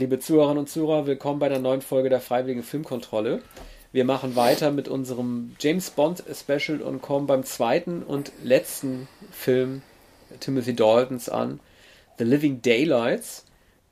Liebe 0.00 0.18
Zuhörerinnen 0.18 0.60
und 0.60 0.66
Zuhörer, 0.70 1.06
willkommen 1.06 1.40
bei 1.40 1.50
der 1.50 1.58
neuen 1.58 1.82
Folge 1.82 2.08
der 2.08 2.22
Freiwilligen 2.22 2.62
Filmkontrolle. 2.62 3.42
Wir 3.92 4.06
machen 4.06 4.34
weiter 4.34 4.70
mit 4.70 4.88
unserem 4.88 5.54
James 5.60 5.90
Bond 5.90 6.24
Special 6.32 6.80
und 6.80 7.02
kommen 7.02 7.26
beim 7.26 7.44
zweiten 7.44 8.02
und 8.02 8.32
letzten 8.42 9.08
Film 9.30 9.82
Timothy 10.40 10.74
Daltons 10.74 11.28
an, 11.28 11.60
The 12.16 12.24
Living 12.24 12.62
Daylights, 12.62 13.44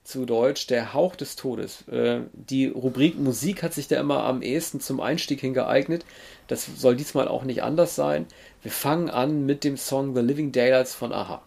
zu 0.03 0.25
Deutsch 0.25 0.67
Der 0.69 0.95
Hauch 0.95 1.15
des 1.15 1.37
Todes. 1.37 1.87
Äh, 1.89 2.20
die 2.33 2.69
Rubrik 2.69 3.19
Musik 3.19 3.62
hat 3.62 3.75
sich 3.75 3.87
da 3.89 4.01
immer 4.01 4.25
am 4.25 4.41
ehesten 4.41 4.81
zum 4.81 5.01
Einstieg 5.01 5.43
hingeeignet. 5.43 6.06
Das 6.47 6.67
soll 6.75 6.97
diesmal 6.97 7.29
auch 7.29 7.45
nicht 7.45 7.62
anders 7.62 7.95
sein. 7.95 8.25
Wir 8.62 8.73
fangen 8.73 9.11
an 9.11 9.45
mit 9.45 9.62
dem 9.62 9.77
Song 9.77 10.15
The 10.15 10.23
Living 10.23 10.53
Daylights 10.53 10.95
von 10.95 11.12
Aha. 11.12 11.43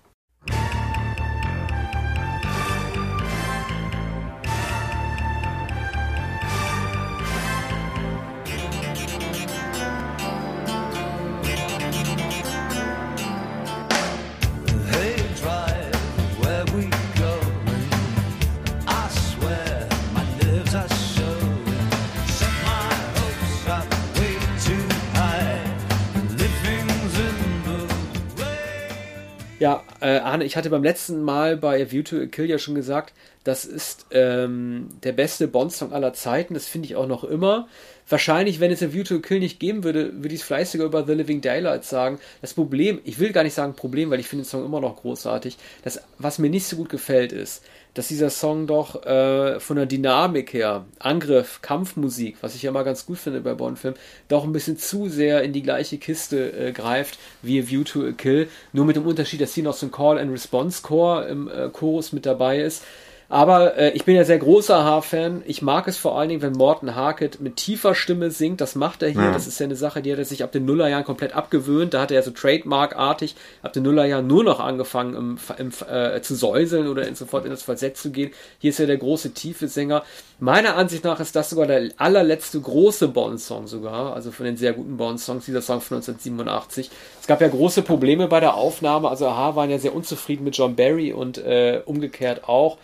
Arne, 30.31 30.45
ich 30.45 30.55
hatte 30.55 30.69
beim 30.69 30.83
letzten 30.83 31.21
Mal 31.21 31.57
bei 31.57 31.83
A 31.83 31.91
View 31.91 32.03
to 32.03 32.17
a 32.17 32.25
Kill 32.25 32.49
ja 32.49 32.57
schon 32.57 32.73
gesagt, 32.73 33.13
das 33.43 33.65
ist 33.65 34.05
ähm, 34.11 34.87
der 35.03 35.11
beste 35.11 35.47
Bond-Song 35.47 35.93
aller 35.93 36.13
Zeiten. 36.13 36.53
Das 36.53 36.67
finde 36.67 36.85
ich 36.85 36.95
auch 36.95 37.07
noch 37.07 37.23
immer. 37.23 37.67
Wahrscheinlich, 38.07 38.59
wenn 38.59 38.71
es 38.71 38.81
A 38.81 38.93
View 38.93 39.03
to 39.03 39.15
a 39.15 39.19
Kill 39.19 39.39
nicht 39.39 39.59
geben 39.59 39.83
würde, 39.83 40.23
würde 40.23 40.33
ich 40.33 40.49
es 40.49 40.71
sogar 40.71 40.87
über 40.87 41.05
The 41.05 41.13
Living 41.13 41.41
Daylights 41.41 41.89
sagen. 41.89 42.19
Das 42.41 42.53
Problem, 42.53 43.01
ich 43.03 43.19
will 43.19 43.31
gar 43.31 43.43
nicht 43.43 43.53
sagen 43.53 43.75
Problem, 43.75 44.09
weil 44.09 44.19
ich 44.19 44.27
finde 44.27 44.43
den 44.43 44.49
Song 44.49 44.63
immer 44.63 44.79
noch 44.79 45.01
großartig. 45.01 45.57
Das, 45.83 46.01
was 46.17 46.39
mir 46.39 46.49
nicht 46.49 46.65
so 46.65 46.77
gut 46.77 46.89
gefällt, 46.89 47.33
ist, 47.33 47.63
dass 47.93 48.07
dieser 48.07 48.29
Song 48.29 48.67
doch 48.67 49.05
äh, 49.05 49.59
von 49.59 49.75
der 49.75 49.85
Dynamik 49.85 50.53
her, 50.53 50.85
Angriff, 50.99 51.61
Kampfmusik, 51.61 52.37
was 52.41 52.55
ich 52.55 52.63
ja 52.63 52.71
mal 52.71 52.83
ganz 52.83 53.05
gut 53.05 53.17
finde 53.17 53.41
bei 53.41 53.53
Bond-Filmen, 53.53 53.99
doch 54.27 54.43
ein 54.43 54.53
bisschen 54.53 54.77
zu 54.77 55.09
sehr 55.09 55.43
in 55.43 55.51
die 55.53 55.63
gleiche 55.63 55.97
Kiste 55.97 56.51
äh, 56.51 56.71
greift 56.71 57.19
wie 57.41 57.61
A 57.61 57.67
View 57.67 57.83
to 57.83 58.05
a 58.05 58.11
Kill. 58.11 58.47
Nur 58.71 58.85
mit 58.85 58.95
dem 58.95 59.05
Unterschied, 59.05 59.41
dass 59.41 59.53
hier 59.53 59.63
noch 59.63 59.75
so 59.75 59.87
ein 59.87 59.91
Call-and-Response-Core 59.91 61.27
im 61.27 61.47
äh, 61.49 61.69
Chorus 61.69 62.13
mit 62.13 62.25
dabei 62.25 62.61
ist. 62.61 62.83
Aber 63.31 63.77
äh, 63.77 63.91
ich 63.91 64.03
bin 64.03 64.17
ja 64.17 64.25
sehr 64.25 64.39
großer 64.39 64.83
Haar-Fan. 64.83 65.43
Ich 65.45 65.61
mag 65.61 65.87
es 65.87 65.97
vor 65.97 66.19
allen 66.19 66.27
Dingen, 66.27 66.41
wenn 66.41 66.51
Morton 66.51 66.95
Harkett 66.95 67.39
mit 67.39 67.55
tiefer 67.55 67.95
Stimme 67.95 68.29
singt. 68.29 68.59
Das 68.59 68.75
macht 68.75 69.01
er 69.03 69.09
hier. 69.09 69.21
Ja. 69.21 69.31
Das 69.31 69.47
ist 69.47 69.57
ja 69.57 69.63
eine 69.63 69.77
Sache, 69.77 70.01
die 70.01 70.11
hat 70.11 70.19
er 70.19 70.25
sich 70.25 70.43
ab 70.43 70.51
den 70.51 70.65
Nullerjahren 70.65 71.05
komplett 71.05 71.33
abgewöhnt. 71.33 71.93
Da 71.93 72.01
hat 72.01 72.11
er 72.11 72.15
ja 72.15 72.23
so 72.23 72.31
Trademark-artig 72.31 73.35
ab 73.63 73.71
den 73.71 73.83
Nullerjahren 73.83 74.27
nur 74.27 74.43
noch 74.43 74.59
angefangen 74.59 75.15
im, 75.15 75.37
im, 75.57 75.71
äh, 75.89 76.21
zu 76.21 76.35
säuseln 76.35 76.89
oder 76.89 77.07
in, 77.07 77.15
sofort 77.15 77.45
in 77.45 77.51
das 77.51 77.63
Falsett 77.63 77.95
zu 77.95 78.11
gehen. 78.11 78.31
Hier 78.59 78.71
ist 78.71 78.79
ja 78.79 78.85
der 78.85 78.97
große 78.97 79.33
tiefe 79.33 79.69
Sänger. 79.69 80.03
Meiner 80.39 80.75
Ansicht 80.75 81.05
nach 81.05 81.21
ist 81.21 81.33
das 81.33 81.51
sogar 81.51 81.67
der 81.67 81.89
allerletzte 81.95 82.59
große 82.59 83.07
Bond-Song 83.07 83.65
sogar. 83.67 84.13
Also 84.13 84.31
von 84.31 84.45
den 84.45 84.57
sehr 84.57 84.73
guten 84.73 84.97
Bond-Songs. 84.97 85.45
Dieser 85.45 85.61
Song 85.61 85.79
von 85.79 85.95
1987. 85.99 86.91
Es 87.21 87.27
gab 87.27 87.39
ja 87.39 87.47
große 87.47 87.81
Probleme 87.83 88.27
bei 88.27 88.41
der 88.41 88.55
Aufnahme. 88.55 89.07
Also 89.07 89.27
Aha 89.27 89.55
waren 89.55 89.69
ja 89.69 89.79
sehr 89.79 89.95
unzufrieden 89.95 90.43
mit 90.43 90.57
John 90.57 90.75
Barry 90.75 91.13
und 91.13 91.37
äh, 91.37 91.81
umgekehrt 91.85 92.49
auch. 92.49 92.77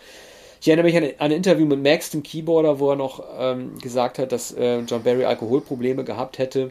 Ich 0.60 0.68
erinnere 0.68 0.86
mich 0.86 0.96
an, 0.96 1.10
ein 1.18 1.30
Interview 1.30 1.66
mit 1.66 1.82
Max, 1.82 2.10
dem 2.10 2.22
Keyboarder, 2.22 2.78
wo 2.78 2.90
er 2.90 2.96
noch 2.96 3.24
ähm, 3.38 3.78
gesagt 3.78 4.18
hat, 4.18 4.32
dass 4.32 4.52
äh, 4.52 4.80
John 4.80 5.02
Barry 5.02 5.24
Alkoholprobleme 5.24 6.04
gehabt 6.04 6.38
hätte. 6.38 6.70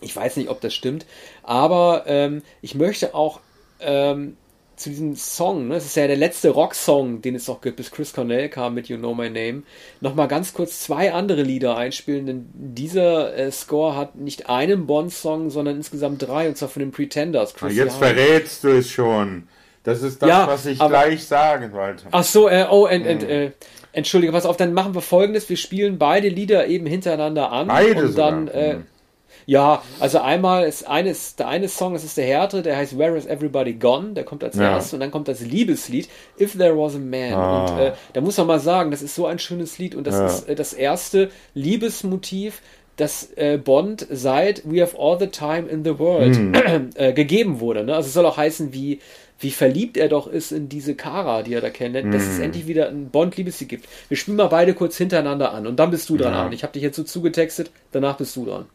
Ich 0.00 0.16
weiß 0.16 0.36
nicht, 0.36 0.48
ob 0.48 0.60
das 0.60 0.72
stimmt, 0.72 1.04
aber 1.42 2.04
ähm, 2.06 2.42
ich 2.62 2.74
möchte 2.74 3.14
auch 3.14 3.40
ähm, 3.80 4.36
zu 4.80 4.88
diesem 4.88 5.14
Song, 5.14 5.68
ne, 5.68 5.74
das 5.74 5.84
ist 5.84 5.96
ja 5.96 6.06
der 6.06 6.16
letzte 6.16 6.48
Rocksong, 6.48 7.20
den 7.20 7.34
es 7.34 7.46
noch 7.46 7.60
gibt, 7.60 7.76
bis 7.76 7.90
Chris 7.90 8.14
Cornell 8.14 8.48
kam 8.48 8.72
mit 8.72 8.88
You 8.88 8.96
Know 8.96 9.14
My 9.14 9.28
Name, 9.28 9.62
nochmal 10.00 10.26
ganz 10.26 10.54
kurz 10.54 10.80
zwei 10.80 11.12
andere 11.12 11.42
Lieder 11.42 11.76
einspielen, 11.76 12.24
denn 12.24 12.48
dieser 12.54 13.36
äh, 13.36 13.52
Score 13.52 13.94
hat 13.94 14.14
nicht 14.14 14.48
einen 14.48 14.86
Bond-Song, 14.86 15.50
sondern 15.50 15.76
insgesamt 15.76 16.26
drei, 16.26 16.48
und 16.48 16.56
zwar 16.56 16.70
von 16.70 16.80
den 16.80 16.92
Pretenders. 16.92 17.52
Chris 17.54 17.76
jetzt 17.76 17.96
verrätst 17.96 18.64
du 18.64 18.68
es 18.68 18.90
schon. 18.90 19.48
Das 19.82 20.02
ist 20.02 20.20
das, 20.20 20.28
ja, 20.28 20.46
was 20.46 20.66
ich 20.66 20.80
aber, 20.80 20.90
gleich 20.90 21.24
sagen 21.24 21.72
wollte. 21.72 22.04
Ach 22.10 22.24
so, 22.24 22.48
äh, 22.48 22.66
oh, 22.70 22.86
ent, 22.86 23.06
ent, 23.06 23.22
hm. 23.22 23.30
äh, 23.30 23.50
entschuldige, 23.92 24.32
pass 24.32 24.44
auf, 24.44 24.56
dann 24.56 24.74
machen 24.74 24.94
wir 24.94 25.00
folgendes: 25.00 25.48
Wir 25.48 25.56
spielen 25.56 25.98
beide 25.98 26.28
Lieder 26.28 26.66
eben 26.66 26.86
hintereinander 26.86 27.50
an. 27.50 27.68
Beide 27.68 28.04
und 28.04 28.18
dann, 28.18 28.48
äh, 28.48 28.74
hm. 28.74 28.86
ja, 29.46 29.82
also 29.98 30.18
einmal 30.20 30.66
ist 30.66 30.86
eines, 30.86 31.36
der 31.36 31.48
eine 31.48 31.68
Song, 31.68 31.94
das 31.94 32.04
ist 32.04 32.18
der 32.18 32.26
härtere, 32.26 32.60
der 32.60 32.76
heißt 32.76 32.98
Where 32.98 33.16
is 33.16 33.24
Everybody 33.24 33.72
Gone? 33.72 34.12
Der 34.12 34.24
kommt 34.24 34.44
als 34.44 34.56
ja. 34.56 34.72
erstes 34.72 34.92
und 34.92 35.00
dann 35.00 35.10
kommt 35.10 35.28
das 35.28 35.40
Liebeslied 35.40 36.10
If 36.38 36.58
There 36.58 36.76
Was 36.76 36.96
a 36.96 36.98
Man. 36.98 37.32
Ah. 37.32 37.64
Und 37.64 37.78
äh, 37.80 37.92
da 38.12 38.20
muss 38.20 38.36
man 38.36 38.48
mal 38.48 38.60
sagen, 38.60 38.90
das 38.90 39.00
ist 39.00 39.14
so 39.14 39.24
ein 39.24 39.38
schönes 39.38 39.78
Lied 39.78 39.94
und 39.94 40.06
das 40.06 40.18
ja. 40.18 40.26
ist 40.26 40.46
äh, 40.46 40.54
das 40.54 40.74
erste 40.74 41.30
Liebesmotiv, 41.54 42.60
das 42.96 43.32
äh, 43.36 43.56
Bond 43.56 44.06
seit 44.10 44.70
We 44.70 44.82
Have 44.82 44.94
All 44.98 45.18
the 45.18 45.28
Time 45.28 45.68
in 45.68 45.84
the 45.84 45.98
World 45.98 46.38
mm. 46.38 46.54
äh, 46.96 47.12
gegeben 47.14 47.60
wurde. 47.60 47.82
Ne? 47.82 47.94
Also 47.94 48.08
es 48.08 48.12
soll 48.12 48.26
auch 48.26 48.36
heißen 48.36 48.74
wie 48.74 49.00
wie 49.40 49.50
verliebt 49.50 49.96
er 49.96 50.08
doch 50.08 50.26
ist 50.26 50.52
in 50.52 50.68
diese 50.68 50.94
Kara, 50.94 51.42
die 51.42 51.54
er 51.54 51.60
da 51.60 51.70
kennenlernt, 51.70 52.08
mm. 52.08 52.12
dass 52.12 52.22
es 52.22 52.38
mhm. 52.38 52.44
endlich 52.44 52.66
wieder 52.66 52.88
ein 52.88 53.10
Bond-Liebeslied 53.10 53.68
gibt. 53.68 53.88
Wir 54.08 54.16
spielen 54.16 54.36
mal 54.36 54.48
beide 54.48 54.74
kurz 54.74 54.96
hintereinander 54.96 55.52
an 55.52 55.66
und 55.66 55.76
dann 55.76 55.90
bist 55.90 56.08
du 56.08 56.16
dran. 56.16 56.32
Ja. 56.32 56.52
Ich 56.52 56.62
habe 56.62 56.72
dich 56.72 56.82
jetzt 56.82 56.96
so 56.96 57.02
zugetextet, 57.02 57.70
danach 57.92 58.16
bist 58.16 58.36
du 58.36 58.44
dran. 58.44 58.66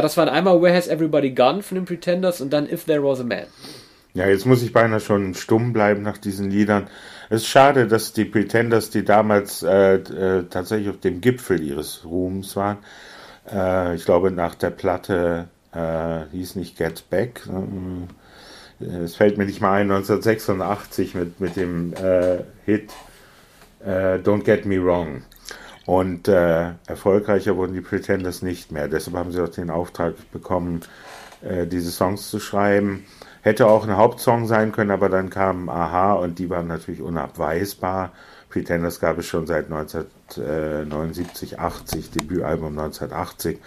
Das 0.00 0.16
waren 0.16 0.28
einmal 0.28 0.60
Where 0.60 0.74
Has 0.74 0.88
Everybody 0.88 1.30
Gone 1.30 1.62
von 1.62 1.76
den 1.76 1.84
Pretenders 1.84 2.40
und 2.40 2.52
dann 2.52 2.68
If 2.70 2.84
There 2.84 3.02
Was 3.02 3.20
a 3.20 3.24
Man. 3.24 3.44
Ja, 4.12 4.26
jetzt 4.26 4.44
muss 4.44 4.62
ich 4.62 4.72
beinahe 4.72 5.00
schon 5.00 5.34
stumm 5.34 5.72
bleiben 5.72 6.02
nach 6.02 6.18
diesen 6.18 6.50
Liedern. 6.50 6.88
Es 7.28 7.42
ist 7.42 7.48
schade, 7.48 7.86
dass 7.86 8.12
die 8.12 8.24
Pretenders, 8.24 8.90
die 8.90 9.04
damals 9.04 9.62
äh, 9.62 9.94
äh, 9.94 10.44
tatsächlich 10.50 10.88
auf 10.88 10.98
dem 10.98 11.20
Gipfel 11.20 11.62
ihres 11.62 12.04
Ruhms 12.04 12.56
waren, 12.56 12.78
äh, 13.52 13.94
ich 13.94 14.04
glaube 14.04 14.32
nach 14.32 14.56
der 14.56 14.70
Platte 14.70 15.48
äh, 15.72 16.22
hieß 16.32 16.56
nicht 16.56 16.76
Get 16.76 17.08
Back. 17.08 17.42
Äh, 18.80 18.84
es 19.04 19.14
fällt 19.14 19.38
mir 19.38 19.44
nicht 19.44 19.60
mal 19.60 19.74
ein, 19.74 19.90
1986 19.90 21.14
mit, 21.14 21.40
mit 21.40 21.56
dem 21.56 21.92
äh, 21.94 22.38
Hit 22.64 22.92
Don't 23.82 24.42
Get 24.42 24.66
Me 24.66 24.84
Wrong. 24.84 25.22
Und 25.90 26.28
äh, 26.28 26.74
erfolgreicher 26.86 27.56
wurden 27.56 27.74
die 27.74 27.80
Pretenders 27.80 28.42
nicht 28.42 28.70
mehr. 28.70 28.86
Deshalb 28.86 29.16
haben 29.16 29.32
sie 29.32 29.42
auch 29.42 29.48
den 29.48 29.70
Auftrag 29.70 30.14
bekommen, 30.30 30.82
äh, 31.42 31.66
diese 31.66 31.90
Songs 31.90 32.30
zu 32.30 32.38
schreiben. 32.38 33.06
Hätte 33.42 33.66
auch 33.66 33.84
ein 33.84 33.96
Hauptsong 33.96 34.46
sein 34.46 34.70
können, 34.70 34.92
aber 34.92 35.08
dann 35.08 35.30
kamen 35.30 35.68
Aha 35.68 36.12
und 36.12 36.38
die 36.38 36.48
waren 36.48 36.68
natürlich 36.68 37.02
unabweisbar. 37.02 38.12
Pretenders 38.50 39.00
gab 39.00 39.18
es 39.18 39.26
schon 39.26 39.48
seit 39.48 39.64
1979, 39.64 41.58
80, 41.58 42.12
Debütalbum 42.12 42.78
1980. 42.78 43.58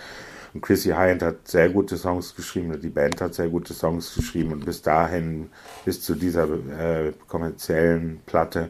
Und 0.54 0.62
Chrissy 0.62 0.92
Hynde 0.92 1.26
hat 1.26 1.46
sehr 1.50 1.68
gute 1.68 1.98
Songs 1.98 2.38
geschrieben, 2.38 2.80
die 2.82 2.88
Band 2.88 3.20
hat 3.20 3.34
sehr 3.34 3.50
gute 3.50 3.74
Songs 3.74 4.16
geschrieben 4.16 4.54
und 4.54 4.64
bis 4.64 4.82
dahin, 4.82 5.50
bis 5.84 6.02
zu 6.02 6.16
dieser 6.16 6.44
äh, 6.44 7.12
kommerziellen 7.28 8.22
Platte, 8.26 8.70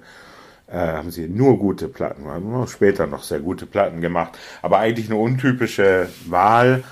äh, 0.73 0.93
haben 0.93 1.11
sie 1.11 1.27
nur 1.27 1.59
gute 1.59 1.87
Platten, 1.87 2.25
haben 2.25 2.67
später 2.67 3.05
noch 3.05 3.23
sehr 3.23 3.39
gute 3.39 3.67
Platten 3.67 4.01
gemacht, 4.01 4.37
aber 4.63 4.79
eigentlich 4.79 5.09
eine 5.09 5.19
untypische 5.19 6.09
Wahl, 6.25 6.83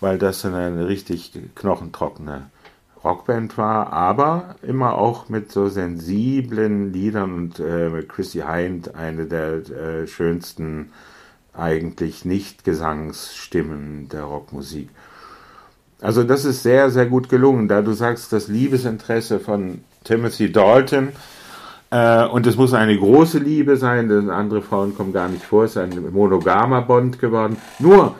weil 0.00 0.18
das 0.18 0.44
eine 0.44 0.86
richtig 0.86 1.32
knochentrockene 1.54 2.50
Rockband 3.02 3.56
war, 3.56 3.94
aber 3.94 4.56
immer 4.62 4.98
auch 4.98 5.30
mit 5.30 5.50
so 5.50 5.68
sensiblen 5.68 6.92
Liedern 6.92 7.32
und 7.32 7.60
äh, 7.60 8.02
Chrissy 8.06 8.42
Hind 8.46 8.94
eine 8.94 9.24
der 9.24 9.54
äh, 9.70 10.06
schönsten 10.06 10.92
eigentlich 11.54 12.26
nicht 12.26 12.64
Gesangsstimmen 12.64 14.10
der 14.10 14.24
Rockmusik. 14.24 14.90
Also 16.02 16.24
das 16.24 16.44
ist 16.44 16.62
sehr, 16.62 16.90
sehr 16.90 17.06
gut 17.06 17.30
gelungen, 17.30 17.68
da 17.68 17.80
du 17.80 17.92
sagst, 17.92 18.32
das 18.34 18.48
Liebesinteresse 18.48 19.40
von 19.40 19.82
Timothy 20.04 20.52
Dalton, 20.52 21.08
äh, 21.90 22.24
und 22.26 22.46
es 22.46 22.56
muss 22.56 22.72
eine 22.72 22.96
große 22.96 23.38
Liebe 23.38 23.76
sein, 23.76 24.08
denn 24.08 24.30
andere 24.30 24.62
Frauen 24.62 24.94
kommen 24.96 25.12
gar 25.12 25.28
nicht 25.28 25.44
vor, 25.44 25.64
es 25.64 25.72
ist 25.72 25.76
ein 25.78 26.12
monogamer 26.12 26.82
Bond 26.82 27.18
geworden. 27.18 27.56
Nur 27.78 28.14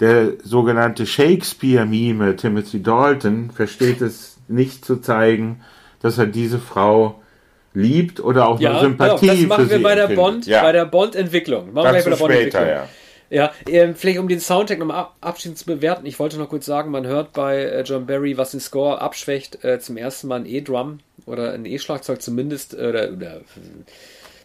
der 0.00 0.32
sogenannte 0.42 1.06
Shakespeare-Mime 1.06 2.36
Timothy 2.36 2.82
Dalton 2.82 3.50
versteht 3.50 4.00
es 4.00 4.38
nicht 4.48 4.84
zu 4.84 4.96
zeigen, 4.96 5.60
dass 6.02 6.18
er 6.18 6.26
diese 6.26 6.58
Frau 6.58 7.20
liebt 7.72 8.20
oder 8.20 8.48
auch 8.48 8.60
ja, 8.60 8.72
nur 8.72 8.80
Sympathie 8.80 9.26
genau, 9.26 9.38
das 9.38 9.48
machen 9.48 9.70
wir 9.70 9.82
bei 9.82 9.94
der 9.94 10.08
Bond, 10.08 10.46
ja. 10.46 10.62
bei 10.62 10.72
der 10.72 10.86
Bond-Entwicklung. 10.86 11.72
Machen 11.72 11.94
wir 11.94 12.02
bei 12.02 12.10
der 12.10 12.16
Bond-Entwicklung. 12.16 12.66
Ja. 12.66 12.88
Ja, 13.30 13.52
ähm, 13.68 13.94
vielleicht 13.94 14.18
um 14.18 14.28
den 14.28 14.40
Soundtrack 14.40 14.80
nochmal 14.80 15.08
abschließend 15.20 15.58
zu 15.58 15.66
bewerten. 15.66 16.04
Ich 16.04 16.18
wollte 16.18 16.36
noch 16.36 16.48
kurz 16.48 16.66
sagen, 16.66 16.90
man 16.90 17.06
hört 17.06 17.32
bei 17.32 17.62
äh, 17.62 17.82
John 17.82 18.06
Barry, 18.06 18.36
was 18.36 18.50
den 18.50 18.60
Score 18.60 19.00
abschwächt, 19.00 19.64
äh, 19.64 19.78
zum 19.78 19.96
ersten 19.96 20.26
Mal 20.26 20.40
ein 20.40 20.46
E-Drum 20.46 20.98
oder 21.26 21.52
ein 21.52 21.64
E-Schlagzeug 21.64 22.20
zumindest 22.20 22.74
oder, 22.74 23.12
oder 23.12 23.40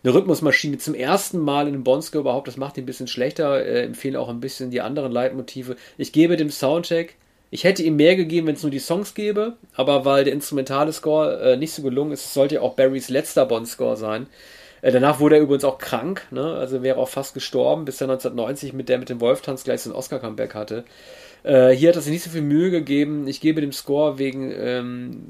eine 0.03 0.13
Rhythmusmaschine 0.13 0.77
zum 0.77 0.93
ersten 0.93 1.39
Mal 1.39 1.67
in 1.67 1.73
einem 1.73 1.83
Bond-Score 1.83 2.21
überhaupt. 2.21 2.47
Das 2.47 2.57
macht 2.57 2.77
ihn 2.77 2.83
ein 2.83 2.85
bisschen 2.85 3.07
schlechter. 3.07 3.65
Äh, 3.65 3.85
empfehle 3.85 4.19
auch 4.19 4.29
ein 4.29 4.39
bisschen 4.39 4.69
die 4.69 4.81
anderen 4.81 5.11
Leitmotive. 5.11 5.77
Ich 5.97 6.11
gebe 6.11 6.37
dem 6.37 6.51
Soundtrack 6.51 7.15
ich 7.51 7.63
hätte 7.63 7.83
ihm 7.83 7.95
mehr 7.95 8.15
gegeben, 8.15 8.47
wenn 8.47 8.55
es 8.55 8.63
nur 8.63 8.71
die 8.71 8.79
Songs 8.79 9.13
gäbe, 9.13 9.53
aber 9.75 10.03
weil 10.03 10.25
der 10.25 10.33
instrumentale 10.33 10.91
Score 10.91 11.39
äh, 11.39 11.57
nicht 11.57 11.71
so 11.71 11.81
gelungen 11.83 12.11
ist, 12.11 12.33
sollte 12.33 12.55
ja 12.55 12.61
auch 12.61 12.73
Barrys 12.73 13.09
letzter 13.09 13.45
Bond-Score 13.45 13.95
sein. 13.95 14.27
Äh, 14.85 14.91
danach 14.91 15.19
wurde 15.19 15.37
er 15.37 15.41
übrigens 15.41 15.63
auch 15.63 15.79
krank, 15.79 16.27
ne? 16.29 16.43
also 16.43 16.83
wäre 16.83 16.99
auch 16.99 17.09
fast 17.09 17.33
gestorben, 17.33 17.85
bis 17.85 17.99
er 18.01 18.05
1990 18.05 18.73
mit 18.73 18.87
der 18.87 18.99
mit 18.99 19.09
dem 19.09 19.19
Wolftanz 19.19 19.63
gleich 19.63 19.81
so 19.81 19.89
ein 19.89 19.95
Oscar-Comeback 19.95 20.53
hatte. 20.53 20.83
Äh, 21.41 21.71
hier 21.71 21.89
hat 21.89 21.95
er 21.95 22.03
sich 22.03 22.13
nicht 22.13 22.23
so 22.23 22.29
viel 22.29 22.43
Mühe 22.43 22.69
gegeben. 22.69 23.27
Ich 23.27 23.41
gebe 23.41 23.61
dem 23.61 23.71
Score 23.71 24.19
wegen 24.19 24.53
ähm, 24.55 25.23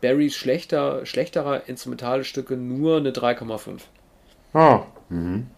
Barrys 0.00 0.34
schlechter, 0.34 1.04
schlechterer 1.04 1.68
instrumentale 1.68 2.24
Stücke 2.24 2.56
nur 2.56 2.96
eine 2.96 3.10
3,5. 3.10 3.80
Ah, 4.54 4.84
mhm 5.10 5.48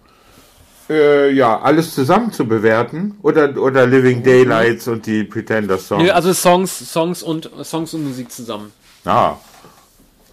äh, 0.89 1.33
ja, 1.33 1.61
alles 1.61 1.95
zusammen 1.95 2.31
zu 2.31 2.47
bewerten 2.47 3.19
oder, 3.23 3.57
oder 3.61 3.89
Living 3.89 4.23
Daylights 4.23 4.87
und 4.87 5.05
die 5.07 5.25
Pretender 5.25 5.79
Songs? 5.79 6.03
Nee, 6.03 6.11
also 6.11 6.33
Songs, 6.33 6.93
Songs 6.93 7.25
und 7.25 7.51
Songs 7.65 7.93
und 7.93 8.05
Musik 8.05 8.31
zusammen. 8.31 8.73
Ah. 9.05 9.35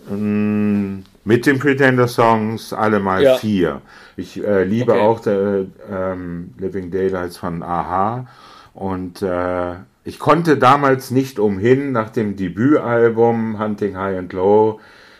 Mm, 0.07 1.00
mit 1.25 1.46
den 1.46 1.60
Pretender 1.60 2.08
Songs 2.08 2.74
alle 2.74 3.00
mal 3.00 3.24
ja. 3.24 3.36
vier. 3.36 3.81
Ich 4.18 4.44
äh, 4.44 4.64
liebe 4.64 4.94
okay. 4.94 5.02
auch 5.02 5.20
der, 5.20 5.66
ähm, 5.90 6.54
Living 6.58 6.92
Daylights 6.92 7.38
von 7.38 7.64
Aha 7.64 8.28
und 8.74 9.22
äh, 9.22 9.75
ich 10.06 10.20
konnte 10.20 10.58
damals 10.58 11.12
nicht 11.12 11.40
umhin 11.40 11.92
nach 11.92 12.10
dem 12.10 12.36
Debütalbum 12.36 13.60
Hunting 13.60 13.98
High 13.98 14.18
and 14.18 14.34
Low, 14.34 14.80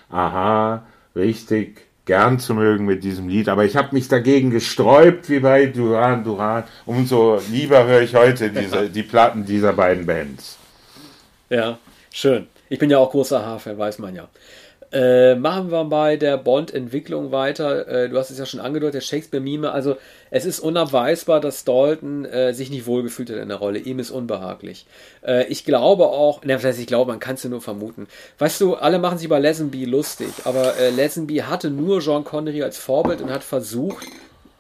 Aha, 0.10 0.86
richtig 1.16 1.88
gern 2.06 2.38
zu 2.38 2.54
mögen 2.54 2.86
mit 2.86 3.04
diesem 3.04 3.30
Lied, 3.30 3.48
aber 3.48 3.64
ich 3.64 3.76
habe 3.78 3.96
mich 3.96 4.10
dagegen 4.10 4.50
gesträubt, 4.50 5.30
wie 5.30 5.40
bei 5.40 5.68
Duran 5.68 6.24
Duran. 6.24 6.66
Umso 6.86 7.40
lieber 7.50 7.86
höre 7.86 8.02
ich 8.02 8.14
heute 8.14 8.50
diese, 8.50 8.90
die 8.92 9.04
Platten 9.04 9.46
dieser 9.46 9.74
beiden 9.74 10.06
Bands. 10.06 10.58
Ja, 11.50 11.78
schön. 12.12 12.48
Ich 12.70 12.80
bin 12.80 12.90
ja 12.90 12.98
auch 12.98 13.12
großer 13.12 13.46
H-Fan, 13.46 13.78
weiß 13.78 14.00
man 14.00 14.16
ja. 14.16 14.28
Äh, 14.94 15.34
machen 15.34 15.72
wir 15.72 15.86
bei 15.86 16.18
der 16.18 16.38
Bond-Entwicklung 16.38 17.32
weiter. 17.32 17.88
Äh, 17.88 18.10
du 18.10 18.18
hast 18.18 18.30
es 18.30 18.38
ja 18.38 18.46
schon 18.46 18.60
angedeutet, 18.60 18.96
der 18.96 19.02
Shakespeare-Mime. 19.02 19.72
Also, 19.72 19.98
es 20.30 20.46
ist 20.46 20.60
unabweisbar, 20.60 21.40
dass 21.40 21.64
Dalton 21.64 22.26
äh, 22.26 22.54
sich 22.54 22.70
nicht 22.70 22.86
wohlgefühlt 22.86 23.32
hat 23.32 23.38
in 23.38 23.50
der 23.50 23.58
Rolle. 23.58 23.80
Ihm 23.80 23.98
ist 23.98 24.12
unbehaglich. 24.12 24.86
Äh, 25.26 25.48
ich 25.48 25.66
glaube 25.66 26.06
auch, 26.06 26.44
ne, 26.44 26.62
heißt, 26.62 26.80
ich 26.80 26.86
glaube, 26.86 27.12
man 27.12 27.20
kann 27.20 27.36
es 27.36 27.44
ja 27.44 27.50
nur 27.50 27.62
vermuten. 27.62 28.08
Weißt 28.38 28.62
du, 28.62 28.76
alle 28.76 29.00
machen 29.00 29.18
sich 29.18 29.26
über 29.26 29.40
Lesenby 29.40 29.86
lustig, 29.86 30.30
aber 30.44 30.78
äh, 30.78 30.92
Lesenby 30.92 31.38
hatte 31.38 31.72
nur 31.72 32.00
Jean 32.00 32.24
Connery 32.24 32.62
als 32.62 32.78
Vorbild 32.78 33.22
und 33.22 33.32
hat 33.32 33.44
versucht, 33.44 34.06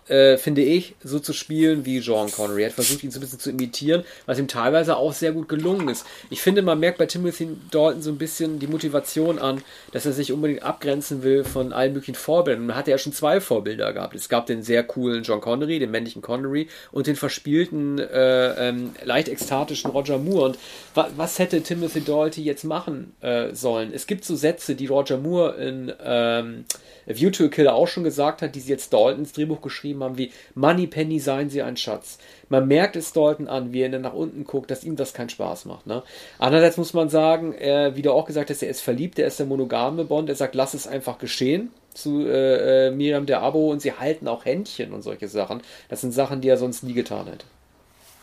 äh, 0.08 0.38
finde 0.38 0.62
ich, 0.62 0.96
so 1.04 1.20
zu 1.20 1.34
spielen 1.34 1.86
wie 1.86 2.00
Sean 2.00 2.32
Connery. 2.32 2.64
Er 2.64 2.70
hat 2.70 2.76
versucht, 2.76 3.04
ihn 3.04 3.12
so 3.12 3.20
ein 3.20 3.22
bisschen 3.22 3.40
zu 3.40 3.50
imitieren, 3.50 4.04
was 4.26 4.40
ihm 4.40 4.48
teilweise 4.48 4.98
auch 4.98 5.14
sehr 5.14 5.32
gut 5.32 5.48
gelungen 5.48 5.88
ist. 5.90 6.06
Ich 6.30 6.42
finde, 6.42 6.62
man 6.62 6.80
merkt 6.80 6.98
bei 6.98 7.06
Timothy 7.06 7.50
Dalton 7.72 8.02
so 8.02 8.10
ein 8.12 8.18
bisschen 8.18 8.60
die 8.60 8.68
Motivation 8.68 9.40
an, 9.40 9.62
dass 9.92 10.06
er 10.06 10.14
sich 10.14 10.32
unbedingt 10.32 10.64
abgrenzen 10.64 11.24
will 11.24 11.44
von 11.44 11.74
allen 11.74 11.94
möglichen 11.94 12.16
Vorbildern. 12.16 12.66
Man 12.66 12.76
hatte 12.76 12.92
ja 12.92 12.98
schon 12.98 13.14
zwei 13.14 13.40
Vorbilder 13.40 13.94
gehabt. 13.94 14.16
Es 14.16 14.30
gab 14.30 14.46
den 14.46 14.64
sehr 14.64 14.84
coolen 14.84 15.24
John 15.24 15.42
Connery, 15.42 15.80
den 15.80 15.92
männlichen 15.92 16.22
Connery 16.22 16.68
und 16.92 17.08
den 17.08 17.16
verspielten, 17.16 18.00
äh, 18.00 18.70
ähm, 18.70 18.92
leicht 19.04 19.30
ekstatischen 19.30 19.92
Roger 19.92 20.18
Moore. 20.18 20.46
Und 20.46 20.60
wa 20.94 21.10
was 21.16 21.40
hätte 21.40 21.62
Timothy 21.62 22.02
Dalton 22.02 22.44
jetzt 22.44 22.64
machen 22.64 23.14
äh, 23.22 23.54
sollen? 23.54 23.92
Es 23.94 24.08
gibt 24.08 24.26
so 24.26 24.36
Sätze, 24.36 24.76
die 24.76 24.88
Roger 24.88 25.18
Moore 25.18 25.56
in 25.56 25.94
ähm, 26.04 26.66
View 27.06 27.32
to 27.32 27.46
a 27.46 27.48
Killer 27.48 27.76
auch 27.76 27.88
schon 27.88 28.04
gesagt 28.04 28.42
hat, 28.42 28.56
die 28.56 28.60
sie 28.60 28.72
jetzt 28.72 28.94
Dalton 28.94 29.20
ins 29.20 29.34
Drehbuch 29.34 29.62
geschrieben 29.62 29.93
haben, 30.02 30.18
wie 30.18 30.32
Money 30.56 30.88
Penny 30.88 31.20
seien 31.20 31.50
sie 31.50 31.62
ein 31.62 31.76
Schatz. 31.76 32.18
Man 32.48 32.68
merkt 32.68 32.96
es 32.96 33.12
Dalton 33.12 33.48
an, 33.48 33.74
wie 33.74 33.82
er 33.82 34.00
nach 34.00 34.14
unten 34.14 34.46
guckt, 34.46 34.72
dass 34.72 34.84
ihm 34.84 34.96
das 34.96 35.14
keinen 35.14 35.30
Spaß 35.30 35.66
macht. 35.66 35.86
Ne? 35.86 36.04
Andererseits 36.40 36.78
muss 36.78 36.94
man 36.94 37.10
sagen, 37.10 37.54
äh, 37.54 37.92
wie 37.96 38.02
du 38.02 38.12
auch 38.12 38.26
gesagt 38.26 38.50
hast, 38.50 38.64
er 38.64 38.70
ist 38.70 38.82
verliebt, 38.82 39.20
er 39.20 39.28
ist 39.28 39.40
der 39.40 39.46
monogame 39.46 40.06
Bond, 40.06 40.30
er 40.30 40.36
sagt, 40.36 40.56
lass 40.56 40.74
es 40.74 40.88
einfach 40.88 41.18
geschehen 41.18 41.72
zu 41.94 42.26
äh, 42.26 42.88
äh, 42.88 42.92
Miriam 42.92 43.26
der 43.26 43.42
Abo 43.42 43.72
und 43.72 43.82
sie 43.82 43.94
halten 43.94 44.28
auch 44.28 44.46
Händchen 44.46 44.94
und 44.94 45.02
solche 45.02 45.28
Sachen. 45.28 45.62
Das 45.90 46.02
sind 46.02 46.14
Sachen, 46.14 46.42
die 46.42 46.50
er 46.50 46.58
sonst 46.58 46.84
nie 46.84 46.94
getan 46.94 47.28
hätte. 47.28 47.46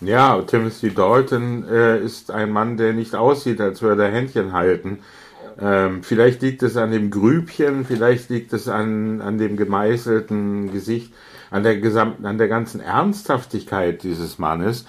Ja, 0.01 0.41
Timothy 0.43 0.95
Dalton 0.95 1.69
äh, 1.69 1.99
ist 2.01 2.31
ein 2.31 2.51
Mann, 2.51 2.79
der 2.79 2.95
nicht 2.95 3.15
aussieht, 3.15 3.61
als 3.61 3.83
würde 3.83 4.05
er 4.05 4.11
Händchen 4.11 4.53
halten. 4.53 5.01
Ähm, 5.61 6.03
vielleicht 6.03 6.41
liegt 6.41 6.63
es 6.63 6.77
an 6.77 6.91
dem 6.91 7.11
Grübchen, 7.11 7.85
vielleicht 7.85 8.31
liegt 8.31 8.53
es 8.55 8.67
an, 8.67 9.21
an 9.21 9.37
dem 9.37 9.59
gemeißelten 9.59 10.73
Gesicht, 10.73 11.13
an 11.51 11.63
der 11.63 11.79
gesamten, 11.79 12.27
an 12.27 12.39
der 12.39 12.49
ganzen 12.49 12.81
Ernsthaftigkeit 12.81 14.03
dieses 14.03 14.39
Mannes. 14.39 14.87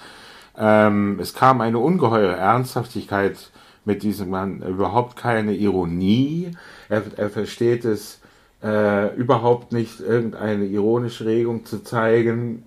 Ähm, 0.56 1.18
es 1.20 1.34
kam 1.34 1.60
eine 1.60 1.78
ungeheure 1.78 2.36
Ernsthaftigkeit 2.36 3.50
mit 3.84 4.02
diesem 4.02 4.30
Mann, 4.30 4.62
überhaupt 4.62 5.16
keine 5.16 5.54
Ironie. 5.54 6.52
Er, 6.88 7.02
er 7.16 7.30
versteht 7.30 7.84
es 7.84 8.20
äh, 8.62 9.14
überhaupt 9.16 9.72
nicht, 9.72 10.00
irgendeine 10.00 10.64
ironische 10.66 11.26
Regung 11.26 11.64
zu 11.64 11.82
zeigen. 11.82 12.64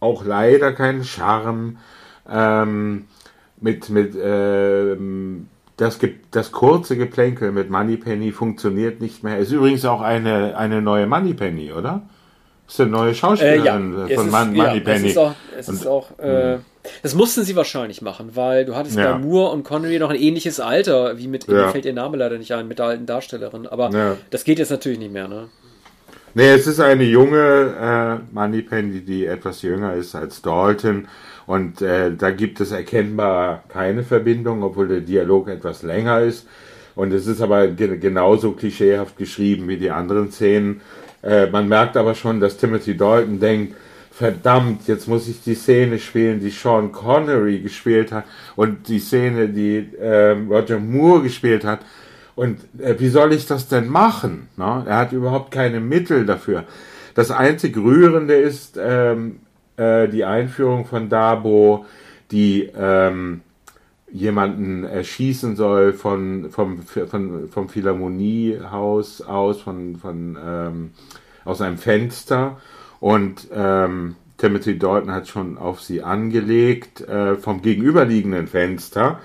Auch 0.00 0.24
leider 0.24 0.72
keinen 0.72 1.04
Charme. 1.04 1.78
Ähm, 2.28 3.06
mit, 3.60 3.88
mit, 3.88 4.14
ähm, 4.20 5.48
das, 5.76 5.98
das 6.30 6.52
kurze 6.52 6.96
Geplänkel 6.96 7.50
mit 7.50 7.70
Moneypenny 7.70 8.30
funktioniert 8.32 9.00
nicht 9.00 9.24
mehr. 9.24 9.38
Ist 9.38 9.52
übrigens 9.52 9.84
auch 9.84 10.02
eine, 10.02 10.56
eine 10.56 10.82
neue 10.82 11.06
Moneypenny, 11.06 11.72
oder? 11.72 12.02
Ist 12.66 12.80
eine 12.80 12.90
neue 12.90 13.14
Schauspielerin 13.14 14.06
äh, 14.06 14.10
ja, 14.10 14.16
von 14.16 14.30
Man 14.30 14.54
ja, 14.54 14.64
Moneypenny. 14.64 15.06
Es 15.06 15.10
ist 15.12 15.18
auch, 15.18 15.34
es 15.58 15.68
und, 15.68 15.86
auch 15.86 16.18
äh, 16.18 16.54
hm. 16.54 16.60
das 17.02 17.14
mussten 17.14 17.44
sie 17.44 17.56
wahrscheinlich 17.56 18.00
machen, 18.00 18.30
weil 18.34 18.64
du 18.64 18.74
hattest 18.74 18.96
ja. 18.96 19.12
bei 19.12 19.18
Moore 19.18 19.52
und 19.52 19.64
Connery 19.64 19.98
noch 19.98 20.10
ein 20.10 20.16
ähnliches 20.16 20.60
Alter, 20.60 21.18
wie 21.18 21.28
mit, 21.28 21.46
ja. 21.46 21.54
mir 21.54 21.68
fällt 21.68 21.84
ihr 21.84 21.92
Name 21.92 22.16
leider 22.16 22.38
nicht 22.38 22.52
ein, 22.52 22.66
mit 22.66 22.78
der 22.78 22.86
alten 22.86 23.06
Darstellerin, 23.06 23.66
aber 23.66 24.16
das 24.30 24.44
geht 24.44 24.58
jetzt 24.58 24.70
natürlich 24.70 24.98
nicht 24.98 25.12
mehr, 25.12 25.28
ne? 25.28 25.48
Nee, 26.36 26.50
es 26.50 26.66
ist 26.66 26.80
eine 26.80 27.04
junge 27.04 28.20
äh, 28.20 28.34
Moneypenny, 28.34 29.02
die 29.02 29.24
etwas 29.24 29.62
jünger 29.62 29.94
ist 29.94 30.16
als 30.16 30.42
Dalton 30.42 31.06
und 31.46 31.82
äh, 31.82 32.14
da 32.16 32.30
gibt 32.30 32.60
es 32.60 32.72
erkennbar 32.72 33.64
keine 33.68 34.02
Verbindung, 34.02 34.62
obwohl 34.62 34.88
der 34.88 35.00
Dialog 35.00 35.48
etwas 35.48 35.82
länger 35.82 36.20
ist. 36.20 36.46
Und 36.94 37.12
es 37.12 37.26
ist 37.26 37.40
aber 37.40 37.68
ge 37.68 37.98
genauso 37.98 38.52
klischeehaft 38.52 39.16
geschrieben 39.16 39.68
wie 39.68 39.76
die 39.76 39.90
anderen 39.90 40.30
Szenen. 40.30 40.80
Äh, 41.24 41.46
man 41.46 41.68
merkt 41.68 41.96
aber 41.96 42.14
schon, 42.14 42.40
dass 42.40 42.56
Timothy 42.56 42.96
Dalton 42.96 43.40
denkt, 43.40 43.74
verdammt, 44.10 44.86
jetzt 44.86 45.08
muss 45.08 45.26
ich 45.26 45.42
die 45.42 45.54
Szene 45.54 45.98
spielen, 45.98 46.38
die 46.38 46.50
Sean 46.50 46.92
Connery 46.92 47.58
gespielt 47.60 48.12
hat 48.12 48.24
und 48.54 48.86
die 48.88 49.00
Szene, 49.00 49.48
die 49.48 49.88
äh, 49.98 50.30
Roger 50.30 50.78
Moore 50.78 51.22
gespielt 51.22 51.64
hat. 51.64 51.80
Und 52.36 52.60
äh, 52.78 52.94
wie 52.98 53.08
soll 53.08 53.32
ich 53.32 53.46
das 53.46 53.68
denn 53.68 53.88
machen? 53.88 54.48
Ne? 54.56 54.84
Er 54.86 54.98
hat 54.98 55.12
überhaupt 55.12 55.50
keine 55.50 55.80
Mittel 55.80 56.26
dafür. 56.26 56.64
Das 57.14 57.30
einzig 57.30 57.76
Rührende 57.76 58.34
ist, 58.34 58.78
ähm, 58.80 59.40
äh, 59.76 60.08
die 60.08 60.24
Einführung 60.24 60.84
von 60.84 61.08
Dabo, 61.08 61.84
die 62.30 62.70
ähm, 62.76 63.40
jemanden 64.14 64.84
erschießen 64.84 65.56
soll 65.56 65.92
von, 65.92 66.50
vom, 66.50 66.82
von, 66.82 67.48
vom 67.50 67.68
Philharmoniehaus 67.68 69.22
aus, 69.22 69.60
von, 69.60 69.96
von 69.96 70.38
ähm, 70.42 70.90
aus 71.44 71.60
einem 71.60 71.78
Fenster. 71.78 72.58
Und 73.00 73.48
ähm, 73.52 74.14
Timothy 74.38 74.78
Dalton 74.78 75.10
hat 75.10 75.26
schon 75.26 75.58
auf 75.58 75.80
sie 75.82 76.02
angelegt 76.02 77.00
äh, 77.00 77.34
vom 77.34 77.60
gegenüberliegenden 77.60 78.46
Fenster 78.46 79.18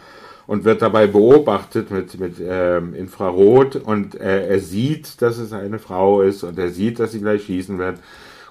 und 0.47 0.65
wird 0.65 0.81
dabei 0.81 1.05
beobachtet 1.05 1.91
mit, 1.91 2.19
mit 2.19 2.37
ähm, 2.41 2.95
Infrarot. 2.95 3.75
Und 3.75 4.19
äh, 4.19 4.47
er 4.47 4.59
sieht, 4.59 5.21
dass 5.21 5.37
es 5.37 5.53
eine 5.53 5.77
Frau 5.77 6.23
ist 6.23 6.41
und 6.43 6.57
er 6.57 6.69
sieht, 6.69 6.99
dass 6.99 7.11
sie 7.11 7.19
gleich 7.19 7.43
schießen 7.43 7.77
wird 7.77 7.99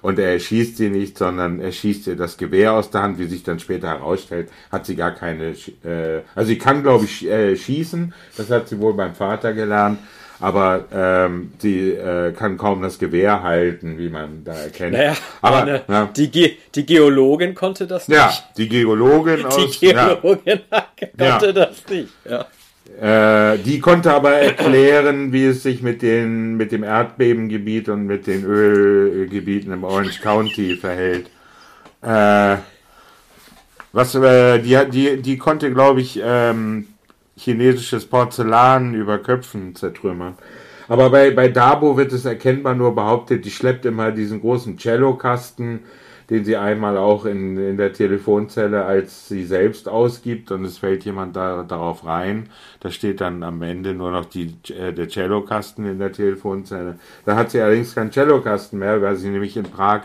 und 0.01 0.19
er 0.19 0.33
erschießt 0.33 0.77
sie 0.77 0.89
nicht, 0.89 1.17
sondern 1.17 1.59
er 1.59 1.71
schießt 1.71 2.07
ihr 2.07 2.15
das 2.15 2.37
Gewehr 2.37 2.73
aus 2.73 2.91
der 2.91 3.01
Hand, 3.01 3.19
wie 3.19 3.27
sich 3.27 3.43
dann 3.43 3.59
später 3.59 3.87
herausstellt, 3.87 4.49
hat 4.71 4.85
sie 4.85 4.95
gar 4.95 5.11
keine, 5.11 5.55
äh, 5.83 6.21
also 6.35 6.47
sie 6.47 6.57
kann 6.57 6.83
glaube 6.83 7.05
ich 7.05 7.27
äh, 7.27 7.55
schießen, 7.55 8.13
das 8.37 8.49
hat 8.49 8.67
sie 8.69 8.79
wohl 8.79 8.93
beim 8.93 9.15
Vater 9.15 9.53
gelernt, 9.53 9.99
aber 10.39 10.85
ähm, 10.93 11.51
sie 11.59 11.91
äh, 11.91 12.31
kann 12.31 12.57
kaum 12.57 12.81
das 12.81 12.97
Gewehr 12.97 13.43
halten, 13.43 13.97
wie 13.97 14.09
man 14.09 14.43
da 14.43 14.53
erkennt. 14.53 14.93
Naja, 14.93 15.13
aber 15.41 15.59
meine, 15.59 15.81
ja. 15.87 16.05
die, 16.15 16.31
Ge 16.31 16.57
die 16.73 16.85
Geologin 16.85 17.53
konnte 17.53 17.87
das 17.87 18.07
nicht. 18.07 18.17
Ja, 18.17 18.31
die 18.57 18.69
Geologin 18.69 19.45
aus, 19.45 19.79
Die 19.79 19.87
Geologin 19.87 20.61
ja. 20.71 20.85
konnte 21.29 21.45
ja. 21.45 21.51
das 21.51 21.83
nicht. 21.89 22.09
Ja. 22.29 22.45
Äh, 22.99 23.59
die 23.59 23.79
konnte 23.79 24.13
aber 24.13 24.31
erklären, 24.31 25.31
wie 25.31 25.45
es 25.45 25.63
sich 25.63 25.81
mit, 25.81 26.01
den, 26.01 26.57
mit 26.57 26.71
dem 26.71 26.83
Erdbebengebiet 26.83 27.87
und 27.87 28.05
mit 28.05 28.27
den 28.27 28.43
Ölgebieten 28.43 29.71
im 29.71 29.83
Orange 29.83 30.19
County 30.21 30.75
verhält. 30.75 31.29
Äh, 32.01 32.57
was, 33.93 34.15
äh, 34.15 34.59
die, 34.59 34.77
die, 34.89 35.21
die 35.21 35.37
konnte, 35.37 35.71
glaube 35.71 36.01
ich, 36.01 36.19
ähm, 36.23 36.87
chinesisches 37.37 38.05
Porzellan 38.05 38.93
über 38.93 39.17
Köpfen 39.19 39.75
zertrümmern. 39.75 40.35
Aber 40.87 41.09
bei, 41.09 41.31
bei 41.31 41.47
Dabo 41.47 41.95
wird 41.97 42.11
es 42.11 42.25
erkennbar 42.25 42.75
nur 42.75 42.95
behauptet, 42.95 43.45
die 43.45 43.51
schleppt 43.51 43.85
immer 43.85 44.11
diesen 44.11 44.41
großen 44.41 44.77
Cellokasten, 44.77 45.81
den 46.29 46.45
sie 46.45 46.57
einmal 46.57 46.97
auch 46.97 47.25
in, 47.25 47.57
in 47.57 47.77
der 47.77 47.93
Telefonzelle 47.93 48.85
als 48.85 49.27
sie 49.27 49.43
selbst 49.45 49.89
ausgibt 49.89 50.51
und 50.51 50.63
es 50.63 50.77
fällt 50.77 51.03
jemand 51.05 51.35
da, 51.35 51.63
darauf 51.63 52.05
rein. 52.05 52.49
Da 52.79 52.91
steht 52.91 53.21
dann 53.21 53.41
am 53.43 53.61
Ende 53.61 53.93
nur 53.93 54.11
noch 54.11 54.25
die, 54.25 54.53
äh, 54.69 54.93
der 54.93 55.09
Cellokasten 55.09 55.85
in 55.85 55.99
der 55.99 56.11
Telefonzelle. 56.11 56.99
Da 57.25 57.35
hat 57.35 57.51
sie 57.51 57.61
allerdings 57.61 57.95
keinen 57.95 58.11
Cellokasten 58.11 58.77
mehr, 58.77 59.01
weil 59.01 59.15
sie 59.15 59.29
nämlich 59.29 59.57
in 59.57 59.63
Prag 59.63 60.03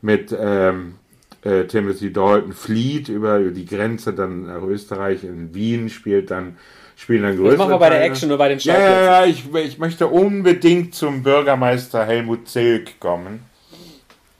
mit 0.00 0.34
ähm, 0.38 0.94
äh, 1.42 1.64
Timothy 1.64 2.12
Dalton 2.12 2.52
flieht 2.52 3.08
über 3.08 3.38
die 3.40 3.66
Grenze 3.66 4.14
dann 4.14 4.46
nach 4.46 4.62
Österreich 4.62 5.24
in 5.24 5.54
Wien, 5.54 5.90
spielt 5.90 6.30
dann 6.30 6.56
spielen 6.96 7.22
dann 7.22 7.36
größere. 7.36 7.50
Das 7.50 7.58
machen 7.58 7.70
wir 7.70 7.78
bei 7.78 7.90
der 7.90 8.04
Action 8.04 8.28
oder 8.30 8.38
bei 8.38 8.48
den 8.48 8.58
Schauplätzen. 8.58 8.90
Ja, 8.90 9.00
ja, 9.00 9.24
ja, 9.24 9.26
ich, 9.26 9.54
ich 9.54 9.78
möchte 9.78 10.08
unbedingt 10.08 10.94
zum 10.94 11.22
Bürgermeister 11.22 12.04
Helmut 12.04 12.48
Zilk 12.48 12.98
kommen. 12.98 13.47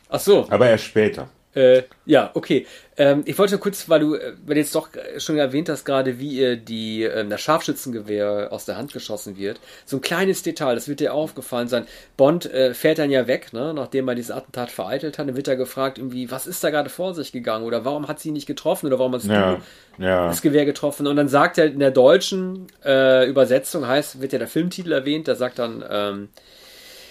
Ach 0.08 0.20
so. 0.20 0.46
Aber 0.50 0.68
erst 0.68 0.84
später. 0.84 1.28
Äh, 1.54 1.84
ja, 2.04 2.30
okay. 2.34 2.66
Ähm, 2.96 3.22
ich 3.24 3.36
wollte 3.38 3.58
kurz, 3.58 3.88
weil 3.88 4.00
du, 4.00 4.14
äh, 4.14 4.34
weil 4.46 4.54
du 4.54 4.60
jetzt 4.60 4.74
doch 4.74 4.90
schon 5.16 5.38
erwähnt 5.38 5.68
hast, 5.68 5.84
gerade 5.84 6.18
wie 6.20 6.38
ihr 6.38 6.56
die, 6.56 7.02
äh, 7.02 7.26
das 7.26 7.40
Scharfschützengewehr 7.40 8.48
aus 8.50 8.66
der 8.66 8.76
Hand 8.76 8.92
geschossen 8.92 9.36
wird. 9.38 9.58
So 9.86 9.96
ein 9.96 10.00
kleines 10.00 10.42
Detail, 10.42 10.74
das 10.74 10.88
wird 10.88 11.00
dir 11.00 11.14
aufgefallen 11.14 11.66
sein. 11.66 11.86
Bond 12.16 12.46
äh, 12.52 12.74
fährt 12.74 12.98
dann 12.98 13.10
ja 13.10 13.26
weg, 13.26 13.52
ne, 13.52 13.72
nachdem 13.74 14.06
er 14.08 14.14
dieses 14.14 14.30
Attentat 14.30 14.70
vereitelt 14.70 15.18
hat. 15.18 15.26
Dann 15.26 15.36
wird 15.36 15.48
er 15.48 15.56
gefragt, 15.56 15.98
irgendwie, 15.98 16.30
was 16.30 16.46
ist 16.46 16.62
da 16.62 16.70
gerade 16.70 16.90
vor 16.90 17.14
sich 17.14 17.32
gegangen? 17.32 17.64
Oder 17.64 17.84
warum 17.84 18.06
hat 18.06 18.20
sie 18.20 18.30
nicht 18.30 18.46
getroffen? 18.46 18.86
Oder 18.86 18.98
warum 18.98 19.14
hast 19.14 19.26
ja, 19.26 19.58
du 19.96 20.04
ja. 20.04 20.28
das 20.28 20.42
Gewehr 20.42 20.64
getroffen? 20.64 21.06
Und 21.06 21.16
dann 21.16 21.28
sagt 21.28 21.58
er 21.58 21.66
in 21.66 21.80
der 21.80 21.92
deutschen 21.92 22.66
äh, 22.84 23.26
Übersetzung, 23.26 23.84
heißt, 23.84 24.20
wird 24.20 24.32
ja 24.32 24.38
der 24.38 24.48
Filmtitel 24.48 24.92
erwähnt, 24.92 25.26
da 25.26 25.34
sagt 25.34 25.58
dann, 25.58 25.82
ähm, 25.90 26.28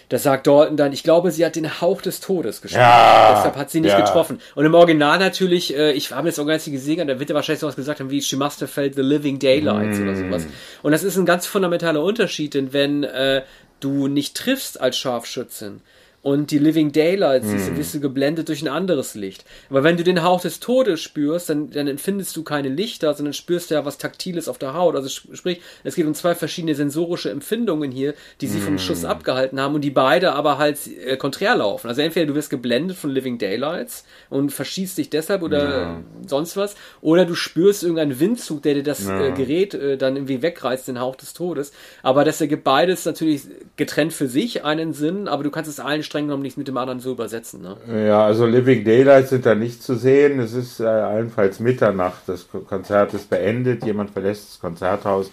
da 0.09 0.17
sagt 0.17 0.47
Dalton 0.47 0.77
dann, 0.77 0.93
ich 0.93 1.03
glaube, 1.03 1.31
sie 1.31 1.45
hat 1.45 1.55
den 1.55 1.81
Hauch 1.81 2.01
des 2.01 2.21
Todes 2.21 2.61
geschlagen. 2.61 2.83
Ja, 2.83 3.35
Deshalb 3.35 3.55
hat 3.57 3.69
sie 3.69 3.81
nicht 3.81 3.91
ja. 3.91 3.99
getroffen. 3.99 4.39
Und 4.55 4.65
im 4.65 4.73
Original 4.73 5.19
natürlich, 5.19 5.75
äh, 5.75 5.91
ich 5.91 6.11
habe 6.11 6.27
jetzt 6.29 6.39
auch 6.39 6.45
gar 6.45 6.53
nicht 6.53 6.71
gesehen, 6.71 7.07
da 7.07 7.19
wird 7.19 7.29
er 7.29 7.35
wahrscheinlich 7.35 7.59
sowas 7.59 7.75
gesagt 7.75 7.99
haben 7.99 8.09
wie 8.09 8.21
She 8.21 8.37
must 8.37 8.61
have 8.61 8.71
felt 8.71 8.95
the 8.95 9.01
living 9.01 9.37
daylights 9.37 9.99
mm. 9.99 10.03
oder 10.03 10.15
sowas. 10.15 10.45
Und 10.81 10.93
das 10.93 11.03
ist 11.03 11.17
ein 11.17 11.25
ganz 11.25 11.45
fundamentaler 11.45 12.01
Unterschied, 12.01 12.53
denn 12.53 12.71
wenn 12.71 13.03
äh, 13.03 13.43
du 13.81 14.07
nicht 14.07 14.35
triffst 14.35 14.79
als 14.79 14.97
Scharfschützin, 14.97 15.81
und 16.27 16.51
die 16.51 16.57
Living 16.57 16.91
Daylights 16.91 17.47
hm. 17.47 17.75
bist 17.75 17.95
du 17.95 18.01
geblendet 18.01 18.49
durch 18.49 18.61
ein 18.61 18.67
anderes 18.67 19.15
Licht. 19.15 19.45
Aber 19.69 19.85
wenn 19.85 19.95
du 19.95 20.03
den 20.03 20.23
Hauch 20.23 20.41
des 20.41 20.59
Todes 20.59 20.99
spürst, 20.99 21.49
dann, 21.49 21.69
dann 21.69 21.87
empfindest 21.87 22.35
du 22.35 22.43
keine 22.43 22.67
Lichter, 22.67 23.13
sondern 23.13 23.31
spürst 23.31 23.71
ja 23.71 23.85
was 23.85 23.97
Taktiles 23.97 24.49
auf 24.49 24.57
der 24.57 24.73
Haut. 24.73 24.97
Also 24.97 25.07
sprich, 25.07 25.61
es 25.85 25.95
geht 25.95 26.05
um 26.05 26.13
zwei 26.13 26.35
verschiedene 26.35 26.75
sensorische 26.75 27.29
Empfindungen 27.29 27.91
hier, 27.91 28.13
die 28.41 28.47
sie 28.47 28.57
hm. 28.57 28.65
vom 28.65 28.77
Schuss 28.77 29.05
abgehalten 29.05 29.57
haben 29.61 29.73
und 29.73 29.85
die 29.85 29.89
beide 29.89 30.33
aber 30.33 30.57
halt 30.57 30.77
äh, 31.05 31.15
konträr 31.15 31.55
laufen. 31.55 31.87
Also 31.87 32.01
entweder 32.01 32.25
du 32.25 32.35
wirst 32.35 32.49
geblendet 32.49 32.97
von 32.97 33.09
Living 33.09 33.37
Daylights 33.37 34.03
und 34.29 34.51
verschießt 34.51 34.97
dich 34.97 35.09
deshalb 35.09 35.43
oder 35.43 35.69
ja. 35.69 36.03
sonst 36.27 36.57
was, 36.57 36.75
oder 36.99 37.23
du 37.23 37.35
spürst 37.35 37.83
irgendeinen 37.83 38.19
Windzug, 38.19 38.63
der 38.63 38.73
dir 38.73 38.83
das 38.83 39.07
ja. 39.07 39.27
äh, 39.27 39.31
Gerät 39.31 39.73
äh, 39.75 39.95
dann 39.95 40.17
irgendwie 40.17 40.41
wegreißt, 40.41 40.89
den 40.89 40.99
Hauch 40.99 41.15
des 41.15 41.33
Todes. 41.33 41.71
Aber 42.03 42.25
das 42.25 42.41
ergibt 42.41 42.65
beides 42.65 43.05
natürlich 43.05 43.43
getrennt 43.77 44.11
für 44.11 44.27
sich 44.27 44.65
einen 44.65 44.91
Sinn, 44.91 45.29
aber 45.29 45.43
du 45.43 45.51
kannst 45.51 45.69
es 45.69 45.79
allen 45.79 46.03
streng 46.17 46.25
genommen 46.25 46.43
nichts 46.43 46.57
mit 46.57 46.67
dem 46.67 46.77
anderen 46.77 46.99
so 46.99 47.11
übersetzen. 47.11 47.61
Ne? 47.61 48.07
Ja, 48.07 48.25
also 48.25 48.45
Living 48.45 48.83
Daylights 48.83 49.29
sind 49.29 49.45
da 49.45 49.53
nicht 49.53 49.83
zu 49.83 49.95
sehen. 49.95 50.39
Es 50.39 50.53
ist 50.53 50.79
äh, 50.79 50.85
allenfalls 50.85 51.59
Mitternacht. 51.59 52.23
Das 52.27 52.47
Konzert 52.67 53.13
ist 53.13 53.29
beendet. 53.29 53.85
Jemand 53.85 54.09
verlässt 54.09 54.49
das 54.49 54.59
Konzerthaus, 54.59 55.31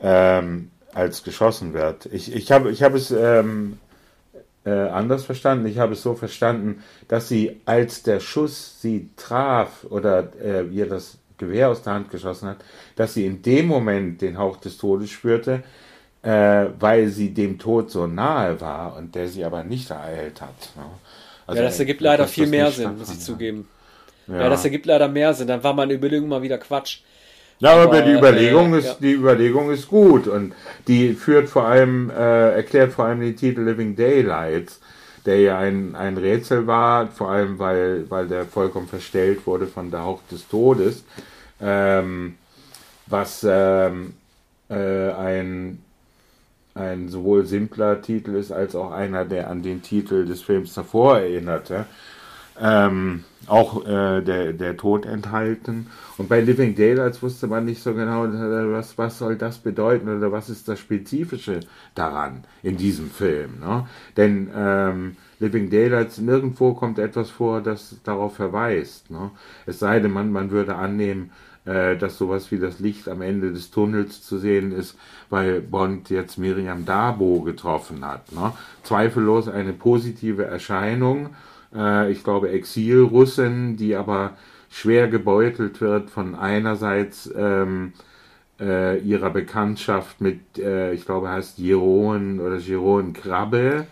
ähm, 0.00 0.70
als 0.94 1.24
geschossen 1.24 1.74
wird. 1.74 2.06
Ich, 2.06 2.32
ich 2.32 2.52
habe 2.52 2.70
ich 2.70 2.82
hab 2.82 2.94
es 2.94 3.10
ähm, 3.10 3.78
äh, 4.64 4.70
anders 4.70 5.24
verstanden. 5.24 5.66
Ich 5.66 5.78
habe 5.78 5.94
es 5.94 6.02
so 6.02 6.14
verstanden, 6.14 6.84
dass 7.08 7.28
sie, 7.28 7.60
als 7.64 8.04
der 8.04 8.20
Schuss 8.20 8.80
sie 8.80 9.10
traf 9.16 9.84
oder 9.90 10.28
äh, 10.40 10.64
ihr 10.66 10.86
das 10.86 11.18
Gewehr 11.38 11.70
aus 11.70 11.82
der 11.82 11.94
Hand 11.94 12.10
geschossen 12.10 12.48
hat, 12.48 12.58
dass 12.94 13.14
sie 13.14 13.26
in 13.26 13.42
dem 13.42 13.66
Moment 13.66 14.22
den 14.22 14.38
Hauch 14.38 14.58
des 14.58 14.76
Todes 14.76 15.10
spürte, 15.10 15.62
äh, 16.22 16.66
weil 16.78 17.08
sie 17.08 17.32
dem 17.32 17.58
Tod 17.58 17.90
so 17.90 18.06
nahe 18.06 18.60
war 18.60 18.96
und 18.96 19.14
der 19.14 19.28
sie 19.28 19.44
aber 19.44 19.64
nicht 19.64 19.90
ereilt 19.90 20.40
hat. 20.40 20.76
Ne? 20.76 20.84
Also, 21.46 21.62
ja, 21.62 21.68
das 21.68 21.78
ergibt 21.78 22.00
leider 22.00 22.26
viel 22.26 22.46
mehr 22.46 22.70
Sinn, 22.70 22.98
muss 22.98 23.10
ich 23.10 23.20
zugeben. 23.20 23.68
Ja. 24.26 24.40
ja. 24.40 24.48
das 24.50 24.64
ergibt 24.64 24.86
leider 24.86 25.08
mehr 25.08 25.32
Sinn. 25.32 25.48
Dann 25.48 25.62
war 25.62 25.72
meine 25.72 25.94
Überlegung 25.94 26.28
mal 26.28 26.42
wieder 26.42 26.58
Quatsch. 26.58 27.00
Ja, 27.60 27.72
aber, 27.72 27.84
aber 27.84 28.02
die 28.02 28.12
Überlegung 28.12 28.74
äh, 28.74 28.78
ist 28.78 28.86
ja. 28.86 28.96
die 29.00 29.12
Überlegung 29.12 29.70
ist 29.70 29.88
gut 29.88 30.28
und 30.28 30.54
die 30.86 31.14
führt 31.14 31.48
vor 31.48 31.64
allem 31.64 32.10
äh, 32.10 32.52
erklärt 32.52 32.92
vor 32.92 33.06
allem 33.06 33.20
den 33.20 33.36
Titel 33.36 33.62
Living 33.62 33.96
Daylights, 33.96 34.80
der 35.26 35.40
ja 35.40 35.58
ein, 35.58 35.96
ein 35.96 36.16
Rätsel 36.16 36.66
war, 36.68 37.08
vor 37.08 37.30
allem 37.30 37.58
weil 37.58 38.08
weil 38.10 38.28
der 38.28 38.44
vollkommen 38.44 38.86
verstellt 38.86 39.44
wurde 39.46 39.66
von 39.66 39.90
der 39.90 40.04
Hauch 40.04 40.20
des 40.30 40.46
Todes, 40.46 41.02
ähm, 41.60 42.36
was 43.06 43.44
ähm, 43.48 44.14
äh, 44.70 45.10
ein 45.10 45.82
ein 46.78 47.08
sowohl 47.08 47.44
simpler 47.46 48.00
Titel 48.00 48.34
ist, 48.34 48.52
als 48.52 48.74
auch 48.74 48.90
einer, 48.90 49.24
der 49.24 49.50
an 49.50 49.62
den 49.62 49.82
Titel 49.82 50.24
des 50.24 50.42
Films 50.42 50.74
davor 50.74 51.18
erinnerte. 51.18 51.86
Ähm, 52.60 53.24
auch 53.46 53.86
äh, 53.86 54.20
der, 54.20 54.52
der 54.52 54.76
Tod 54.76 55.06
enthalten. 55.06 55.86
Und 56.16 56.28
bei 56.28 56.40
Living 56.40 56.74
Daylights 56.74 57.22
wusste 57.22 57.46
man 57.46 57.64
nicht 57.64 57.82
so 57.82 57.94
genau, 57.94 58.26
was, 58.72 58.98
was 58.98 59.18
soll 59.18 59.36
das 59.36 59.58
bedeuten 59.58 60.08
oder 60.08 60.32
was 60.32 60.50
ist 60.50 60.68
das 60.68 60.80
Spezifische 60.80 61.60
daran 61.94 62.44
in 62.62 62.76
diesem 62.76 63.10
Film. 63.10 63.60
Ne? 63.60 63.86
Denn 64.16 64.50
ähm, 64.54 65.16
Living 65.38 65.70
Daylights, 65.70 66.18
nirgendwo 66.18 66.74
kommt 66.74 66.98
etwas 66.98 67.30
vor, 67.30 67.60
das 67.60 67.96
darauf 68.02 68.34
verweist. 68.34 69.10
Ne? 69.10 69.30
Es 69.66 69.78
sei 69.78 70.00
denn, 70.00 70.10
man, 70.10 70.32
man 70.32 70.50
würde 70.50 70.74
annehmen, 70.74 71.30
äh, 71.68 71.96
dass 71.96 72.16
sowas 72.16 72.50
wie 72.50 72.58
das 72.58 72.78
Licht 72.78 73.08
am 73.08 73.20
Ende 73.20 73.52
des 73.52 73.70
Tunnels 73.70 74.22
zu 74.22 74.38
sehen 74.38 74.72
ist, 74.72 74.96
weil 75.28 75.60
Bond 75.60 76.08
jetzt 76.08 76.38
Miriam 76.38 76.86
Dabo 76.86 77.42
getroffen 77.42 78.06
hat. 78.06 78.32
Ne? 78.32 78.52
Zweifellos 78.82 79.48
eine 79.48 79.74
positive 79.74 80.46
Erscheinung. 80.46 81.30
Äh, 81.74 82.10
ich 82.10 82.24
glaube 82.24 82.50
Exilrussin, 82.50 83.76
die 83.76 83.96
aber 83.96 84.32
schwer 84.70 85.08
gebeutelt 85.08 85.80
wird 85.82 86.08
von 86.08 86.34
einerseits 86.34 87.30
ähm, 87.36 87.92
äh, 88.60 88.98
ihrer 89.00 89.30
Bekanntschaft 89.30 90.22
mit, 90.22 90.58
äh, 90.58 90.92
ich 90.94 91.04
glaube, 91.04 91.28
heißt 91.28 91.58
Jeroen 91.58 92.40
oder 92.40 92.56
Jeroen 92.56 93.12
Krabbe 93.12 93.86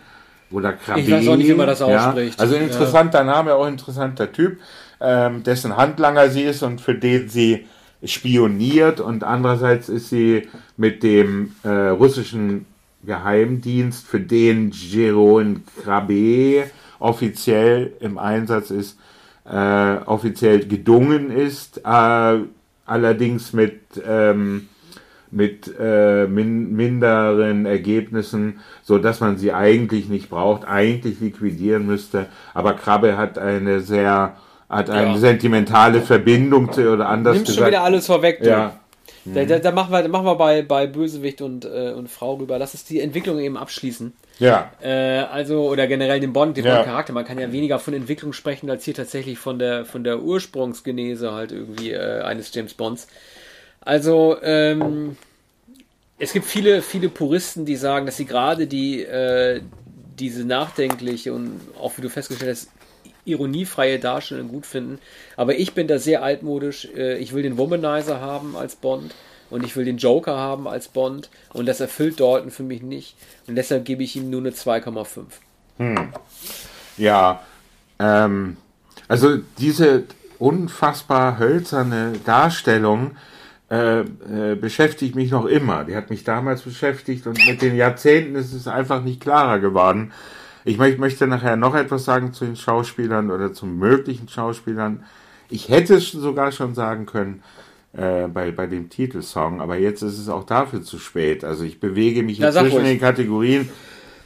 oder 0.49 0.73
Krabbe. 0.73 1.01
Ich 1.01 1.11
weiß 1.11 1.27
auch 1.27 1.35
nicht, 1.37 1.49
wie 1.49 1.53
man 1.53 1.67
das 1.67 1.81
ausspricht. 1.81 2.39
Ja? 2.39 2.43
Also 2.43 2.55
ein 2.55 2.63
interessanter 2.63 3.19
ja. 3.19 3.25
Name, 3.25 3.53
auch 3.53 3.65
ein 3.65 3.73
interessanter 3.73 4.31
Typ 4.31 4.57
ähm, 4.99 5.43
dessen 5.43 5.77
Handlanger 5.77 6.29
sie 6.29 6.43
ist 6.43 6.63
und 6.63 6.81
für 6.81 6.95
den 6.95 7.29
sie 7.29 7.65
spioniert 8.03 8.99
und 8.99 9.23
andererseits 9.23 9.89
ist 9.89 10.09
sie 10.09 10.47
mit 10.75 11.03
dem 11.03 11.55
äh, 11.63 11.69
russischen 11.69 12.65
Geheimdienst, 13.03 14.05
für 14.05 14.19
den 14.19 14.71
Jeroen 14.71 15.63
Krabbe 15.81 16.65
offiziell 16.99 17.93
im 17.99 18.17
Einsatz 18.17 18.71
ist, 18.71 18.99
äh, 19.45 19.97
offiziell 20.05 20.67
gedungen 20.67 21.31
ist, 21.31 21.79
äh, 21.85 22.39
allerdings 22.85 23.53
mit 23.53 23.81
ähm, 24.05 24.67
mit 25.29 25.73
äh, 25.77 26.25
min 26.25 26.73
minderen 26.75 27.65
Ergebnissen, 27.65 28.59
so 28.81 28.97
dass 28.97 29.19
man 29.19 29.37
sie 29.37 29.51
eigentlich 29.51 30.07
nicht 30.07 30.29
braucht, 30.29 30.65
eigentlich 30.65 31.19
liquidieren 31.19 31.85
müsste. 31.85 32.27
Aber 32.53 32.73
Krabbe 32.73 33.17
hat 33.17 33.37
eine 33.37 33.81
sehr 33.81 34.37
hat 34.69 34.89
eine 34.89 35.11
ja. 35.11 35.17
sentimentale 35.17 36.01
Verbindung 36.01 36.71
zu 36.71 36.91
oder 36.91 37.07
anders 37.09 37.35
Nimmst 37.35 37.47
gesagt. 37.47 37.65
schon 37.65 37.71
wieder 37.71 37.83
alles 37.83 38.05
vorweg. 38.05 38.39
Du. 38.41 38.49
Ja. 38.49 38.79
Da, 39.33 39.43
da, 39.43 39.59
da, 39.59 39.71
machen 39.71 39.91
wir, 39.91 40.07
machen 40.07 40.25
wir 40.25 40.35
bei, 40.35 40.61
bei 40.61 40.87
Bösewicht 40.87 41.41
und, 41.41 41.65
äh, 41.65 41.91
und 41.91 42.09
Frau 42.09 42.35
rüber. 42.35 42.57
Lass 42.57 42.73
uns 42.73 42.85
die 42.85 43.01
Entwicklung 43.01 43.39
eben 43.39 43.57
abschließen. 43.57 44.13
Ja. 44.39 44.71
Äh, 44.81 45.19
also, 45.19 45.67
oder 45.69 45.87
generell 45.87 46.19
den 46.19 46.33
Bond, 46.33 46.55
den 46.55 46.65
ja. 46.65 46.83
Charakter. 46.83 47.13
Man 47.13 47.25
kann 47.25 47.37
ja 47.37 47.51
weniger 47.51 47.79
von 47.79 47.93
Entwicklung 47.93 48.31
sprechen, 48.33 48.69
als 48.69 48.85
hier 48.85 48.93
tatsächlich 48.93 49.37
von 49.37 49.59
der, 49.59 49.85
von 49.85 50.03
der 50.03 50.21
Ursprungsgenese 50.21 51.33
halt 51.33 51.51
irgendwie 51.51 51.91
äh, 51.91 52.21
eines 52.21 52.53
James 52.53 52.73
Bonds. 52.73 53.07
Also, 53.81 54.37
ähm, 54.41 55.17
es 56.19 56.33
gibt 56.33 56.45
viele, 56.45 56.81
viele 56.81 57.09
Puristen, 57.09 57.65
die 57.65 57.75
sagen, 57.75 58.05
dass 58.05 58.17
sie 58.17 58.25
gerade 58.25 58.67
die, 58.67 59.03
äh, 59.03 59.61
diese 60.17 60.45
nachdenkliche 60.45 61.33
und 61.33 61.59
auch 61.79 61.97
wie 61.97 62.01
du 62.01 62.09
festgestellt 62.09 62.51
hast, 62.51 62.69
ironiefreie 63.27 63.99
Darstellung 63.99 64.49
gut 64.49 64.65
finden. 64.65 64.99
Aber 65.35 65.57
ich 65.57 65.73
bin 65.73 65.87
da 65.87 65.99
sehr 65.99 66.23
altmodisch. 66.23 66.87
Äh, 66.95 67.17
ich 67.17 67.33
will 67.33 67.43
den 67.43 67.57
Womanizer 67.57 68.21
haben 68.21 68.55
als 68.55 68.75
Bond 68.75 69.13
und 69.49 69.63
ich 69.63 69.75
will 69.75 69.85
den 69.85 69.97
Joker 69.97 70.37
haben 70.37 70.67
als 70.67 70.87
Bond 70.87 71.29
und 71.53 71.65
das 71.65 71.79
erfüllt 71.79 72.19
Dalton 72.19 72.51
für 72.51 72.63
mich 72.63 72.81
nicht 72.81 73.15
und 73.47 73.55
deshalb 73.55 73.85
gebe 73.85 74.03
ich 74.03 74.15
ihm 74.15 74.29
nur 74.29 74.41
eine 74.41 74.51
2,5. 74.51 75.23
Hm. 75.77 76.09
Ja, 76.97 77.41
ähm, 77.99 78.57
also 79.07 79.37
diese 79.57 80.03
unfassbar 80.39 81.39
hölzerne 81.39 82.13
Darstellung 82.25 83.15
äh, 83.69 84.01
äh, 84.01 84.55
beschäftigt 84.55 85.15
mich 85.15 85.31
noch 85.31 85.45
immer. 85.45 85.83
Die 85.83 85.95
hat 85.95 86.09
mich 86.09 86.23
damals 86.23 86.61
beschäftigt 86.61 87.27
und 87.27 87.37
mit 87.45 87.61
den 87.61 87.75
Jahrzehnten 87.75 88.35
ist 88.35 88.53
es 88.53 88.67
einfach 88.67 89.03
nicht 89.03 89.21
klarer 89.21 89.59
geworden. 89.59 90.13
Ich 90.67 90.77
möchte 90.77 91.27
nachher 91.27 91.55
noch 91.55 91.75
etwas 91.75 92.03
sagen 92.03 92.33
zu 92.33 92.43
den 92.43 92.57
Schauspielern 92.57 93.31
oder 93.31 93.53
zu 93.53 93.65
möglichen 93.65 94.27
Schauspielern. 94.27 95.05
Ich 95.49 95.69
hätte 95.69 95.95
es 95.95 96.11
sogar 96.11 96.51
schon 96.51 96.75
sagen 96.75 97.05
können 97.05 97.41
äh, 97.93 98.27
bei, 98.27 98.51
bei 98.51 98.67
dem 98.67 98.89
Titelsong, 98.89 99.61
aber 99.61 99.77
jetzt 99.77 100.01
ist 100.01 100.19
es 100.19 100.27
auch 100.27 100.43
dafür 100.43 100.81
zu 100.81 100.99
spät. 100.99 101.45
Also 101.45 101.63
ich 101.63 101.79
bewege 101.79 102.21
mich 102.21 102.39
ja, 102.39 102.51
zwischen 102.51 102.83
den 102.83 102.99
Kategorien. 102.99 103.69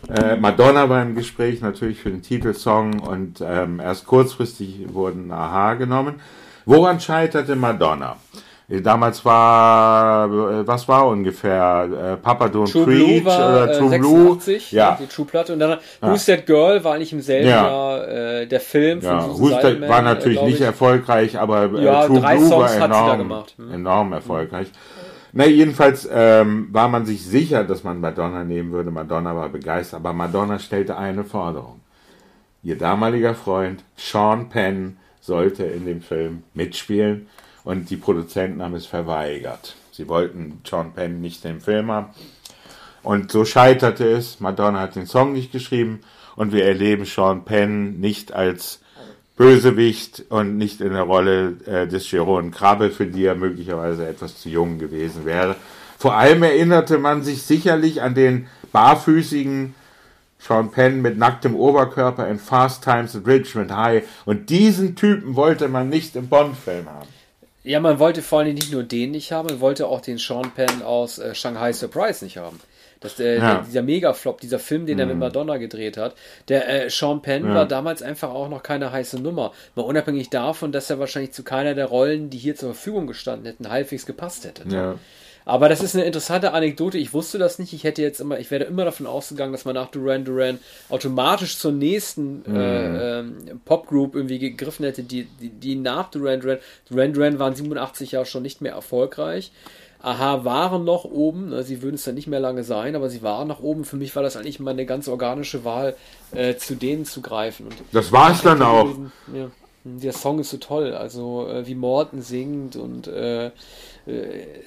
Äh, 0.10 0.38
Madonna 0.38 0.90
war 0.90 1.04
im 1.04 1.14
Gespräch 1.14 1.62
natürlich 1.62 2.00
für 2.00 2.10
den 2.10 2.24
Titelsong 2.24 3.02
und 3.02 3.44
ähm, 3.46 3.80
erst 3.80 4.08
kurzfristig 4.08 4.92
wurden 4.92 5.32
Aha 5.32 5.76
genommen. 5.76 6.16
Woran 6.66 7.00
scheiterte 7.00 7.56
Madonna? 7.56 8.18
Damals 8.80 9.26
war, 9.26 10.28
äh, 10.28 10.66
was 10.66 10.88
war 10.88 11.08
ungefähr? 11.08 12.14
Äh, 12.14 12.18
Papa 12.18 12.46
Don't 12.46 12.72
True 12.72 12.86
Preach 12.86 13.26
war, 13.26 13.64
oder 13.64 13.78
True 13.78 13.96
äh, 13.96 14.00
Blue? 14.00 14.40
ja. 14.70 14.98
Die 15.02 15.08
True 15.08 15.26
Platte. 15.26 15.52
Und 15.52 15.60
dann 15.60 15.72
ja. 15.72 15.80
Who's 16.02 16.26
That 16.26 16.46
Girl 16.46 16.82
war 16.82 16.94
eigentlich 16.94 17.12
im 17.12 17.20
selben 17.20 17.50
ja. 17.50 17.68
Jahr 17.68 18.08
äh, 18.08 18.48
der 18.48 18.62
Film 18.62 19.02
ja. 19.02 19.20
von 19.20 19.40
Who's 19.42 19.60
That 19.60 19.82
war 19.82 20.02
natürlich 20.02 20.42
nicht 20.44 20.62
erfolgreich, 20.62 21.38
aber 21.38 21.70
äh, 21.74 21.84
ja, 21.84 22.06
True 22.06 22.22
Blue 22.22 22.48
Songs 22.48 22.80
war 22.80 22.86
enorm, 22.86 23.44
hm. 23.58 23.74
enorm 23.74 24.14
erfolgreich. 24.14 24.72
Na, 25.34 25.46
jedenfalls 25.46 26.08
ähm, 26.10 26.70
war 26.72 26.88
man 26.88 27.06
sich 27.06 27.26
sicher, 27.26 27.66
dass 27.66 27.84
man 27.84 28.00
Madonna 28.00 28.46
nehmen 28.46 28.72
würde. 28.72 28.92
Madonna 28.92 29.36
war 29.36 29.50
begeistert, 29.50 30.00
aber 30.00 30.14
Madonna 30.14 30.60
stellte 30.60 30.98
eine 30.98 31.26
Forderung. 31.26 31.82
Ihr 32.64 32.78
damaliger 32.78 33.36
Freund 33.36 33.84
Sean 33.98 34.48
Penn 34.48 34.98
sollte 35.20 35.66
in 35.66 35.86
dem 35.86 36.02
Film 36.02 36.44
mitspielen 36.54 37.28
und 37.64 37.90
die 37.90 37.98
Produzenten 37.98 38.62
haben 38.62 38.76
es 38.76 38.86
verweigert. 38.86 39.76
Sie 39.92 40.08
wollten 40.08 40.62
John 40.66 40.94
Penn 40.94 41.22
nicht 41.22 41.44
im 41.46 41.62
Film 41.62 41.92
haben. 41.92 42.08
Und 43.04 43.32
so 43.32 43.46
scheiterte 43.46 44.06
es. 44.06 44.40
Madonna 44.40 44.80
hat 44.80 44.96
den 44.96 45.08
Song 45.08 45.34
nicht 45.34 45.52
geschrieben 45.52 46.02
und 46.36 46.54
wir 46.54 46.66
erleben 46.66 47.06
Sean 47.06 47.46
Penn 47.46 48.00
nicht 48.00 48.34
als 48.34 48.80
Bösewicht 49.38 50.26
und 50.30 50.58
nicht 50.58 50.82
in 50.82 50.94
der 50.94 51.04
Rolle 51.04 51.58
äh, 51.66 51.88
des 51.88 52.10
Jeroen 52.12 52.52
Krabbe, 52.52 52.92
für 52.92 53.08
die 53.08 53.26
er 53.26 53.36
möglicherweise 53.36 54.08
etwas 54.08 54.40
zu 54.40 54.50
jung 54.50 54.78
gewesen 54.78 55.26
wäre. 55.26 55.56
Vor 55.98 56.16
allem 56.16 56.44
erinnerte 56.44 56.98
man 56.98 57.24
sich 57.24 57.44
sicherlich 57.44 58.02
an 58.02 58.14
den 58.14 58.48
barfüßigen 58.72 59.74
Sean 60.40 60.72
Penn 60.72 61.02
mit 61.02 61.18
nacktem 61.18 61.56
Oberkörper 61.56 62.28
in 62.28 62.40
Fast 62.40 62.84
Times 62.84 63.16
at 63.16 63.28
Richmond 63.28 63.72
High 63.76 64.04
und 64.26 64.50
diesen 64.50 64.96
Typen 64.96 65.36
wollte 65.36 65.68
man 65.68 65.90
nicht 65.90 66.16
im 66.16 66.28
Bond-Film 66.28 66.90
haben. 66.90 67.21
Ja, 67.64 67.80
man 67.80 68.00
wollte 68.00 68.22
vor 68.22 68.40
allem 68.40 68.56
nicht 68.56 68.72
nur 68.72 68.84
den 68.84 69.12
nicht 69.12 69.32
haben, 69.32 69.48
man 69.48 69.60
wollte 69.60 69.88
auch 69.88 70.02
den 70.02 70.18
Sean 70.18 70.52
Penn 70.52 70.82
aus 70.82 71.20
äh, 71.20 71.36
Shanghai 71.36 71.74
Surprise 71.74 72.24
nicht 72.24 72.38
haben. 72.38 72.60
Das, 73.02 73.20
äh, 73.20 73.38
ja. 73.38 73.56
der, 73.56 73.64
dieser 73.64 73.82
Mega-Flop, 73.82 74.42
dieser 74.42 74.60
Film, 74.60 74.86
den 74.86 74.96
mhm. 74.96 75.00
er 75.00 75.06
mit 75.08 75.16
mhm. 75.16 75.22
Madonna 75.22 75.58
gedreht 75.58 75.98
hat, 75.98 76.16
der 76.48 76.86
äh, 76.86 76.90
Sean 76.90 77.22
Penn 77.22 77.46
ja. 77.46 77.56
war 77.56 77.68
damals 77.68 78.02
einfach 78.02 78.30
auch 78.30 78.48
noch 78.48 78.64
keine 78.64 78.92
heiße 78.92 79.20
Nummer. 79.20 79.54
Mal 79.76 79.84
unabhängig 79.84 80.30
davon, 80.30 80.72
dass 80.72 80.90
er 80.90 81.00
wahrscheinlich 81.00 81.34
zu 81.34 81.44
keiner 81.44 81.74
der 81.74 81.88
Rollen, 81.88 82.30
die 82.30 82.38
hier 82.38 82.56
zur 82.56 82.74
Verfügung 82.74 83.08
gestanden 83.08 83.48
hätten, 83.48 83.70
halbwegs 83.70 84.06
gepasst 84.06 84.46
hätte. 84.46 84.64
Ja. 84.70 84.96
Aber 85.46 85.70
das 85.70 85.82
ist 85.82 85.96
eine 85.96 86.06
interessante 86.06 86.54
Anekdote. 86.54 86.98
Ich 86.98 87.14
wusste 87.14 87.38
das 87.38 87.60
nicht. 87.60 87.74
Ich 87.74 87.84
hätte 87.84 88.02
jetzt 88.02 88.22
immer, 88.22 88.40
ich 88.40 88.52
werde 88.52 88.66
immer 88.66 88.86
davon 88.86 89.08
ausgegangen, 89.08 89.52
dass 89.52 89.66
man 89.66 89.76
nach 89.76 89.90
Duran 89.90 90.24
Duran 90.24 90.60
automatisch 90.90 91.58
zur 91.58 91.72
nächsten 91.72 92.44
mhm. 92.46 92.56
äh, 92.56 93.20
ähm, 93.20 93.62
Popgroup 93.66 94.16
irgendwie 94.16 94.40
gegriffen 94.40 94.86
hätte, 94.86 95.04
die, 95.04 95.26
die, 95.40 95.50
die 95.50 95.76
nach 95.76 96.12
Duran 96.12 96.42
Duran. 96.42 96.60
Duran 96.90 97.14
Duran 97.14 97.40
waren 97.40 97.56
87 97.56 98.12
Jahre 98.12 98.26
schon 98.26 98.44
nicht 98.44 98.62
mehr 98.62 98.74
erfolgreich. 98.74 99.52
Aha, 100.04 100.44
waren 100.44 100.84
noch 100.84 101.06
oben. 101.06 101.50
Ne, 101.50 101.64
sie 101.64 101.84
würden 101.84 101.96
es 101.96 102.04
dann 102.04 102.16
nicht 102.16 102.28
mehr 102.28 102.40
lange 102.40 102.64
sein, 102.64 102.96
aber 102.96 103.10
sie 103.10 103.22
waren 103.22 103.48
noch 103.48 103.62
oben. 103.62 103.86
Für 103.86 103.98
mich 103.98 104.16
war 104.16 104.24
das 104.24 104.36
eigentlich 104.36 104.60
mal 104.60 104.72
eine 104.72 104.86
ganz 104.86 105.08
organische 105.08 105.64
Wahl, 105.64 105.96
äh, 106.32 106.56
zu 106.56 106.76
denen 106.76 107.06
zu 107.06 107.22
greifen. 107.22 107.68
Und 107.68 107.76
das 107.92 108.12
war 108.12 108.32
es 108.32 108.42
dann 108.42 108.64
auch. 108.64 108.90
ja, 109.34 109.52
der 109.84 110.14
Song 110.14 110.40
ist 110.40 110.52
so 110.52 110.58
toll. 110.58 110.94
Also, 110.94 111.48
äh, 111.48 111.68
wie 111.68 111.76
Morten 111.76 112.22
singt 112.22 112.76
und 112.76 113.08
äh, 113.08 113.48
äh, 113.48 113.52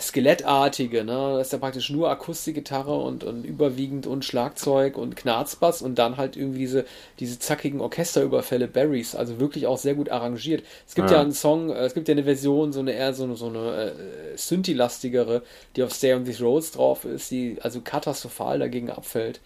Skelettartige, 0.00 1.04
ne? 1.04 1.34
Das 1.36 1.48
ist 1.48 1.52
ja 1.52 1.58
praktisch 1.58 1.90
nur 1.90 2.10
Akustikgitarre 2.10 2.96
und, 2.96 3.24
und 3.24 3.44
überwiegend 3.44 4.06
und 4.06 4.24
Schlagzeug 4.24 4.96
und 4.96 5.16
Knarzbass 5.16 5.82
und 5.82 5.96
dann 5.98 6.16
halt 6.16 6.36
irgendwie 6.36 6.60
diese, 6.60 6.84
diese 7.18 7.38
zackigen 7.38 7.80
Orchesterüberfälle 7.80 8.68
Barrys, 8.68 9.14
also 9.14 9.40
wirklich 9.40 9.66
auch 9.66 9.78
sehr 9.78 9.94
gut 9.94 10.08
arrangiert. 10.08 10.64
Es 10.86 10.94
gibt 10.94 11.10
ja, 11.10 11.16
ja 11.16 11.22
einen 11.22 11.32
Song, 11.32 11.70
äh, 11.70 11.84
es 11.84 11.94
gibt 11.94 12.08
ja 12.08 12.12
eine 12.12 12.24
Version, 12.24 12.72
so 12.72 12.80
eine 12.80 12.92
eher 12.92 13.14
so 13.14 13.24
eine, 13.24 13.36
so 13.36 13.46
eine 13.46 13.72
äh, 13.72 13.92
Synthi-lastigere, 14.36 15.42
die 15.76 15.82
auf 15.82 15.92
Stay 15.92 16.14
on 16.14 16.24
These 16.24 16.42
Roads 16.42 16.72
drauf 16.72 17.04
ist, 17.04 17.30
die 17.30 17.58
also 17.60 17.80
katastrophal 17.80 18.58
dagegen 18.58 18.90
abfällt. 18.90 19.40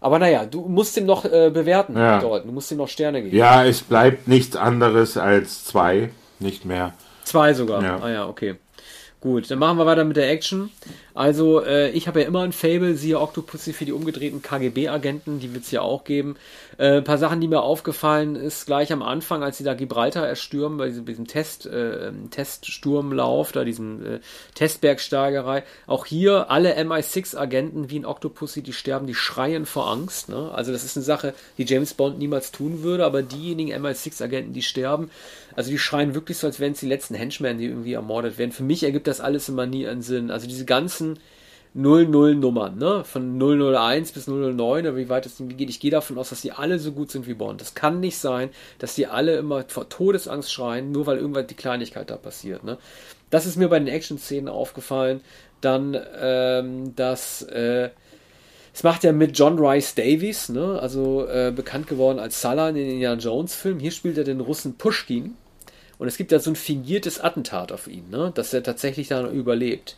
Aber 0.00 0.18
naja, 0.18 0.44
du 0.46 0.62
musst 0.68 0.96
ihm 0.96 1.06
noch 1.06 1.24
äh, 1.24 1.50
bewerten, 1.50 1.96
ja. 1.96 2.20
Dort. 2.20 2.46
du 2.46 2.52
musst 2.52 2.70
ihm 2.70 2.78
noch 2.78 2.88
Sterne 2.88 3.22
geben. 3.22 3.36
Ja, 3.36 3.64
es 3.64 3.82
bleibt 3.82 4.28
nichts 4.28 4.56
anderes 4.56 5.16
als 5.16 5.64
zwei, 5.64 6.10
nicht 6.38 6.64
mehr. 6.64 6.92
Zwei 7.24 7.52
sogar. 7.54 7.82
Ja. 7.82 7.98
Ah 8.00 8.10
ja, 8.10 8.26
okay. 8.28 8.56
Gut, 9.20 9.50
dann 9.50 9.58
machen 9.58 9.78
wir 9.78 9.86
weiter 9.86 10.04
mit 10.04 10.16
der 10.16 10.30
Action. 10.30 10.70
Also, 11.18 11.64
äh, 11.64 11.90
ich 11.90 12.06
habe 12.06 12.20
ja 12.20 12.28
immer 12.28 12.42
ein 12.42 12.52
Fable, 12.52 12.94
siehe 12.94 13.18
Octopussy 13.18 13.72
für 13.72 13.84
die 13.84 13.90
umgedrehten 13.90 14.40
KGB-Agenten, 14.40 15.40
die 15.40 15.52
wird 15.52 15.64
es 15.64 15.72
ja 15.72 15.80
auch 15.80 16.04
geben. 16.04 16.36
Äh, 16.78 16.98
ein 16.98 17.04
paar 17.04 17.18
Sachen, 17.18 17.40
die 17.40 17.48
mir 17.48 17.60
aufgefallen 17.60 18.36
ist, 18.36 18.66
gleich 18.66 18.92
am 18.92 19.02
Anfang, 19.02 19.42
als 19.42 19.58
sie 19.58 19.64
da 19.64 19.74
Gibraltar 19.74 20.28
erstürmen, 20.28 20.78
bei 20.78 20.86
diesem, 20.86 21.04
diesem 21.06 21.26
Test, 21.26 21.66
äh, 21.66 22.12
Teststurmlauf, 22.30 23.50
da 23.50 23.64
diesem 23.64 24.06
äh, 24.06 24.20
Testbergsteigerei. 24.54 25.64
Auch 25.88 26.06
hier 26.06 26.52
alle 26.52 26.78
MI6-Agenten 26.78 27.90
wie 27.90 27.96
in 27.96 28.06
Octopussy, 28.06 28.62
die 28.62 28.72
sterben, 28.72 29.08
die 29.08 29.16
schreien 29.16 29.66
vor 29.66 29.90
Angst. 29.90 30.28
Ne? 30.28 30.52
Also, 30.54 30.70
das 30.70 30.84
ist 30.84 30.96
eine 30.96 31.04
Sache, 31.04 31.34
die 31.58 31.64
James 31.64 31.94
Bond 31.94 32.20
niemals 32.20 32.52
tun 32.52 32.84
würde, 32.84 33.04
aber 33.04 33.22
diejenigen 33.22 33.72
MI6-Agenten, 33.84 34.52
die 34.52 34.62
sterben, 34.62 35.10
also 35.58 35.72
die 35.72 35.78
schreien 35.78 36.14
wirklich 36.14 36.38
so, 36.38 36.46
als 36.46 36.60
wären 36.60 36.70
es 36.70 36.78
die 36.78 36.86
letzten 36.86 37.16
Henchmen, 37.16 37.58
die 37.58 37.64
irgendwie 37.64 37.94
ermordet 37.94 38.38
werden. 38.38 38.52
Für 38.52 38.62
mich 38.62 38.84
ergibt 38.84 39.08
das 39.08 39.20
alles 39.20 39.48
immer 39.48 39.66
nie 39.66 39.88
einen 39.88 40.02
Sinn. 40.02 40.30
Also 40.30 40.46
diese 40.46 40.64
ganzen 40.64 41.18
00-Nummern, 41.76 42.78
ne? 42.78 43.02
Von 43.02 43.40
001 43.40 44.12
bis 44.12 44.28
009 44.28 44.60
oder 44.60 44.96
wie 44.96 45.08
weit 45.08 45.26
es 45.26 45.42
geht. 45.48 45.68
Ich 45.68 45.80
gehe 45.80 45.90
davon 45.90 46.16
aus, 46.16 46.28
dass 46.28 46.42
die 46.42 46.52
alle 46.52 46.78
so 46.78 46.92
gut 46.92 47.10
sind 47.10 47.26
wie 47.26 47.34
Bond. 47.34 47.60
Das 47.60 47.74
kann 47.74 47.98
nicht 47.98 48.18
sein, 48.18 48.50
dass 48.78 48.94
die 48.94 49.08
alle 49.08 49.36
immer 49.36 49.64
vor 49.66 49.88
Todesangst 49.88 50.52
schreien, 50.52 50.92
nur 50.92 51.06
weil 51.06 51.18
irgendwann 51.18 51.48
die 51.48 51.56
Kleinigkeit 51.56 52.08
da 52.08 52.16
passiert, 52.16 52.62
ne? 52.62 52.78
Das 53.30 53.44
ist 53.44 53.56
mir 53.56 53.66
bei 53.66 53.80
den 53.80 53.88
Action-Szenen 53.88 54.48
aufgefallen. 54.48 55.22
Dann, 55.60 56.00
ähm, 56.20 56.94
dass, 56.94 57.42
äh, 57.42 57.90
es 58.72 58.84
macht 58.84 59.02
ja 59.02 59.10
mit 59.10 59.36
John 59.36 59.58
Rice 59.58 59.96
Davies, 59.96 60.50
ne? 60.50 60.78
also 60.80 61.26
äh, 61.26 61.52
bekannt 61.54 61.88
geworden 61.88 62.20
als 62.20 62.40
Salah 62.40 62.68
in 62.68 62.76
den 62.76 62.90
Indiana 62.90 63.20
Jones 63.20 63.56
Film. 63.56 63.80
Hier 63.80 63.90
spielt 63.90 64.18
er 64.18 64.22
den 64.22 64.38
Russen 64.38 64.78
Pushkin. 64.78 65.34
Und 65.98 66.08
es 66.08 66.16
gibt 66.16 66.32
ja 66.32 66.38
so 66.38 66.50
ein 66.50 66.56
fingiertes 66.56 67.20
Attentat 67.20 67.72
auf 67.72 67.88
ihn, 67.88 68.10
ne? 68.10 68.32
dass 68.34 68.54
er 68.54 68.62
tatsächlich 68.62 69.08
da 69.08 69.28
überlebt. 69.28 69.96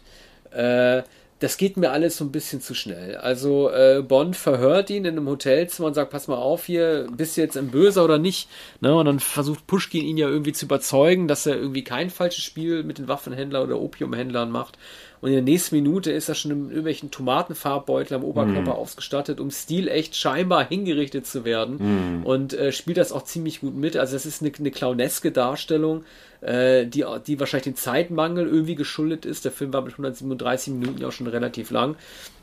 Äh, 0.51 1.03
das 1.41 1.57
geht 1.57 1.79
mir 1.79 1.91
alles 1.91 2.19
so 2.19 2.25
ein 2.25 2.33
bisschen 2.33 2.61
zu 2.61 2.75
schnell. 2.75 3.17
Also 3.17 3.71
äh, 3.71 4.03
Bond 4.07 4.37
verhört 4.37 4.91
ihn 4.91 5.07
in 5.07 5.17
einem 5.17 5.27
Hotelzimmer 5.27 5.89
und 5.89 5.95
sagt, 5.95 6.11
pass 6.11 6.29
mal 6.29 6.37
auf 6.37 6.67
hier, 6.67 7.09
bist 7.17 7.37
du 7.37 7.41
jetzt 7.41 7.57
ein 7.57 7.71
Böser 7.71 8.05
oder 8.05 8.19
nicht? 8.19 8.49
Ne? 8.81 8.95
Und 8.95 9.07
dann 9.07 9.21
versucht 9.21 9.67
Pushkin 9.67 10.05
ihn 10.05 10.19
ja 10.19 10.29
irgendwie 10.29 10.53
zu 10.53 10.67
überzeugen, 10.67 11.29
dass 11.29 11.47
er 11.47 11.57
irgendwie 11.57 11.83
kein 11.83 12.11
falsches 12.11 12.45
Spiel 12.45 12.83
mit 12.83 12.99
den 12.99 13.09
Waffenhändlern 13.09 13.63
oder 13.63 13.81
Opiumhändlern 13.81 14.51
macht. 14.51 14.77
Und 15.21 15.29
in 15.29 15.35
der 15.35 15.43
nächsten 15.43 15.77
Minute 15.77 16.11
ist 16.13 16.29
er 16.29 16.35
schon 16.35 16.51
in 16.51 16.69
irgendwelchen 16.69 17.11
Tomatenfarbbeutel 17.11 18.17
am 18.17 18.25
Oberkörper 18.25 18.73
mm. 18.73 18.77
ausgestattet, 18.77 19.39
um 19.39 19.51
stilecht 19.51 20.17
scheinbar 20.17 20.67
hingerichtet 20.67 21.27
zu 21.27 21.45
werden 21.45 22.21
mm. 22.23 22.27
und 22.27 22.55
äh, 22.55 22.73
spielt 22.73 22.97
das 22.97 23.13
auch 23.13 23.25
ziemlich 23.25 23.61
gut 23.61 23.77
mit. 23.77 23.97
Also 23.97 24.15
das 24.15 24.25
ist 24.25 24.43
eine, 24.43 24.53
eine 24.59 24.71
clowneske 24.71 25.31
Darstellung, 25.31 26.05
äh, 26.41 26.87
die, 26.87 27.05
die 27.27 27.39
wahrscheinlich 27.39 27.65
dem 27.65 27.77
Zeitmangel 27.77 28.47
irgendwie 28.47 28.77
geschuldet 28.77 29.27
ist. 29.27 29.45
Der 29.45 29.53
Film 29.53 29.73
war 29.75 29.83
mit 29.83 29.93
137 29.93 30.73
Minuten 30.73 31.01
ja 31.01 31.09
auch 31.09 31.13
schon 31.13 31.27
relativ 31.27 31.71
lang. 31.71 31.97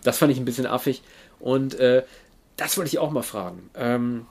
Das 0.04 0.20
fand 0.20 0.32
ich 0.32 0.38
ein 0.38 0.46
bisschen 0.46 0.68
affig 0.68 1.02
und 1.40 1.80
äh, 1.80 2.04
das 2.58 2.78
wollte 2.78 2.90
ich 2.90 3.00
auch 3.00 3.12
mal 3.12 3.24
fragen. 3.24 3.70
Ähm, 3.76 4.26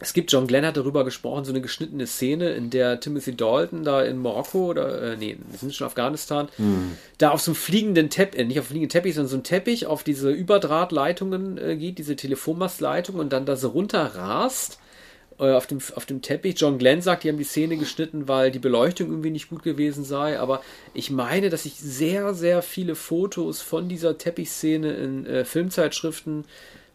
es 0.00 0.12
gibt, 0.12 0.30
John 0.30 0.46
Glenn 0.46 0.64
hat 0.64 0.76
darüber 0.76 1.04
gesprochen, 1.04 1.44
so 1.44 1.52
eine 1.52 1.60
geschnittene 1.60 2.06
Szene, 2.06 2.50
in 2.50 2.70
der 2.70 3.00
Timothy 3.00 3.34
Dalton 3.34 3.82
da 3.82 4.02
in 4.02 4.18
Marokko 4.18 4.66
oder, 4.66 5.02
äh, 5.02 5.16
nee, 5.16 5.36
wir 5.50 5.58
sind 5.58 5.74
schon 5.74 5.86
in 5.86 5.88
Afghanistan, 5.88 6.48
mhm. 6.56 6.92
da 7.18 7.30
auf 7.30 7.40
so 7.40 7.50
einem 7.50 7.56
fliegenden 7.56 8.10
Teppich, 8.10 8.40
äh, 8.40 8.44
nicht 8.44 8.58
auf 8.58 8.66
einem 8.66 8.70
fliegenden 8.70 8.90
Teppich, 8.90 9.14
sondern 9.14 9.30
so 9.30 9.36
ein 9.36 9.44
Teppich 9.44 9.86
auf 9.86 10.04
diese 10.04 10.30
Überdrahtleitungen 10.30 11.58
äh, 11.58 11.76
geht, 11.76 11.98
diese 11.98 12.14
Telefonmastleitung 12.14 13.16
und 13.16 13.32
dann 13.32 13.44
da 13.44 13.56
so 13.56 13.68
runterrast 13.68 14.78
äh, 15.40 15.52
auf 15.52 15.66
dem, 15.66 15.78
auf 15.94 16.06
dem 16.06 16.22
Teppich. 16.22 16.54
John 16.58 16.78
Glenn 16.78 17.02
sagt, 17.02 17.24
die 17.24 17.28
haben 17.28 17.38
die 17.38 17.44
Szene 17.44 17.76
geschnitten, 17.76 18.28
weil 18.28 18.52
die 18.52 18.60
Beleuchtung 18.60 19.08
irgendwie 19.08 19.30
nicht 19.30 19.48
gut 19.48 19.64
gewesen 19.64 20.04
sei, 20.04 20.38
aber 20.38 20.62
ich 20.94 21.10
meine, 21.10 21.50
dass 21.50 21.64
ich 21.64 21.74
sehr, 21.74 22.34
sehr 22.34 22.62
viele 22.62 22.94
Fotos 22.94 23.62
von 23.62 23.88
dieser 23.88 24.16
Teppichszene 24.16 24.92
in 24.92 25.26
äh, 25.26 25.44
Filmzeitschriften 25.44 26.44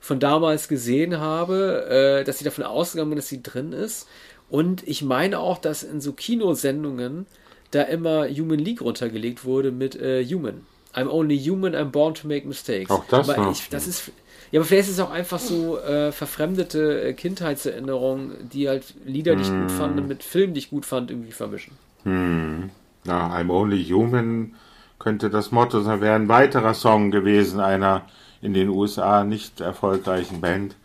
von 0.04 0.20
damals 0.20 0.68
gesehen 0.68 1.22
habe, 1.22 2.20
äh, 2.20 2.24
dass 2.26 2.38
sie 2.38 2.44
davon 2.44 2.66
ausgegangen 2.66 3.12
bin, 3.12 3.16
dass 3.16 3.30
sie 3.30 3.42
drin 3.42 3.72
ist. 3.72 4.10
Und 4.50 4.86
ich 4.86 5.02
meine 5.02 5.39
auch, 5.39 5.58
dass 5.58 5.82
in 5.82 6.02
so 6.02 6.12
Kinosendungen 6.12 7.26
da 7.72 7.84
immer 7.84 8.28
Human 8.28 8.60
League 8.60 8.82
runtergelegt 8.82 9.46
wurde 9.46 9.72
mit 9.72 9.96
äh, 9.96 10.26
Human. 10.26 10.66
I'm 10.94 11.08
only 11.08 11.39
human, 11.39 11.74
I'm 11.74 11.86
born 11.86 12.13
to 12.16 12.28
make 12.28 12.46
mistakes. 12.46 12.92
Auch 12.92 13.06
das 13.06 13.30
aber 13.30 13.50
ich, 13.50 13.70
das 13.70 13.88
ist 13.88 14.12
ja, 14.52 14.60
aber 14.60 14.68
vielleicht 14.68 14.89
ist 14.89 14.96
es 14.96 15.00
auch 15.00 15.10
einfach 15.10 15.39
so 15.39 15.80
äh, 15.80 16.12
verfremdete 16.12 17.02
äh, 17.02 17.13
Kindheitserinnerungen, 17.13 18.50
die 18.50 18.68
halt 18.68 18.94
Lieder, 19.06 19.38
die 19.38 19.44
ich 19.44 19.50
gut 19.50 19.72
fand, 19.72 19.98
hm. 19.98 20.08
mit 20.08 20.22
Filmen, 20.22 20.54
die 20.54 20.60
ich 20.60 20.70
gut 20.70 20.86
fand, 20.86 21.12
irgendwie 21.12 21.32
vermischen. 21.32 21.78
Hm. 22.04 22.70
Na, 23.06 23.34
I'm 23.36 23.50
Only 23.50 23.86
Human 23.86 24.54
könnte 25.00 25.30
das 25.30 25.52
Motto 25.52 25.80
sein, 25.80 26.02
wäre 26.02 26.16
ein 26.16 26.28
weiterer 26.28 26.74
Song 26.74 27.10
gewesen, 27.10 27.62
einer 27.62 28.06
in 28.44 28.54
den 28.54 28.70
USA 28.70 29.24
nicht 29.24 29.62
erfolgreichen 29.62 30.42
Band. 30.42 30.76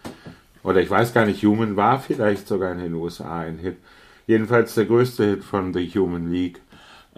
Oder 0.62 0.80
ich 0.80 0.90
weiß 0.90 1.12
gar 1.12 1.26
nicht, 1.26 1.42
Human 1.44 1.76
war 1.76 1.98
vielleicht 1.98 2.46
sogar 2.46 2.72
in 2.72 2.78
den 2.78 2.94
USA 2.94 3.40
ein 3.40 3.58
Hit. 3.58 3.76
Jedenfalls 4.26 4.74
der 4.74 4.84
größte 4.84 5.24
Hit 5.24 5.44
von 5.44 5.74
The 5.74 5.86
Human 5.94 6.30
League. 6.30 6.60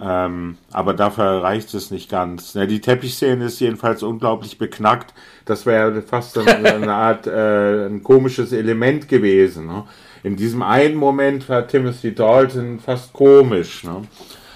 Ähm, 0.01 0.57
aber 0.73 0.95
dafür 0.95 1.43
reicht 1.43 1.75
es 1.75 1.91
nicht 1.91 2.11
ganz. 2.11 2.55
Ja, 2.55 2.65
die 2.65 2.81
Teppichszene 2.81 3.45
ist 3.45 3.61
jedenfalls 3.61 4.03
unglaublich 4.03 4.57
beknackt. 4.57 5.13
Das 5.45 5.67
wäre 5.67 6.01
fast 6.01 6.39
eine, 6.39 6.73
eine 6.73 6.95
Art 6.95 7.27
äh, 7.27 7.87
ein 7.87 8.03
komisches 8.03 8.53
Element 8.53 9.09
gewesen. 9.09 9.67
Ne? 9.67 9.85
In 10.23 10.37
diesem 10.37 10.63
einen 10.63 10.95
Moment 10.95 11.49
war 11.51 11.67
Timothy 11.67 12.15
Dalton 12.15 12.81
fast 12.81 13.13
komisch. 13.13 13.85
Ne? 13.85 14.03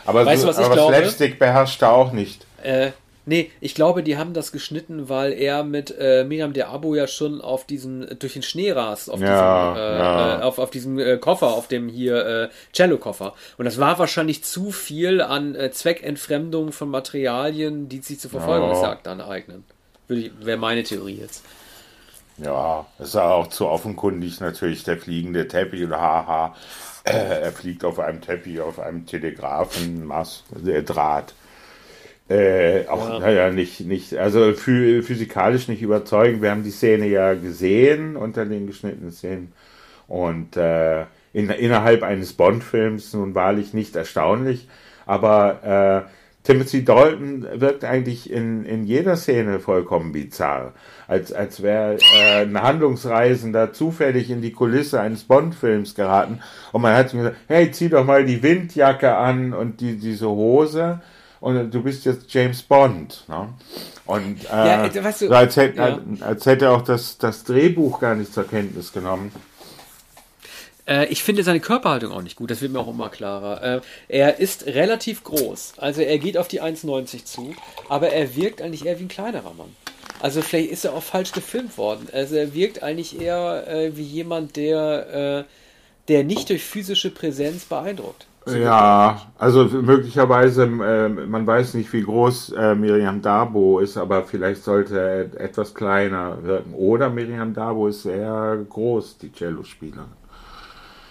Aber, 0.07 0.25
weißt 0.25 0.43
so, 0.43 0.49
du, 0.49 0.57
was 0.57 0.65
aber 0.65 0.77
Slapstick 0.77 1.39
beherrscht 1.39 1.83
er 1.83 1.93
auch 1.93 2.13
nicht. 2.13 2.47
Äh, 2.63 2.93
Nee, 3.27 3.51
ich 3.61 3.75
glaube, 3.75 4.03
die 4.03 4.19
haben 4.19 4.35
das 4.35 4.53
geschnitten, 4.53 5.09
weil 5.09 5.33
er 5.33 5.65
mit 5.65 5.95
äh, 5.99 6.25
Miriam 6.25 6.53
der 6.53 6.69
Abo 6.69 6.95
ja 6.95 7.07
schon 7.07 7.41
auf 7.41 7.65
diesen, 7.65 8.19
durch 8.19 8.35
den 8.35 8.43
Schnee 8.43 8.73
rast, 8.73 9.11
auf 9.11 9.21
ja, 9.21 9.73
diesem, 9.73 9.83
äh, 9.83 9.99
ja. 9.99 10.41
äh, 10.41 10.43
auf, 10.43 10.59
auf 10.59 10.71
diesem 10.71 10.99
äh, 10.99 11.17
Koffer, 11.17 11.49
auf 11.49 11.67
dem 11.67 11.89
hier 11.89 12.27
äh, 12.27 12.49
Cello-Koffer. 12.73 13.35
Und 13.57 13.65
das 13.65 13.79
war 13.79 13.99
wahrscheinlich 13.99 14.45
zu 14.45 14.71
viel 14.71 15.23
an 15.23 15.55
äh, 15.55 15.71
Zweckentfremdung 15.71 16.73
von 16.73 16.91
Materialien, 16.91 17.89
die 17.89 18.01
sich 18.01 18.21
zur 18.21 18.31
Verfolgungsjagd 18.31 19.07
ja. 19.07 19.13
aneignen. 19.13 19.65
Wäre 20.09 20.59
meine 20.59 20.83
Theorie 20.83 21.19
jetzt. 21.21 21.45
Ja, 22.37 22.87
es 22.99 23.09
ist 23.09 23.17
auch 23.17 23.47
zu 23.47 23.69
offenkundig 23.69 24.41
natürlich 24.41 24.85
der 24.85 24.99
fliegende 24.99 25.49
Teppich 25.49 25.85
oder 25.85 26.01
haha. 26.01 26.55
Er 27.05 27.53
fliegt 27.53 27.85
auf 27.85 27.99
einem 27.99 28.23
Teppich, 28.23 28.63
auf 28.63 28.79
einem 28.79 29.05
Telegrafenmast, 29.05 30.45
der 30.51 30.81
Draht. 30.81 31.35
Äh, 32.29 32.87
auch, 32.87 33.07
ja. 33.09 33.19
naja, 33.19 33.51
nicht, 33.51 33.81
nicht, 33.81 34.17
also 34.17 34.55
physikalisch 34.55 35.69
nicht 35.69 35.83
überzeugend. 35.83 36.41
Wir 36.41 36.51
haben 36.51 36.63
die 36.63 36.71
Szene 36.71 37.07
ja 37.07 37.35
gesehen 37.35 38.17
unter 38.17 38.47
den 38.47 38.67
geschnittenen 38.67 39.13
Szenen 39.13 39.53
und 40.09 40.57
äh, 40.57 41.03
in, 41.35 41.51
innerhalb 41.51 42.03
eines 42.03 42.33
Bond-Films 42.33 43.13
nun 43.13 43.35
wahrlich 43.35 43.75
nicht 43.75 43.95
erstaunlich, 43.95 44.69
aber 45.05 46.07
äh, 46.07 46.11
Timothy 46.45 46.85
Dalton 46.85 47.47
wirkt 47.55 47.85
eigentlich 47.85 48.31
in, 48.31 48.65
in 48.65 48.85
jeder 48.85 49.17
Szene 49.17 49.61
vollkommen 49.61 50.13
bizarr. 50.13 50.73
Als, 51.09 51.33
als 51.33 51.63
wäre 51.63 51.99
äh, 52.19 52.43
ein 52.43 52.63
Handlungsreisender 52.63 53.73
zufällig 53.73 54.31
in 54.31 54.41
die 54.41 54.53
Kulisse 54.53 55.01
eines 55.01 55.25
Bond-Films 55.25 55.95
geraten 55.95 56.41
und 56.73 56.81
man 56.81 56.95
hat 56.95 57.13
ihm 57.13 57.19
gesagt, 57.21 57.37
hey, 57.49 57.71
zieh 57.71 57.91
doch 57.91 58.07
mal 58.07 58.25
die 58.25 58.43
Windjacke 58.43 59.15
an 59.15 59.53
und 59.53 59.83
die, 59.83 59.99
diese 59.99 60.29
Hose 60.29 61.01
und 61.45 61.71
du 61.71 61.83
bist 61.83 62.07
jetzt 62.07 62.33
James 62.33 62.63
Bond. 62.63 63.25
Ne? 63.29 63.51
Und 64.07 64.45
äh, 64.45 64.49
ja, 64.51 65.05
weißt 65.05 65.23
du, 65.23 65.31
als, 65.31 65.57
hätte, 65.57 65.77
ja. 65.77 66.01
als 66.21 66.47
hätte 66.47 66.71
auch 66.71 66.81
das, 66.81 67.19
das 67.19 67.45
Drehbuch 67.45 68.01
gar 68.01 68.15
nicht 68.15 68.33
zur 68.33 68.49
Kenntnis 68.49 68.93
genommen. 68.93 69.31
Äh, 70.87 71.07
ich 71.09 71.23
finde 71.23 71.43
seine 71.43 71.61
Körperhaltung 71.61 72.13
auch 72.13 72.23
nicht 72.23 72.37
gut, 72.37 72.51
das 72.51 72.63
wird 72.63 72.73
mir 72.73 72.81
auch 72.81 72.89
immer 72.89 73.11
klarer. 73.11 73.63
Äh, 73.63 73.81
er 74.09 74.39
ist 74.39 74.65
relativ 74.65 75.23
groß, 75.23 75.75
also 75.77 76.01
er 76.01 76.17
geht 76.19 76.39
auf 76.39 76.49
die 76.49 76.63
1,90 76.63 77.27
zu, 77.27 77.55
aber 77.91 78.09
er 78.09 78.35
wirkt 78.37 78.63
eigentlich 78.63 78.87
eher 78.87 78.99
wie 78.99 79.05
ein 79.05 79.09
kleinerer 79.09 79.53
Mann. 79.53 79.77
Also 80.21 80.41
vielleicht 80.41 80.71
ist 80.71 80.87
er 80.87 80.95
auch 80.95 81.03
falsch 81.03 81.33
gefilmt 81.33 81.77
worden. 81.77 82.09
Also 82.11 82.37
er 82.37 82.55
wirkt 82.55 82.83
eigentlich 82.83 83.21
eher 83.21 83.69
äh, 83.69 83.97
wie 83.99 84.03
jemand, 84.03 84.57
der, 84.57 85.45
äh, 85.47 86.09
der 86.09 86.25
nicht 86.25 86.49
durch 86.49 86.65
physische 86.65 87.11
Präsenz 87.11 87.65
beeindruckt. 87.65 88.27
Ja, 88.47 89.23
also 89.39 89.65
möglicherweise, 89.65 90.65
äh, 90.65 91.09
man 91.09 91.47
weiß 91.47 91.75
nicht, 91.75 91.93
wie 91.93 92.03
groß 92.03 92.53
äh, 92.53 92.75
Miriam 92.75 93.23
Dabo 93.23 93.79
ist, 93.79 93.97
aber 93.97 94.25
vielleicht 94.25 94.63
sollte 94.65 95.01
er 95.01 95.41
etwas 95.41 95.75
kleiner 95.75 96.43
wirken. 96.43 96.75
Oder 96.75 97.09
Miriam 97.09 97.55
Dabo 97.55 97.89
ist 97.89 98.03
sehr 98.03 98.59
groß, 98.69 99.19
die 99.19 99.33
Cello-Spielerin. 99.33 100.13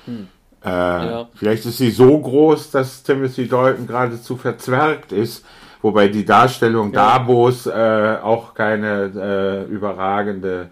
Hm. 0.06 0.28
Äh, 0.63 0.69
ja. 0.69 1.30
Vielleicht 1.34 1.65
ist 1.65 1.78
sie 1.78 1.91
so 1.91 2.19
groß, 2.19 2.72
dass 2.72 3.04
Timothy 3.04 3.48
Dalton 3.48 3.88
geradezu 3.88 4.38
verzwergt 4.38 5.12
ist, 5.12 5.43
wobei 5.82 6.08
die 6.08 6.26
Darstellung 6.26 6.93
ja. 6.93 7.17
Dabos 7.17 7.65
äh, 7.65 8.17
auch 8.22 8.54
keine 8.54 9.12
äh, 9.67 9.72
überragende 9.72 10.69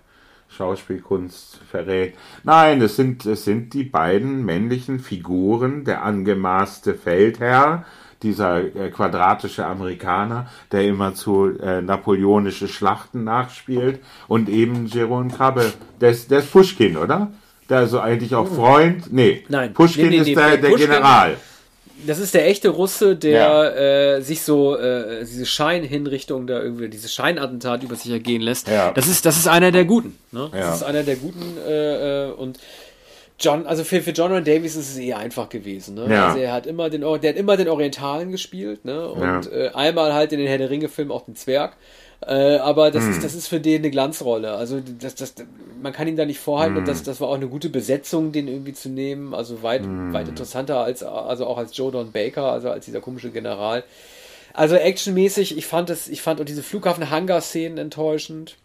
Schauspielkunst 0.56 1.60
verrät. 1.70 2.16
Nein, 2.44 2.82
es 2.82 2.96
sind, 2.96 3.26
es 3.26 3.46
sind 3.46 3.74
die 3.74 3.84
beiden 3.84 4.44
männlichen 4.46 5.00
Figuren, 5.00 5.86
der 5.86 6.04
angemaßte 6.04 6.94
Feldherr, 6.94 7.86
dieser 8.22 8.60
äh, 8.76 8.92
quadratische 8.92 9.66
Amerikaner, 9.66 10.48
der 10.72 10.84
immer 10.84 11.16
zu 11.16 11.58
äh, 11.58 11.82
napoleonische 11.82 12.68
Schlachten 12.68 13.24
nachspielt, 13.24 14.00
und 14.28 14.50
eben 14.50 14.86
Jerome 14.86 15.30
Krabbe, 15.30 15.74
der 16.00 16.12
ist, 16.12 16.30
der 16.30 16.40
ist 16.40 16.52
Pushkin, 16.52 16.98
oder? 16.98 17.32
Der 17.70 17.80
also 17.80 18.00
eigentlich 18.00 18.36
auch 18.36 18.48
Freund. 18.48 19.12
Nee, 19.14 19.46
Nein, 19.48 19.74
Pushkin 19.74 20.10
nee, 20.10 20.10
nee, 20.10 20.18
ist 20.18 20.28
nee, 20.28 20.36
der, 20.36 20.58
der 20.58 20.76
General 20.76 21.38
das 22.08 22.20
ist 22.20 22.34
der 22.34 22.48
echte 22.48 22.70
Russe, 22.70 23.16
der 23.16 23.32
ja. 23.32 24.16
äh, 24.16 24.22
sich 24.22 24.42
so 24.42 24.78
äh, 24.78 25.22
diese 25.22 25.46
Scheinhinrichtung 25.46 26.48
da 26.48 26.62
irgendwie, 26.62 26.90
dieses 26.90 27.14
Scheinattentat 27.14 27.84
über 27.84 27.96
sich 27.96 28.12
ergehen 28.12 28.42
lässt. 28.42 28.68
Ja. 28.68 28.92
Das 28.92 29.08
ist, 29.08 29.26
das 29.26 29.38
ist 29.38 29.48
einer 29.48 29.72
der 29.72 29.86
Guten. 29.86 30.18
Ne? 30.32 30.50
Das 30.52 30.60
ja. 30.60 30.74
ist 30.76 30.84
einer 30.84 31.04
der 31.04 31.16
Guten 31.16 31.58
äh, 31.68 32.28
äh, 32.28 32.32
und 32.32 32.60
John, 33.40 33.66
also 33.66 33.84
für, 33.84 34.02
für 34.02 34.12
John 34.12 34.32
Ron 34.32 34.44
Davies 34.44 34.76
ist 34.76 34.92
es 34.92 34.98
eher 34.98 35.18
einfach 35.18 35.50
gewesen. 35.50 35.96
Ne? 35.96 36.08
Ja. 36.10 36.28
Also 36.28 36.40
er 36.40 36.54
hat 36.54 36.68
immer 36.68 36.90
den, 36.90 37.02
der 37.02 37.10
hat 37.10 37.38
immer 37.38 37.58
den 37.58 37.70
Orientalen 37.70 38.32
gespielt, 38.32 38.86
ne? 38.86 39.08
Und 39.08 39.46
ja. 39.46 39.52
äh, 39.52 39.70
einmal 39.74 40.14
halt 40.14 40.32
in 40.32 40.38
den 40.38 40.48
Herr 40.48 40.60
der 40.60 40.70
Ringe-Filmen 40.70 41.12
auch 41.12 41.26
den 41.26 41.36
Zwerg. 41.36 41.76
Äh, 42.26 42.58
aber 42.58 42.92
das, 42.92 43.06
hm. 43.06 43.12
ist, 43.12 43.24
das 43.24 43.34
ist 43.34 43.48
für 43.48 43.60
den 43.60 43.82
eine 43.82 43.90
Glanzrolle. 43.90 44.54
Also 44.54 44.80
das, 45.00 45.16
das, 45.16 45.34
man 45.82 45.92
kann 45.92 46.08
ihn 46.08 46.16
da 46.16 46.26
nicht 46.26 46.40
vorhalten 46.40 46.76
hm. 46.76 46.82
und 46.82 46.88
das, 46.88 47.04
das 47.04 47.20
war 47.20 47.30
auch 47.30 47.36
eine 47.36 47.48
gute 47.48 47.70
Besetzung, 47.70 48.32
den 48.32 48.48
irgendwie 48.48 48.74
zu 48.74 48.90
nehmen. 48.90 49.34
Also 49.34 49.64
weit, 49.64 49.84
hm. 49.84 50.14
weit 50.14 50.28
interessanter 50.28 50.80
als 50.82 51.04
also 51.04 51.48
auch 51.48 51.58
als 51.58 51.76
Joe 51.76 51.92
Don 51.92 52.12
Baker, 52.12 52.52
also 52.52 52.70
als 52.70 52.86
dieser 52.86 53.02
komische 53.02 53.32
General. 53.32 53.84
Also 54.54 54.76
actionmäßig, 54.76 55.58
ich 55.58 55.66
fand 55.66 55.90
es, 55.90 56.10
ich 56.10 56.22
fand 56.22 56.42
auch 56.42 56.46
diese 56.46 56.62
Flughafen-Hangar-Szenen 56.62 57.78
enttäuschend. 57.78 58.58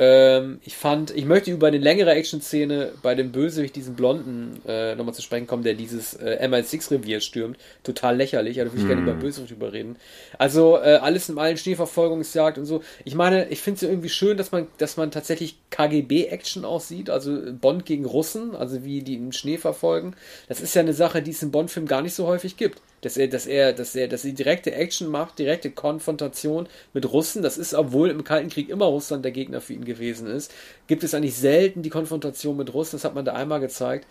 Ähm, 0.00 0.60
ich 0.64 0.76
fand, 0.76 1.10
ich 1.10 1.26
möchte 1.26 1.50
über 1.50 1.66
eine 1.66 1.76
längere 1.76 2.12
Action-Szene 2.12 2.92
bei 3.02 3.14
dem 3.14 3.32
Bösewicht, 3.32 3.76
diesen 3.76 3.96
Blonden, 3.96 4.58
äh, 4.66 4.94
nochmal 4.94 5.12
zu 5.12 5.20
sprechen 5.20 5.46
kommen, 5.46 5.62
der 5.62 5.74
dieses 5.74 6.14
äh, 6.14 6.38
MI6-Revier 6.48 7.20
stürmt. 7.20 7.58
Total 7.82 8.16
lächerlich, 8.16 8.58
also 8.60 8.72
würde 8.72 8.80
ich 8.80 8.88
gerne 8.88 9.02
über 9.02 9.12
Bösewicht 9.12 9.52
überreden. 9.52 9.96
Also 10.38 10.78
äh, 10.78 10.98
alles 11.02 11.28
in 11.28 11.36
allen 11.36 11.58
Schneeverfolgungsjagd 11.58 12.56
und 12.56 12.64
so. 12.64 12.82
Ich 13.04 13.14
meine, 13.14 13.50
ich 13.50 13.60
finde 13.60 13.74
es 13.74 13.82
ja 13.82 13.90
irgendwie 13.90 14.08
schön, 14.08 14.38
dass 14.38 14.52
man, 14.52 14.68
dass 14.78 14.96
man 14.96 15.10
tatsächlich 15.10 15.58
KGB-Action 15.68 16.64
aussieht, 16.64 17.10
also 17.10 17.38
Bond 17.60 17.84
gegen 17.84 18.06
Russen, 18.06 18.56
also 18.56 18.82
wie 18.82 19.02
die 19.02 19.16
im 19.16 19.32
Schnee 19.32 19.58
verfolgen. 19.58 20.14
Das 20.48 20.62
ist 20.62 20.74
ja 20.74 20.80
eine 20.80 20.94
Sache, 20.94 21.20
die 21.20 21.32
es 21.32 21.42
im 21.42 21.50
Bond-Film 21.50 21.84
gar 21.84 22.00
nicht 22.00 22.14
so 22.14 22.26
häufig 22.26 22.56
gibt. 22.56 22.80
Dass 23.02 23.16
er, 23.16 23.28
dass 23.28 23.46
er, 23.46 23.72
dass 23.72 23.94
er, 23.94 24.08
dass 24.08 24.22
sie 24.22 24.34
direkte 24.34 24.74
Action 24.74 25.08
macht, 25.08 25.38
direkte 25.38 25.70
Konfrontation 25.70 26.68
mit 26.92 27.10
Russen. 27.10 27.42
Das 27.42 27.56
ist, 27.56 27.74
obwohl 27.74 28.10
im 28.10 28.24
Kalten 28.24 28.50
Krieg 28.50 28.68
immer 28.68 28.86
Russland 28.86 29.24
der 29.24 29.32
Gegner 29.32 29.60
für 29.60 29.72
ihn 29.72 29.84
gewesen 29.84 30.26
ist, 30.26 30.52
gibt 30.86 31.02
es 31.02 31.14
eigentlich 31.14 31.36
selten 31.36 31.82
die 31.82 31.90
Konfrontation 31.90 32.56
mit 32.56 32.74
Russen. 32.74 32.96
Das 32.96 33.04
hat 33.04 33.14
man 33.14 33.24
da 33.24 33.32
einmal 33.32 33.60
gezeigt. 33.60 34.06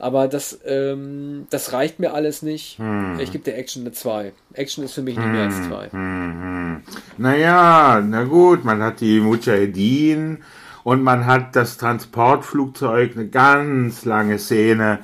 Aber 0.00 0.28
das, 0.28 0.58
ähm, 0.64 1.46
das 1.50 1.74
reicht 1.74 1.98
mir 1.98 2.14
alles 2.14 2.40
nicht. 2.40 2.78
Hm. 2.78 3.20
Ich 3.20 3.32
gebe 3.32 3.44
der 3.44 3.58
Action 3.58 3.82
eine 3.82 3.92
2. 3.92 4.32
Action 4.54 4.82
ist 4.82 4.94
für 4.94 5.02
mich 5.02 5.16
nicht 5.16 5.26
hm. 5.26 5.32
mehr 5.32 5.44
als 5.44 5.68
2. 5.68 5.90
Hm, 5.90 6.42
hm. 6.42 6.82
Naja, 7.18 8.02
na 8.02 8.24
gut, 8.24 8.64
man 8.64 8.82
hat 8.82 9.00
die 9.00 9.20
Mujahedin 9.20 10.38
und 10.84 11.02
man 11.02 11.26
hat 11.26 11.54
das 11.54 11.76
Transportflugzeug, 11.76 13.12
eine 13.14 13.28
ganz 13.28 14.06
lange 14.06 14.38
Szene, 14.38 15.00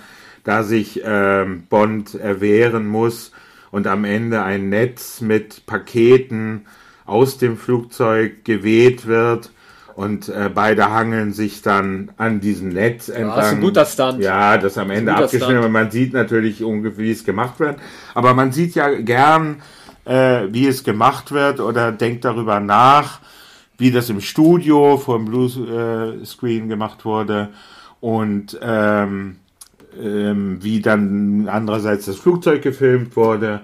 da 0.46 0.62
sich 0.62 1.02
ähm, 1.04 1.64
Bond 1.68 2.14
erwehren 2.14 2.86
muss 2.86 3.32
und 3.72 3.88
am 3.88 4.04
Ende 4.04 4.42
ein 4.42 4.68
Netz 4.68 5.20
mit 5.20 5.66
Paketen 5.66 6.66
aus 7.04 7.36
dem 7.36 7.56
Flugzeug 7.56 8.44
geweht 8.44 9.06
wird 9.06 9.50
und 9.96 10.28
äh, 10.28 10.48
beide 10.54 10.90
hangeln 10.90 11.32
sich 11.32 11.62
dann 11.62 12.12
an 12.16 12.40
diesem 12.40 12.68
Netz 12.68 13.08
entlang. 13.08 13.28
Ja, 13.28 13.36
das 13.36 13.46
ist 13.46 13.52
ein 13.54 13.60
guter 13.60 13.86
Stand. 13.86 14.22
Ja, 14.22 14.56
das 14.56 14.78
am 14.78 14.90
Ende 14.90 15.14
abgeschnitten, 15.16 15.56
aber 15.56 15.68
man 15.68 15.90
sieht 15.90 16.12
natürlich 16.12 16.62
ungefähr, 16.62 17.04
wie 17.04 17.10
es 17.10 17.24
gemacht 17.24 17.58
wird. 17.58 17.78
Aber 18.14 18.32
man 18.32 18.52
sieht 18.52 18.76
ja 18.76 18.88
gern, 18.88 19.62
äh, 20.04 20.42
wie 20.50 20.68
es 20.68 20.84
gemacht 20.84 21.32
wird 21.32 21.58
oder 21.58 21.90
denkt 21.90 22.24
darüber 22.24 22.60
nach, 22.60 23.18
wie 23.78 23.90
das 23.90 24.10
im 24.10 24.20
Studio 24.20 24.96
vor 24.96 25.18
dem 25.18 25.24
Bluescreen 25.24 26.68
gemacht 26.68 27.04
wurde 27.04 27.48
und 28.00 28.56
ähm, 28.62 29.36
ähm, 30.00 30.58
wie 30.62 30.80
dann 30.80 31.48
andererseits 31.48 32.06
das 32.06 32.16
Flugzeug 32.16 32.62
gefilmt 32.62 33.16
wurde 33.16 33.62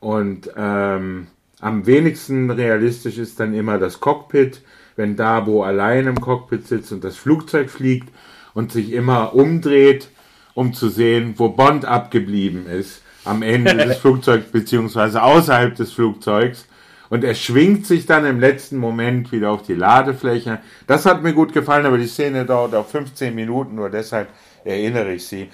und 0.00 0.50
ähm, 0.56 1.28
am 1.60 1.86
wenigsten 1.86 2.50
realistisch 2.50 3.18
ist 3.18 3.38
dann 3.38 3.54
immer 3.54 3.78
das 3.78 4.00
Cockpit, 4.00 4.62
wenn 4.96 5.16
Dabo 5.16 5.62
allein 5.62 6.08
im 6.08 6.20
Cockpit 6.20 6.66
sitzt 6.66 6.90
und 6.90 7.04
das 7.04 7.16
Flugzeug 7.16 7.70
fliegt 7.70 8.08
und 8.52 8.72
sich 8.72 8.92
immer 8.92 9.34
umdreht, 9.34 10.08
um 10.54 10.74
zu 10.74 10.88
sehen, 10.88 11.34
wo 11.36 11.50
Bond 11.50 11.84
abgeblieben 11.84 12.66
ist 12.66 13.02
am 13.24 13.42
Ende 13.42 13.76
des 13.76 13.96
Flugzeugs 14.00 14.46
beziehungsweise 14.50 15.22
außerhalb 15.22 15.74
des 15.74 15.92
Flugzeugs. 15.92 16.66
Und 17.08 17.24
er 17.24 17.34
schwingt 17.34 17.86
sich 17.86 18.06
dann 18.06 18.24
im 18.24 18.40
letzten 18.40 18.78
Moment 18.78 19.32
wieder 19.32 19.50
auf 19.50 19.62
die 19.62 19.74
Ladefläche. 19.74 20.60
Das 20.86 21.04
hat 21.04 21.22
mir 21.22 21.34
gut 21.34 21.52
gefallen, 21.52 21.84
aber 21.84 21.98
die 21.98 22.06
Szene 22.06 22.46
dauert 22.46 22.74
auch 22.74 22.88
15 22.88 23.34
Minuten, 23.34 23.74
nur 23.74 23.90
deshalb 23.90 24.28
erinnere 24.64 25.12
ich 25.12 25.26
sie. 25.26 25.48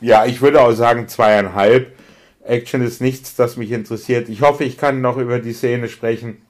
Ja, 0.00 0.26
ich 0.26 0.40
würde 0.42 0.60
auch 0.60 0.72
sagen 0.72 1.08
zweieinhalb. 1.08 1.96
Action 2.44 2.82
ist 2.82 3.00
nichts, 3.00 3.34
das 3.34 3.56
mich 3.56 3.72
interessiert. 3.72 4.28
Ich 4.28 4.42
hoffe, 4.42 4.64
ich 4.64 4.78
kann 4.78 5.00
noch 5.00 5.16
über 5.16 5.40
die 5.40 5.52
Szene 5.52 5.88
sprechen, 5.88 6.42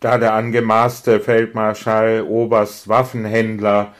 da 0.00 0.18
der 0.18 0.34
angemaßte 0.34 1.20
Feldmarschall 1.20 2.22
Oberst 2.22 2.88
Waffenhändler 2.88 3.94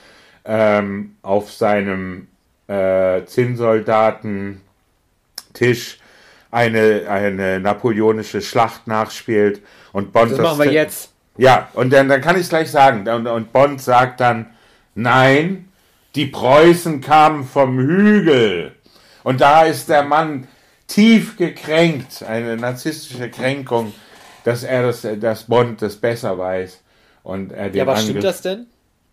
ähm, 0.44 1.16
auf 1.22 1.52
seinem 1.52 2.26
äh, 2.66 3.24
Zinnsoldatentisch 3.26 4.58
eine, 6.50 7.06
eine 7.08 7.60
napoleonische 7.60 8.42
Schlacht 8.42 8.86
nachspielt 8.86 9.62
und 9.92 10.12
Bond 10.12 10.32
das, 10.32 10.38
das 10.38 10.46
machen 10.46 10.64
wir 10.64 10.72
jetzt. 10.72 11.12
Ja, 11.38 11.68
und 11.74 11.92
dann, 11.92 12.08
dann 12.08 12.20
kann 12.20 12.36
ich 12.36 12.42
es 12.42 12.48
gleich 12.50 12.70
sagen. 12.70 13.08
Und, 13.08 13.26
und 13.26 13.52
Bond 13.52 13.80
sagt 13.80 14.20
dann, 14.20 14.50
nein, 14.94 15.71
die 16.14 16.26
Preußen 16.26 17.00
kamen 17.00 17.44
vom 17.44 17.78
Hügel. 17.78 18.72
Und 19.22 19.40
da 19.40 19.64
ist 19.64 19.88
der 19.88 20.02
Mann 20.02 20.48
tief 20.86 21.36
gekränkt, 21.36 22.22
eine 22.22 22.56
narzisstische 22.56 23.30
Kränkung 23.30 23.92
dass 24.44 24.64
er 24.64 24.82
das, 24.82 25.06
dass 25.20 25.44
Bond 25.44 25.82
das 25.82 25.96
besser 25.96 26.38
weiß. 26.38 26.80
Und 27.22 27.52
er 27.52 27.74
ja, 27.74 27.82
aber 27.82 27.92
Angriff 27.92 28.08
stimmt 28.08 28.24
das 28.24 28.42
denn? 28.42 28.66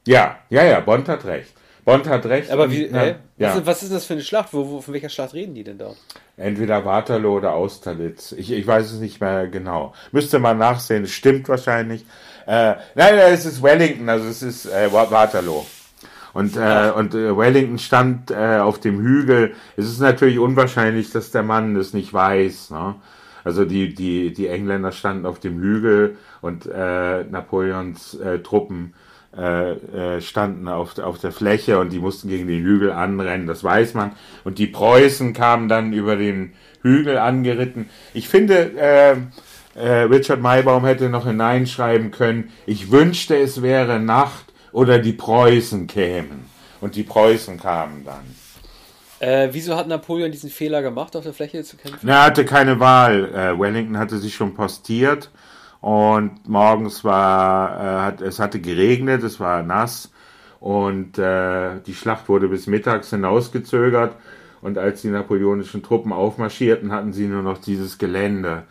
Ja, 0.07 0.39
ja, 0.49 0.63
ja, 0.63 0.79
Bond 0.79 1.07
hat 1.07 1.25
recht. 1.25 1.53
Bond 1.85 2.07
hat 2.07 2.25
recht. 2.25 2.49
Aber 2.51 2.71
wie, 2.71 2.89
na, 2.91 3.07
ja. 3.07 3.15
was, 3.37 3.55
ist, 3.55 3.65
was, 3.65 3.83
ist 3.83 3.93
das 3.93 4.05
für 4.05 4.13
eine 4.13 4.23
Schlacht? 4.23 4.53
Wo, 4.53 4.67
wo, 4.67 4.81
von 4.81 4.93
welcher 4.93 5.09
Schlacht 5.09 5.33
reden 5.33 5.53
die 5.53 5.63
denn 5.63 5.77
da? 5.77 5.93
Entweder 6.37 6.83
Waterloo 6.85 7.37
oder 7.37 7.53
Austerlitz. 7.53 8.31
Ich, 8.31 8.51
ich 8.51 8.65
weiß 8.65 8.91
es 8.91 8.99
nicht 8.99 9.21
mehr 9.21 9.47
genau. 9.47 9.93
Müsste 10.11 10.39
man 10.39 10.57
nachsehen. 10.57 11.03
Es 11.03 11.11
stimmt 11.11 11.47
wahrscheinlich. 11.49 12.05
Äh, 12.47 12.75
nein, 12.95 13.17
es 13.17 13.45
ist 13.45 13.61
Wellington, 13.61 14.09
also 14.09 14.27
es 14.27 14.41
ist 14.41 14.65
äh, 14.65 14.91
Waterloo. 14.91 15.65
Und, 16.33 16.57
äh, 16.57 16.91
und 16.95 17.15
äh, 17.15 17.35
Wellington 17.35 17.79
stand 17.79 18.31
äh, 18.31 18.59
auf 18.59 18.79
dem 18.79 18.99
Hügel. 18.99 19.53
Es 19.77 19.85
ist 19.85 19.99
natürlich 19.99 20.39
unwahrscheinlich, 20.39 21.11
dass 21.11 21.31
der 21.31 21.43
Mann 21.43 21.75
das 21.75 21.93
nicht 21.93 22.13
weiß. 22.13 22.71
Ne? 22.71 22.95
Also 23.43 23.65
die, 23.65 23.93
die, 23.93 24.33
die 24.33 24.47
Engländer 24.47 24.91
standen 24.91 25.25
auf 25.25 25.39
dem 25.39 25.59
Hügel 25.59 26.17
und 26.41 26.65
äh, 26.65 27.23
Napoleons 27.23 28.13
äh, 28.15 28.39
Truppen 28.39 28.93
äh, 29.37 29.73
äh, 29.73 30.21
standen 30.21 30.67
auf, 30.67 30.97
auf 30.97 31.19
der 31.19 31.31
Fläche 31.31 31.79
und 31.79 31.93
die 31.93 31.99
mussten 31.99 32.29
gegen 32.29 32.47
den 32.47 32.63
Hügel 32.63 32.91
anrennen, 32.91 33.47
das 33.47 33.63
weiß 33.63 33.93
man. 33.93 34.13
Und 34.43 34.57
die 34.57 34.67
Preußen 34.67 35.33
kamen 35.33 35.69
dann 35.69 35.93
über 35.93 36.15
den 36.15 36.53
Hügel 36.81 37.17
angeritten. 37.17 37.89
Ich 38.13 38.27
finde, 38.27 38.71
äh, 38.75 39.15
äh, 39.75 40.01
Richard 40.01 40.41
Maybaum 40.41 40.83
hätte 40.83 41.09
noch 41.09 41.27
hineinschreiben 41.27 42.11
können, 42.11 42.51
ich 42.65 42.91
wünschte, 42.91 43.37
es 43.37 43.61
wäre 43.61 43.99
Nacht 43.99 44.48
oder 44.71 44.99
die 44.99 45.13
Preußen 45.13 45.87
kämen. 45.87 46.45
Und 46.81 46.95
die 46.95 47.03
Preußen 47.03 47.59
kamen 47.59 48.05
dann. 48.05 48.23
Äh, 49.19 49.49
wieso 49.51 49.75
hat 49.75 49.87
Napoleon 49.87 50.31
diesen 50.31 50.49
Fehler 50.49 50.81
gemacht, 50.81 51.15
auf 51.15 51.23
der 51.23 51.33
Fläche 51.33 51.63
zu 51.63 51.75
kämpfen? 51.75 52.07
er 52.07 52.23
hatte 52.23 52.45
keine 52.45 52.79
Wahl. 52.79 53.33
Äh, 53.33 53.59
Wellington 53.59 53.97
hatte 53.97 54.17
sich 54.17 54.33
schon 54.33 54.53
postiert 54.53 55.29
und 55.81 56.47
morgens 56.47 57.03
war, 57.03 57.79
äh, 57.79 58.01
hat, 58.01 58.21
es 58.21 58.39
hatte 58.39 58.61
geregnet, 58.61 59.23
es 59.23 59.39
war 59.39 59.61
nass 59.61 60.11
und 60.61 61.17
äh, 61.17 61.81
die 61.85 61.93
Schlacht 61.93 62.29
wurde 62.29 62.47
bis 62.47 62.67
mittags 62.67 63.09
hinausgezögert 63.09 64.15
und 64.61 64.77
als 64.77 65.01
die 65.01 65.09
napoleonischen 65.09 65.83
Truppen 65.83 66.13
aufmarschierten, 66.13 66.91
hatten 66.91 67.13
sie 67.13 67.27
nur 67.27 67.43
noch 67.43 67.57
dieses 67.57 67.97
Gelände. 67.97 68.63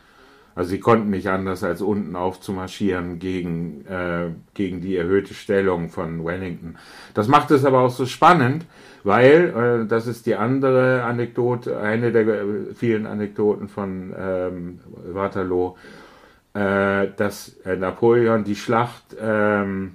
Also 0.59 0.71
sie 0.71 0.81
konnten 0.81 1.11
nicht 1.11 1.29
anders 1.29 1.63
als 1.63 1.81
unten 1.83 2.17
aufzumarschieren 2.17 3.21
gegen, 3.21 3.87
äh, 3.87 4.31
gegen 4.55 4.81
die 4.81 4.97
erhöhte 4.97 5.33
Stellung 5.33 5.89
von 5.89 6.25
Wellington. 6.25 6.77
Das 7.15 7.29
macht 7.29 7.53
es 7.53 7.65
aber 7.65 7.79
auch 7.79 7.91
so 7.91 8.07
spannend, 8.07 8.67
weil, 9.05 9.85
äh, 9.85 9.87
das 9.87 10.09
ist 10.09 10.27
die 10.27 10.35
andere 10.35 11.05
Anekdote, 11.05 11.79
eine 11.79 12.11
der 12.11 12.43
vielen 12.75 13.07
Anekdoten 13.07 13.69
von 13.69 14.13
ähm, 14.19 14.81
Waterloo, 15.13 15.77
äh, 16.55 17.07
dass 17.17 17.51
äh, 17.65 17.77
Napoleon 17.77 18.43
die 18.43 18.57
Schlacht 18.57 19.17
ähm, 19.17 19.95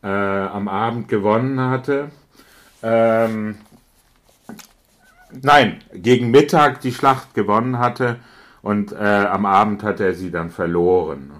äh, 0.00 0.06
am 0.06 0.68
Abend 0.68 1.08
gewonnen 1.08 1.58
hatte. 1.58 2.12
Ähm, 2.84 3.56
nein, 5.42 5.78
gegen 5.92 6.30
Mittag 6.30 6.82
die 6.82 6.92
Schlacht 6.92 7.34
gewonnen 7.34 7.80
hatte 7.80 8.18
und 8.62 8.92
äh, 8.92 8.96
am 8.96 9.44
Abend 9.44 9.82
hat 9.82 10.00
er 10.00 10.14
sie 10.14 10.30
dann 10.30 10.50
verloren. 10.50 11.30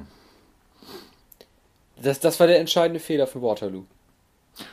Das, 2.02 2.18
das 2.20 2.38
war 2.40 2.48
der 2.48 2.58
entscheidende 2.58 3.00
Fehler 3.00 3.26
für 3.26 3.40
Waterloo. 3.40 3.84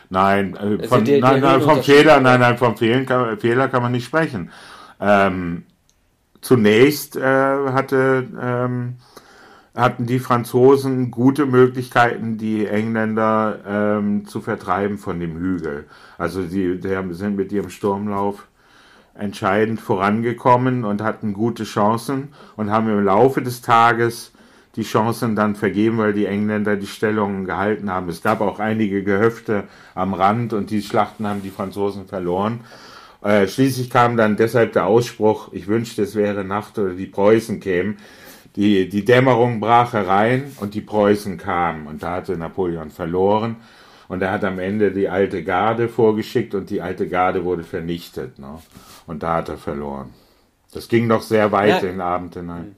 Nein, 0.10 0.56
äh, 0.56 0.60
also 0.60 0.88
von, 0.88 1.06
der, 1.06 1.20
nein, 1.22 1.42
nein, 1.42 1.62
vom 1.62 1.84
Fehler, 1.84 2.20
nein, 2.20 2.40
nein, 2.40 2.58
vom 2.58 2.76
Fehlen 2.76 3.06
kann, 3.06 3.38
Fehler 3.38 3.68
kann 3.68 3.84
man 3.84 3.92
nicht 3.92 4.06
sprechen. 4.06 4.52
Ähm, 5.00 5.64
zunächst 6.42 7.16
äh, 7.16 7.22
hatte, 7.22 8.28
ähm, 8.42 8.96
hatten 9.76 10.08
die 10.08 10.20
Franzosen 10.20 11.12
gute 11.12 11.46
Möglichkeiten, 11.46 12.38
die 12.38 12.66
Engländer 12.66 13.60
ähm, 13.66 14.26
zu 14.26 14.42
vertreiben 14.42 14.98
von 14.98 15.20
dem 15.20 15.38
Hügel. 15.38 15.86
Also 16.18 16.44
die, 16.44 16.80
die 16.80 17.14
sind 17.14 17.36
mit 17.36 17.52
ihrem 17.52 17.70
Sturmlauf 17.70 18.48
entscheidend 19.20 19.82
vorangekommen 19.82 20.86
und 20.86 21.02
hatten 21.02 21.34
gute 21.34 21.64
Chancen 21.64 22.30
und 22.56 22.72
haben 22.72 22.90
im 22.90 23.04
Laufe 23.04 23.42
des 23.42 23.62
Tages 23.62 24.32
die 24.76 24.84
Chancen 24.84 25.36
dann 25.36 25.56
vergeben, 25.56 25.98
weil 25.98 26.14
die 26.14 26.26
Engländer 26.26 26.76
die 26.76 26.88
Stellungen 26.88 27.46
gehalten 27.46 27.92
haben. 27.92 28.08
Es 28.08 28.22
gab 28.22 28.40
auch 28.42 28.60
einige 28.60 29.04
Gehöfte 29.04 29.66
am 29.96 30.14
Rand 30.14 30.54
und 30.54 30.70
die 30.70 30.82
Schlachten 30.82 31.28
haben 31.28 31.42
die 31.42 31.50
Franzosen 31.50 32.06
verloren. 32.08 32.62
Äh, 33.22 33.48
schließlich 33.48 33.90
kam 33.90 34.16
dann 34.16 34.38
deshalb 34.38 34.74
der 34.74 34.86
Ausspruch, 34.86 35.52
ich 35.52 35.68
wünschte, 35.68 36.04
es 36.04 36.16
wäre 36.16 36.46
Nacht 36.46 36.78
oder 36.78 36.94
die 36.94 37.08
Preußen 37.08 37.60
kämen. 37.60 37.98
Die, 38.56 38.90
die 38.90 39.06
Dämmerung 39.06 39.60
brach 39.60 39.94
herein 39.94 40.52
und 40.60 40.74
die 40.74 40.82
Preußen 40.82 41.38
kamen 41.38 41.88
und 41.88 42.02
da 42.02 42.14
hatte 42.16 42.38
Napoleon 42.38 42.90
verloren 42.90 43.58
und 44.10 44.22
er 44.22 44.32
hat 44.32 44.44
am 44.44 44.60
Ende 44.60 44.92
die 44.92 45.08
alte 45.08 45.44
Garde 45.46 45.88
vorgeschickt 45.88 46.54
und 46.54 46.70
die 46.70 46.82
alte 46.82 47.08
Garde 47.08 47.46
wurde 47.46 47.64
vernichtet. 47.64 48.38
Ne? 48.40 48.60
Und 49.08 49.24
da 49.24 49.36
hat 49.38 49.48
er 49.50 49.58
verloren. 49.58 50.14
Das 50.74 50.90
ging 50.90 51.08
noch 51.08 51.22
sehr 51.22 51.52
weit 51.54 51.70
ja. 51.70 51.78
in 51.78 51.86
den 51.88 52.02
Abend 52.02 52.34
hinein. 52.36 52.76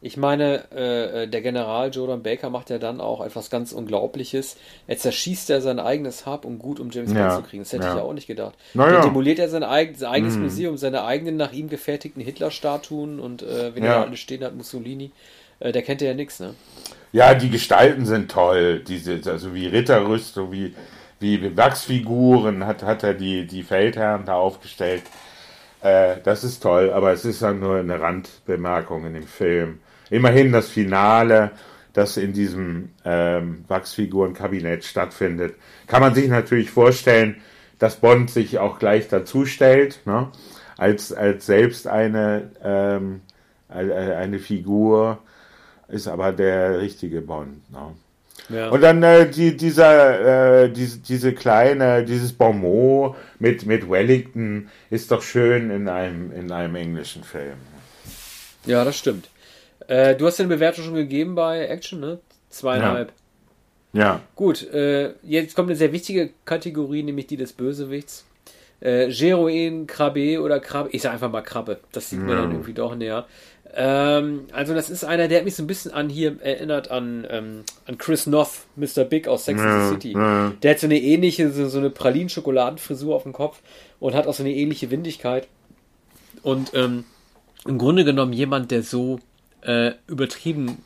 Ich 0.00 0.18
meine, 0.18 0.64
äh, 0.70 1.22
äh, 1.22 1.26
der 1.28 1.40
General 1.40 1.88
Jordan 1.90 2.22
Baker 2.22 2.50
macht 2.50 2.68
ja 2.68 2.76
dann 2.78 3.00
auch 3.00 3.24
etwas 3.24 3.48
ganz 3.48 3.72
Unglaubliches. 3.72 4.58
Er 4.86 4.98
zerschießt 4.98 5.48
ja 5.48 5.62
sein 5.62 5.78
eigenes 5.80 6.26
Hab 6.26 6.44
und 6.44 6.58
Gut, 6.58 6.78
um 6.78 6.90
James 6.90 7.08
Bond 7.08 7.20
Ja, 7.20 7.36
zu 7.36 7.42
kriegen. 7.42 7.62
Das 7.62 7.72
hätte 7.72 7.84
ja. 7.84 7.92
ich 7.92 7.96
ja 7.96 8.02
auch 8.04 8.12
nicht 8.12 8.26
gedacht. 8.26 8.54
Na 8.74 8.90
Dann 8.90 9.02
demoliert 9.02 9.38
er 9.38 9.48
sein, 9.48 9.62
eigen, 9.62 9.94
sein 9.94 10.10
eigenes 10.10 10.36
Mhm. 10.36 10.42
Museum, 10.42 10.76
seine 10.76 11.04
eigenen 11.04 11.38
nach 11.38 11.54
ihm 11.54 11.70
gefertigten 11.70 12.20
Hitler-Statuen 12.22 13.18
und 13.18 13.42
äh, 13.42 13.74
wenn 13.74 13.82
Ja. 13.82 13.92
er 13.92 13.98
da 14.00 14.02
alle 14.08 14.18
stehen 14.18 14.44
hat, 14.44 14.54
Mussolini. 14.54 15.10
Äh, 15.58 15.72
der 15.72 15.80
kennt 15.80 16.02
ja 16.02 16.12
nichts, 16.12 16.38
ne? 16.38 16.54
Ja, 17.14 17.32
die 17.34 17.48
Gestalten 17.48 18.06
sind 18.06 18.28
toll. 18.28 18.80
Diese, 18.80 19.20
also 19.30 19.54
wie 19.54 19.68
Ritterrüstung, 19.68 20.50
wie, 20.50 20.74
wie 21.20 21.56
Wachsfiguren 21.56 22.66
hat, 22.66 22.82
hat 22.82 23.04
er 23.04 23.14
die, 23.14 23.46
die 23.46 23.62
Feldherren 23.62 24.24
da 24.24 24.34
aufgestellt. 24.34 25.04
Äh, 25.80 26.16
das 26.24 26.42
ist 26.42 26.60
toll, 26.60 26.90
aber 26.92 27.12
es 27.12 27.24
ist 27.24 27.40
dann 27.40 27.60
nur 27.60 27.76
eine 27.76 28.00
Randbemerkung 28.00 29.06
in 29.06 29.14
dem 29.14 29.28
Film. 29.28 29.78
Immerhin 30.10 30.50
das 30.50 30.68
Finale, 30.68 31.52
das 31.92 32.16
in 32.16 32.32
diesem 32.32 32.88
ähm, 33.04 33.64
Wachsfigurenkabinett 33.68 34.84
stattfindet, 34.84 35.54
kann 35.86 36.02
man 36.02 36.16
sich 36.16 36.26
natürlich 36.26 36.72
vorstellen, 36.72 37.36
dass 37.78 37.94
Bond 37.94 38.28
sich 38.28 38.58
auch 38.58 38.80
gleich 38.80 39.06
dazu 39.06 39.46
stellt, 39.46 40.00
ne? 40.04 40.32
als, 40.76 41.12
als 41.12 41.46
selbst 41.46 41.86
eine, 41.86 42.50
ähm, 42.60 43.20
eine 43.68 44.40
Figur, 44.40 45.20
ist 45.88 46.08
aber 46.08 46.32
der 46.32 46.80
richtige 46.80 47.20
Bond. 47.20 47.70
Ne? 47.70 47.94
Ja. 48.50 48.68
Und 48.70 48.82
dann 48.82 49.02
äh, 49.02 49.28
die, 49.30 49.56
dieser, 49.56 50.64
äh, 50.64 50.70
diese, 50.70 50.98
diese 50.98 51.32
kleine, 51.32 52.04
dieses 52.04 52.32
Bonmot 52.32 53.16
mit, 53.38 53.64
mit 53.64 53.88
Wellington 53.88 54.68
ist 54.90 55.10
doch 55.10 55.22
schön 55.22 55.70
in 55.70 55.88
einem, 55.88 56.30
in 56.32 56.52
einem 56.52 56.74
englischen 56.74 57.24
Film. 57.24 57.56
ja, 58.66 58.84
das 58.84 58.98
stimmt. 58.98 59.28
Äh, 59.88 60.14
du 60.16 60.26
hast 60.26 60.38
ja 60.38 60.44
eine 60.44 60.54
Bewertung 60.54 60.84
schon 60.84 60.94
gegeben 60.94 61.34
bei 61.34 61.66
Action, 61.66 62.00
ne? 62.00 62.18
Zweieinhalb. 62.50 63.12
Ja, 63.92 64.20
Gut, 64.34 64.62
äh, 64.72 65.12
jetzt 65.22 65.54
kommt 65.54 65.68
eine 65.68 65.76
sehr 65.76 65.92
wichtige 65.92 66.30
Kategorie, 66.44 67.02
nämlich 67.02 67.26
die 67.28 67.36
des 67.36 67.52
Bösewichts. 67.52 68.24
Äh, 68.80 69.08
Geroin, 69.08 69.86
Krabbe 69.86 70.40
oder 70.42 70.58
Krabbe. 70.60 70.88
Ich 70.92 71.02
sag 71.02 71.12
einfach 71.12 71.30
mal 71.30 71.42
Krabbe. 71.42 71.78
Das 71.92 72.10
sieht 72.10 72.18
mir 72.20 72.32
Ja. 72.34 72.42
dann 72.42 72.50
irgendwie 72.52 72.72
doch 72.74 72.94
näher. 72.96 73.26
Ähm, 73.76 74.46
also 74.52 74.72
das 74.72 74.88
ist 74.88 75.04
einer, 75.04 75.26
der 75.26 75.38
hat 75.38 75.44
mich 75.44 75.56
so 75.56 75.62
ein 75.62 75.66
bisschen 75.66 75.92
an 75.92 76.08
hier 76.08 76.40
erinnert 76.40 76.90
an, 76.90 77.26
ähm, 77.28 77.64
an 77.86 77.98
Chris 77.98 78.26
Noth, 78.26 78.66
Mr. 78.76 79.04
Big 79.04 79.26
aus 79.26 79.46
Sex 79.46 79.60
and 79.60 79.82
the 79.82 79.88
City. 79.94 80.12
Der 80.62 80.70
hat 80.70 80.78
so 80.78 80.86
eine 80.86 81.00
ähnliche, 81.00 81.50
so, 81.50 81.68
so 81.68 81.78
eine 81.78 81.90
Pralinen-Schokoladenfrisur 81.90 83.14
auf 83.14 83.24
dem 83.24 83.32
Kopf 83.32 83.60
und 83.98 84.14
hat 84.14 84.26
auch 84.26 84.34
so 84.34 84.44
eine 84.44 84.54
ähnliche 84.54 84.90
Windigkeit. 84.90 85.48
Und 86.42 86.72
ähm, 86.74 87.04
im 87.66 87.78
Grunde 87.78 88.04
genommen 88.04 88.32
jemand, 88.32 88.70
der 88.70 88.82
so 88.82 89.18
äh, 89.62 89.92
übertrieben 90.06 90.84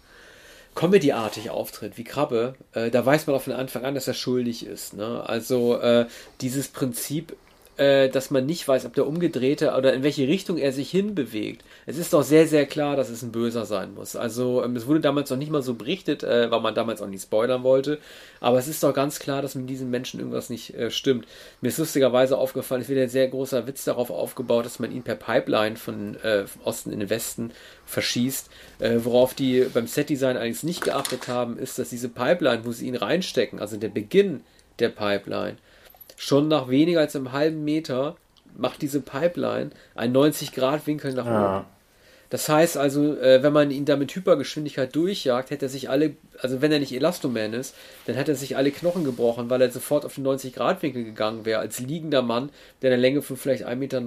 Comedy-artig 0.75 1.51
auftritt 1.51 1.99
wie 1.99 2.05
Krabbe, 2.05 2.55
äh, 2.73 2.91
da 2.91 3.05
weiß 3.05 3.27
man 3.27 3.37
auch 3.37 3.43
von 3.43 3.53
Anfang 3.53 3.85
an, 3.85 3.95
dass 3.95 4.07
er 4.09 4.15
schuldig 4.15 4.65
ist. 4.65 4.95
Ne? 4.95 5.23
Also 5.27 5.79
äh, 5.81 6.07
dieses 6.41 6.69
Prinzip, 6.69 7.37
äh, 7.79 8.09
dass 8.09 8.31
man 8.31 8.45
nicht 8.45 8.67
weiß, 8.67 8.85
ob 8.87 8.95
der 8.95 9.07
umgedrehte 9.07 9.75
oder 9.77 9.93
in 9.93 10.03
welche 10.03 10.27
Richtung 10.27 10.59
er 10.59 10.73
sich 10.73 10.91
hinbewegt. 10.91 11.65
Es 11.87 11.97
ist 11.97 12.13
doch 12.13 12.23
sehr, 12.23 12.47
sehr 12.47 12.67
klar, 12.67 12.97
dass 12.97 13.09
es 13.09 13.23
ein 13.23 13.33
Böser 13.33 13.65
sein 13.65 13.95
muss. 13.95 14.17
Also 14.17 14.65
ähm, 14.65 14.77
es 14.77 14.87
wurde 14.87 15.01
damals 15.01 15.31
noch 15.31 15.37
nicht 15.37 15.53
mal 15.53 15.63
so 15.63 15.75
berichtet, 15.75 16.23
äh, 16.25 16.51
weil 16.51 16.61
man 16.61 16.75
damals 16.75 17.01
auch 17.01 17.07
nicht 17.07 17.23
spoilern 17.23 17.63
wollte. 17.63 17.99
Aber 18.41 18.59
es 18.59 18.69
ist 18.69 18.83
doch 18.83 18.93
ganz 18.93 19.21
klar, 19.21 19.43
dass 19.43 19.55
mit 19.55 19.71
diesen 19.71 19.91
Menschen 19.91 20.19
irgendwas 20.21 20.51
nicht 20.51 20.75
äh, 20.75 20.91
stimmt. 20.91 21.27
Mir 21.61 21.69
ist 21.69 21.79
lustigerweise 21.79 22.37
aufgefallen, 22.37 22.83
es 22.83 22.89
wird 22.89 23.01
ein 23.01 23.09
sehr 23.09 23.29
großer 23.29 23.67
Witz 23.67 23.85
darauf 23.85 24.11
aufgebaut, 24.11 24.65
dass 24.65 24.79
man 24.81 24.93
ihn 24.93 25.03
per 25.03 25.17
Pipeline 25.17 25.77
von 25.77 26.17
äh, 26.23 26.45
Osten 26.65 26.93
in 26.93 27.01
den 27.01 27.11
Westen 27.11 27.53
verschießt. 27.87 28.51
Äh, 28.81 28.99
worauf 29.03 29.35
die 29.35 29.67
beim 29.73 29.87
Setdesign 29.87 30.37
allerdings 30.37 30.63
nicht 30.65 30.83
geachtet 30.83 31.29
haben, 31.29 31.59
ist, 31.59 31.79
dass 31.79 31.91
diese 31.91 32.09
Pipeline, 32.09 32.65
wo 32.65 32.73
sie 32.73 32.89
ihn 32.89 32.97
reinstecken, 32.97 33.61
also 33.61 33.77
der 33.77 33.89
Beginn 33.89 34.43
der 34.79 34.89
Pipeline, 34.89 35.57
schon 36.19 36.49
nach 36.49 36.69
weniger 36.69 37.01
als 37.01 37.17
einem 37.17 37.33
halben 37.33 37.65
Meter 37.65 38.17
macht 38.57 38.83
diese 38.83 39.01
Pipeline 39.01 39.71
einen 39.95 40.15
90-Grad-Winkel 40.15 41.15
nach 41.15 41.25
oben. 41.25 41.35
ja. 41.35 41.67
Das 42.31 42.47
heißt 42.49 42.77
also, 42.77 43.17
äh, 43.17 43.43
wenn 43.43 43.55
man 43.55 43.71
ihn 43.71 43.87
da 43.87 43.97
mit 43.97 44.15
Hypergeschwindigkeit 44.15 44.95
durchjagt, 44.95 45.51
hätte 45.51 45.67
er 45.67 45.71
sich 45.71 45.89
alle, 45.89 46.15
also 46.39 46.61
wenn 46.61 46.71
er 46.71 46.79
nicht 46.79 46.93
Elastoman 46.93 47.55
ist, 47.55 47.75
dann 48.07 48.17
hätte 48.17 48.33
er 48.33 48.37
sich 48.37 48.57
alle 48.57 48.71
Knochen 48.71 49.05
gebrochen, 49.05 49.49
weil 49.49 49.63
er 49.63 49.71
sofort 49.71 50.05
auf 50.05 50.17
den 50.17 50.27
90-Grad-Winkel 50.27 51.05
gegangen 51.05 51.47
wäre, 51.47 51.61
als 51.61 51.79
liegender 51.79 52.21
Mann, 52.21 52.51
der 52.83 52.93
eine 52.93 53.01
Länge 53.01 53.23
von 53.23 53.39
vielleicht 53.39 53.67
1,90 53.67 53.77
Meter. 53.77 54.03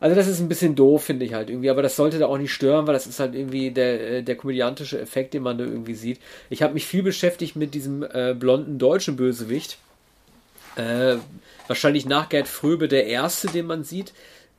Also 0.00 0.16
das 0.16 0.26
ist 0.26 0.40
ein 0.40 0.48
bisschen 0.48 0.74
doof, 0.74 1.04
finde 1.04 1.24
ich 1.24 1.34
halt 1.34 1.50
irgendwie, 1.50 1.70
aber 1.70 1.82
das 1.82 1.94
sollte 1.94 2.18
da 2.18 2.26
auch 2.26 2.36
nicht 2.36 2.52
stören, 2.52 2.86
weil 2.88 2.94
das 2.94 3.06
ist 3.06 3.20
halt 3.20 3.36
irgendwie 3.36 3.70
der, 3.70 4.10
äh, 4.10 4.22
der 4.22 4.34
komödiantische 4.34 5.00
Effekt, 5.00 5.34
den 5.34 5.44
man 5.44 5.56
da 5.56 5.64
irgendwie 5.64 5.94
sieht. 5.94 6.18
Ich 6.50 6.62
habe 6.62 6.74
mich 6.74 6.84
viel 6.84 7.04
beschäftigt 7.04 7.54
mit 7.54 7.74
diesem 7.74 8.02
äh, 8.02 8.34
blonden 8.36 8.78
deutschen 8.78 9.14
Bösewicht. 9.14 9.78
Äh, 10.76 11.16
wahrscheinlich 11.66 12.06
nach 12.06 12.28
Gerd 12.28 12.48
Fröbe 12.48 12.88
der 12.88 13.06
erste, 13.06 13.48
den 13.48 13.66
man 13.66 13.84
sieht. 13.84 14.12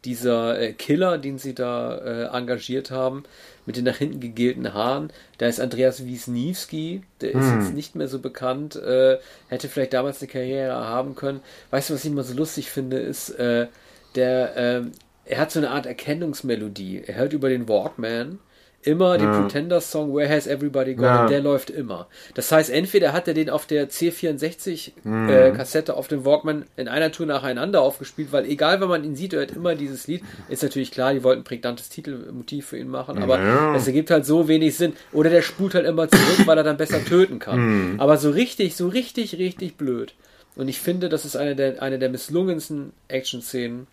Dieser 0.05 0.59
äh, 0.59 0.73
Killer, 0.73 1.17
den 1.17 1.39
sie 1.39 1.55
da 1.55 1.97
äh, 1.97 2.37
engagiert 2.37 2.91
haben, 2.91 3.23
mit 3.65 3.75
den 3.75 3.85
nach 3.85 3.97
hinten 3.97 4.19
gegelten 4.19 4.73
Haaren. 4.73 5.11
Da 5.39 5.47
ist 5.47 5.59
Andreas 5.59 6.05
Wisniewski, 6.05 7.01
der 7.21 7.31
ist 7.33 7.51
jetzt 7.51 7.73
nicht 7.73 7.95
mehr 7.95 8.07
so 8.07 8.19
bekannt, 8.19 8.75
äh, 8.75 9.17
hätte 9.49 9.67
vielleicht 9.67 9.93
damals 9.93 10.21
eine 10.21 10.31
Karriere 10.31 10.75
haben 10.75 11.15
können. 11.15 11.41
Weißt 11.71 11.89
du, 11.89 11.95
was 11.95 12.05
ich 12.05 12.11
immer 12.11 12.23
so 12.23 12.35
lustig 12.35 12.69
finde, 12.69 12.97
ist, 12.97 13.31
äh, 13.31 13.67
der, 14.13 14.53
ähm, 14.55 14.91
er 15.25 15.39
hat 15.39 15.51
so 15.51 15.59
eine 15.59 15.71
Art 15.71 15.87
Erkennungsmelodie. 15.87 17.03
Er 17.07 17.15
hört 17.15 17.33
über 17.33 17.49
den 17.49 17.67
Walkman 17.67 18.37
immer 18.85 19.17
den 19.17 19.29
Pretender-Song 19.29 20.15
Where 20.15 20.29
Has 20.29 20.47
Everybody 20.47 20.95
Gone? 20.95 21.07
Ja. 21.07 21.21
Und 21.23 21.29
der 21.31 21.41
läuft 21.41 21.69
immer. 21.69 22.07
Das 22.33 22.51
heißt, 22.51 22.69
entweder 22.69 23.13
hat 23.13 23.27
er 23.27 23.33
den 23.33 23.49
auf 23.49 23.65
der 23.65 23.89
C64-Kassette 23.89 25.93
auf 25.93 26.07
dem 26.07 26.25
Walkman 26.25 26.65
in 26.77 26.87
einer 26.87 27.11
Tour 27.11 27.25
nacheinander 27.25 27.81
aufgespielt, 27.81 28.31
weil 28.31 28.45
egal, 28.45 28.81
wenn 28.81 28.89
man 28.89 29.03
ihn 29.03 29.15
sieht, 29.15 29.33
er 29.33 29.39
hört 29.39 29.51
immer 29.51 29.75
dieses 29.75 30.07
Lied. 30.07 30.23
Ist 30.49 30.63
natürlich 30.63 30.91
klar, 30.91 31.13
die 31.13 31.23
wollten 31.23 31.41
ein 31.41 31.45
prägnantes 31.45 31.89
Titelmotiv 31.89 32.67
für 32.67 32.77
ihn 32.77 32.89
machen, 32.89 33.21
aber 33.21 33.39
Ja. 33.39 33.75
es 33.75 33.87
ergibt 33.87 34.11
halt 34.11 34.25
so 34.25 34.47
wenig 34.47 34.75
Sinn. 34.77 34.93
Oder 35.13 35.29
der 35.29 35.41
spult 35.41 35.75
halt 35.75 35.85
immer 35.85 36.07
zurück, 36.09 36.45
weil 36.45 36.57
er 36.57 36.63
dann 36.63 36.77
besser 36.77 37.03
töten 37.03 37.39
kann. 37.39 37.95
Aber 37.99 38.17
so 38.17 38.29
richtig, 38.29 38.75
so 38.75 38.87
richtig, 38.87 39.37
richtig 39.37 39.77
blöd. 39.77 40.13
Und 40.55 40.67
ich 40.69 40.79
finde, 40.79 41.09
das 41.09 41.25
ist 41.25 41.35
eine 41.35 41.55
der, 41.55 41.81
eine 41.81 41.99
der 41.99 42.09
misslungensten 42.09 42.93
Action-Szenen, 43.09 43.87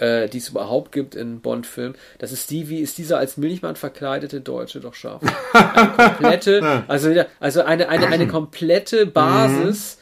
äh, 0.00 0.28
die 0.28 0.38
es 0.38 0.48
überhaupt 0.50 0.92
gibt 0.92 1.14
in 1.14 1.40
Bond-Filmen. 1.40 1.94
Das 2.18 2.32
ist 2.32 2.50
die, 2.50 2.68
wie 2.68 2.80
ist 2.80 2.98
dieser 2.98 3.18
als 3.18 3.36
Milchmann 3.36 3.76
verkleidete 3.76 4.40
Deutsche 4.40 4.80
doch 4.80 4.94
scharf. 4.94 5.22
Eine 5.52 5.92
komplette, 5.96 6.84
also, 6.88 7.10
wieder- 7.10 7.26
also 7.40 7.62
eine, 7.62 7.88
eine, 7.88 8.06
eine 8.08 8.26
komplette 8.28 9.06
Basis 9.06 9.98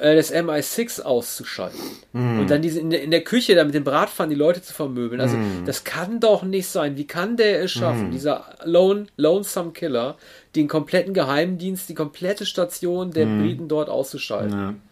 äh, 0.00 0.14
des 0.14 0.32
MI6 0.32 1.02
auszuschalten. 1.02 1.80
Und 2.12 2.50
dann 2.50 2.60
diese 2.60 2.80
in 2.80 2.90
der, 2.90 3.02
in 3.02 3.10
der 3.10 3.22
Küche 3.22 3.54
da 3.54 3.64
mit 3.64 3.74
dem 3.74 3.84
Bratpfannen 3.84 4.30
die 4.30 4.36
Leute 4.36 4.60
zu 4.62 4.74
vermöbeln. 4.74 5.20
Also 5.20 5.36
das 5.64 5.84
kann 5.84 6.20
doch 6.20 6.42
nicht 6.42 6.66
sein. 6.68 6.96
Wie 6.96 7.06
kann 7.06 7.36
der 7.36 7.62
es 7.62 7.70
schaffen, 7.70 8.10
dieser 8.10 8.44
lone, 8.64 9.06
Lonesome 9.16 9.70
Killer, 9.72 10.16
den 10.56 10.68
kompletten 10.68 11.14
Geheimdienst, 11.14 11.88
die 11.88 11.94
komplette 11.94 12.44
Station 12.46 13.10
der 13.12 13.26
Briten 13.26 13.68
dort 13.68 13.88
auszuschalten? 13.88 14.82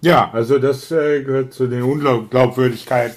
Ja, 0.00 0.30
also 0.32 0.58
das 0.58 0.90
äh, 0.90 1.22
gehört 1.22 1.54
zu 1.54 1.66
den 1.68 1.82
Unglaubwürdigkeiten. 1.82 3.16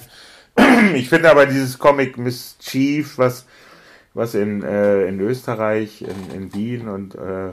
Ich 0.94 1.08
finde 1.08 1.30
aber 1.30 1.46
dieses 1.46 1.78
Comic 1.78 2.18
Mischief, 2.18 3.18
was, 3.18 3.46
was 4.14 4.34
in, 4.34 4.62
äh, 4.62 5.06
in 5.06 5.20
Österreich, 5.20 6.02
in, 6.02 6.34
in 6.34 6.54
Wien 6.54 6.88
und 6.88 7.14
äh, 7.14 7.50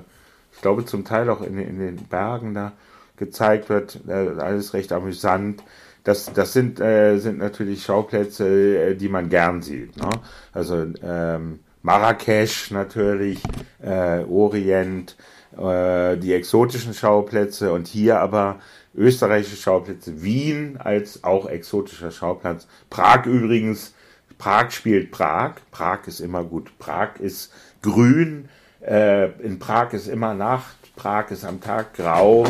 ich 0.53 0.61
glaube 0.61 0.86
zum 0.86 1.03
Teil 1.05 1.30
auch 1.30 1.41
in, 1.41 1.57
in 1.57 1.80
den 1.80 1.97
Bergen 2.07 2.53
da 2.53 2.74
gezeigt 3.18 3.70
wird, 3.70 3.99
äh, 4.07 4.39
alles 4.39 4.74
recht 4.74 4.91
amüsant. 4.91 5.64
Das, 6.03 6.34
das 6.34 6.51
sind, 6.53 6.80
äh, 6.80 7.18
sind 7.18 7.38
natürlich 7.38 7.84
Schauplätze, 7.84 8.47
äh, 8.78 8.95
die 8.95 9.09
man 9.09 9.30
gern 9.30 9.61
sieht. 9.61 9.95
Ne? 9.97 10.09
Also 10.51 10.86
ähm, 11.01 11.59
Marrakesch 11.82 12.72
natürlich, 12.72 13.41
äh, 13.82 14.24
Orient, 14.24 15.16
äh, 15.57 16.18
die 16.18 16.34
exotischen 16.34 16.93
Schauplätze 16.93 17.72
und 17.72 17.88
hier 17.88 18.20
aber 18.20 18.59
österreichische 18.95 19.55
Schauplätze, 19.55 20.21
Wien 20.21 20.77
als 20.77 21.23
auch 21.23 21.47
exotischer 21.47 22.11
Schauplatz, 22.11 22.67
Prag 22.89 23.25
übrigens, 23.25 23.93
Prag 24.37 24.71
spielt 24.71 25.11
Prag, 25.11 25.55
Prag 25.71 26.07
ist 26.07 26.19
immer 26.19 26.43
gut, 26.43 26.77
Prag 26.79 27.19
ist 27.19 27.51
grün, 27.81 28.49
äh, 28.81 29.29
in 29.41 29.59
Prag 29.59 29.93
ist 29.93 30.07
immer 30.07 30.33
Nacht, 30.33 30.75
Prag 30.95 31.31
ist 31.31 31.43
am 31.43 31.59
Tag 31.59 31.95
grau, 31.95 32.45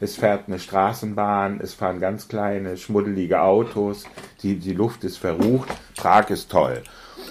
es 0.00 0.16
fährt 0.16 0.48
eine 0.48 0.58
Straßenbahn, 0.58 1.60
es 1.62 1.72
fahren 1.74 2.00
ganz 2.00 2.28
kleine, 2.28 2.76
schmuddelige 2.76 3.40
Autos, 3.40 4.04
die, 4.42 4.56
die 4.56 4.74
Luft 4.74 5.04
ist 5.04 5.16
verrucht, 5.16 5.68
Prag 5.96 6.28
ist 6.30 6.50
toll. 6.50 6.82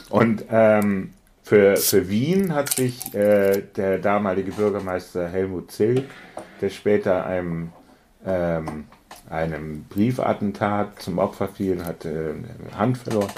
Und 0.10 0.46
ähm, 0.50 1.14
für, 1.44 1.78
für 1.78 2.10
Wien 2.10 2.56
hat 2.56 2.74
sich 2.74 3.14
äh, 3.14 3.62
der 3.76 4.00
damalige 4.00 4.52
Bürgermeister 4.52 5.28
Helmut 5.30 5.72
Zill, 5.72 6.06
der 6.60 6.70
später 6.70 7.26
einem, 7.28 7.72
ähm, 8.26 8.86
einem 9.30 9.86
Briefattentat 9.86 11.02
zum 11.02 11.20
Opfer 11.20 11.48
fiel, 11.48 11.84
hat 11.86 12.06
äh, 12.06 12.34
Hand 12.78 12.98
verloren, 12.98 13.32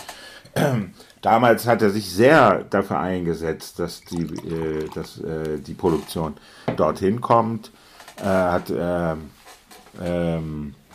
damals 1.22 1.68
hat 1.68 1.82
er 1.82 1.90
sich 1.90 2.12
sehr 2.12 2.64
dafür 2.64 3.00
eingesetzt, 3.00 3.80
dass 3.80 4.02
die, 4.02 4.24
äh, 4.24 4.90
dass, 4.94 5.20
äh, 5.22 5.60
die 5.60 5.74
Produktion 5.74 6.36
dorthin 6.76 7.22
kommt. 7.22 7.72
Er 8.18 8.52
hat 8.52 8.72
ähm, 8.76 9.30
ähm, 10.02 10.76
äh, 10.76 10.87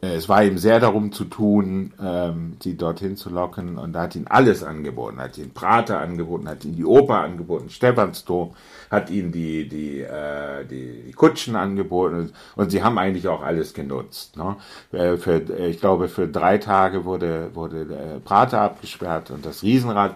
es 0.00 0.28
war 0.28 0.44
ihm 0.44 0.58
sehr 0.58 0.78
darum 0.78 1.10
zu 1.10 1.24
tun, 1.24 1.92
ähm, 2.00 2.56
sie 2.62 2.76
dorthin 2.76 3.16
zu 3.16 3.30
locken 3.30 3.78
und 3.78 3.92
da 3.92 4.02
hat 4.02 4.14
ihn 4.14 4.28
alles 4.28 4.62
angeboten, 4.62 5.18
hat 5.18 5.36
ihn 5.38 5.52
Prater 5.52 5.98
angeboten, 5.98 6.48
hat 6.48 6.64
ihn 6.64 6.76
die 6.76 6.84
Oper 6.84 7.16
angeboten, 7.16 7.68
Stephansdom, 7.68 8.54
hat 8.92 9.10
ihn 9.10 9.32
die, 9.32 9.68
die, 9.68 10.00
äh, 10.02 10.64
die, 10.64 11.02
die 11.08 11.12
Kutschen 11.12 11.56
angeboten 11.56 12.32
und 12.54 12.70
sie 12.70 12.84
haben 12.84 12.96
eigentlich 12.96 13.26
auch 13.26 13.42
alles 13.42 13.74
genutzt. 13.74 14.36
Ne? 14.36 14.56
Äh, 14.92 15.16
für, 15.16 15.40
ich 15.66 15.80
glaube, 15.80 16.06
für 16.06 16.28
drei 16.28 16.58
Tage 16.58 17.04
wurde, 17.04 17.50
wurde 17.54 17.84
der 17.86 18.20
Prater 18.20 18.60
abgesperrt 18.60 19.32
und 19.32 19.44
das 19.44 19.64
Riesenrad 19.64 20.14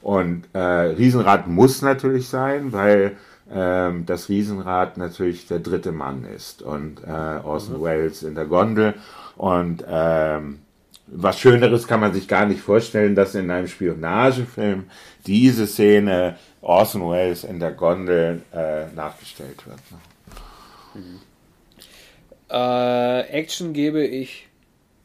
und 0.00 0.48
äh, 0.52 0.58
Riesenrad 0.58 1.46
muss 1.46 1.80
natürlich 1.80 2.28
sein, 2.28 2.72
weil 2.72 3.16
ähm, 3.52 4.06
das 4.06 4.28
Riesenrad 4.28 4.96
natürlich 4.96 5.46
der 5.46 5.58
dritte 5.58 5.92
Mann 5.92 6.24
ist 6.24 6.62
und 6.62 7.02
äh, 7.04 7.10
Orson 7.44 7.78
mhm. 7.78 7.82
Welles 7.82 8.22
in 8.22 8.34
der 8.34 8.46
Gondel. 8.46 8.94
Und 9.36 9.84
ähm, 9.88 10.60
was 11.06 11.38
Schöneres 11.38 11.86
kann 11.86 12.00
man 12.00 12.14
sich 12.14 12.28
gar 12.28 12.46
nicht 12.46 12.60
vorstellen, 12.60 13.14
dass 13.14 13.34
in 13.34 13.50
einem 13.50 13.68
Spionagefilm 13.68 14.84
diese 15.26 15.66
Szene 15.66 16.36
Orson 16.60 17.10
Welles 17.10 17.44
in 17.44 17.60
der 17.60 17.72
Gondel 17.72 18.42
äh, 18.52 18.86
nachgestellt 18.94 19.66
wird. 19.66 19.78
Ne? 19.90 21.00
Mhm. 21.00 21.20
Äh, 22.50 23.20
Action 23.28 23.72
gebe 23.72 24.04
ich 24.04 24.48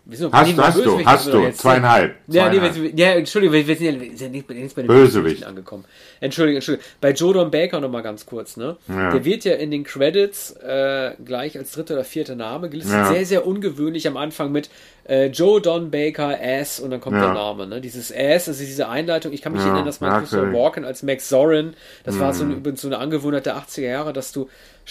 Wieso? 0.10 0.32
Hast, 0.32 0.58
du, 0.58 0.64
hast 0.64 0.86
du, 0.86 1.06
hast 1.06 1.28
du, 1.28 1.52
zweieinhalb. 1.52 2.16
Ja, 2.28 2.50
nee, 2.50 2.94
ja, 2.96 3.10
Entschuldigung, 3.10 3.56
wir 3.56 3.76
sind 3.76 3.82
ja, 3.82 3.92
sind 4.16 4.32
nicht, 4.32 4.50
nicht 4.50 4.74
bei 4.74 4.82
den 4.84 4.88
Bösewicht 4.88 5.44
angekommen. 5.44 5.84
Entschuldigung, 6.22 6.58
Entschuldigung. 6.58 6.90
Bei 7.02 7.12
Jordan 7.12 7.52
Baker 7.52 7.82
nochmal 7.82 8.04
ganz 8.04 8.26
kurz, 8.26 8.56
ne? 8.56 8.78
Ja. 8.88 9.12
Der 9.12 9.26
wird 9.26 9.44
ja 9.44 9.56
in 9.56 9.70
den 9.70 9.84
Credits 9.84 10.52
äh, 10.52 11.12
gleich 11.26 11.58
als 11.58 11.74
dritter 11.74 11.96
oder 11.96 12.06
vierter 12.06 12.36
Name 12.36 12.70
gelistet. 12.70 12.96
Ja. 12.96 13.12
Sehr, 13.12 13.26
sehr 13.26 13.46
ungewöhnlich 13.46 14.08
am 14.08 14.16
Anfang 14.16 14.54
mit 14.54 14.70
äh, 15.08 15.28
Joe 15.28 15.62
Don 15.62 15.90
Baker, 15.90 16.38
Ass 16.42 16.80
und 16.80 16.92
dann 16.92 17.00
kommt 17.00 17.16
ja. 17.16 17.26
der 17.26 17.34
Name. 17.34 17.68
Ne? 17.68 17.82
Dieses 17.82 18.12
Ass, 18.12 18.48
also 18.48 18.64
diese 18.64 18.90
Einleitung, 18.90 19.32
ich 19.32 19.42
kann 19.42 19.54
mich 19.54 19.62
ja, 19.62 19.68
erinnern, 19.68 19.86
dass 19.86 20.02
man 20.02 20.20
Christopher 20.20 20.54
Walken 20.54 20.84
als 20.84 21.04
Max 21.04 21.30
Zorin, 21.30 21.74
das 22.04 22.16
mhm. 22.16 22.20
war 22.20 22.34
so, 22.34 22.44
eine, 22.44 22.78
so 22.78 22.88
eine 22.88 22.98
Angewohnheit 22.98 23.46
der 23.46 23.58
80er 23.58 23.82
Jahre, 23.82 24.14
dass 24.14 24.32
du 24.32 24.50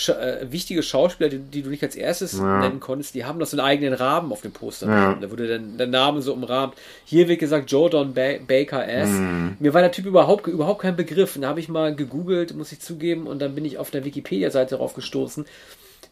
äh, 0.09 0.51
wichtige 0.51 0.83
Schauspieler, 0.83 1.31
die, 1.31 1.39
die, 1.39 1.63
du 1.63 1.71
nicht 1.71 1.83
als 1.83 1.97
erstes 1.97 2.39
ja. 2.39 2.61
nennen 2.61 2.81
konntest, 2.81 3.15
die 3.15 3.25
haben 3.25 3.39
noch 3.39 3.47
so 3.47 3.57
einen 3.57 3.67
eigenen 3.67 3.95
Rahmen 3.95 4.33
auf 4.33 4.43
dem 4.43 4.53
Poster. 4.53 4.87
Da 5.21 5.31
wurde 5.31 5.49
dann 5.49 5.79
der 5.79 5.87
Name 5.87 6.21
so 6.21 6.33
umrahmt. 6.35 6.75
Hier 7.05 7.29
wird 7.29 7.41
gesagt 7.41 7.71
Joe 7.71 7.89
Don 7.89 8.13
ba 8.13 8.35
Baker 8.47 8.87
S. 8.87 9.09
Mhm. 9.09 9.57
Mir 9.59 9.73
war 9.73 9.81
der 9.81 9.93
Typ 9.93 10.07
überhaupt, 10.07 10.47
überhaupt 10.47 10.83
kein 10.83 10.97
Begriff. 10.97 11.39
Da 11.41 11.49
habe 11.49 11.61
ich 11.61 11.69
mal 11.69 11.95
gegoogelt, 11.95 12.55
muss 12.55 12.73
ich 12.73 12.81
zugeben, 12.81 13.27
und 13.27 13.41
dann 13.41 13.55
bin 13.55 13.65
ich 13.65 13.79
auf 13.79 13.91
der 13.91 14.05
Wikipedia-Seite 14.05 14.77
darauf 14.77 14.95
gestoßen, 14.95 15.47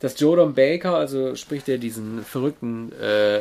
dass 0.01 0.19
Joe 0.19 0.37
Don 0.37 0.55
Baker, 0.55 0.95
also 0.97 1.35
spricht 1.37 1.69
er 1.69 1.79
diesen 1.79 2.25
verrückten 2.25 2.93
äh, 2.93 3.41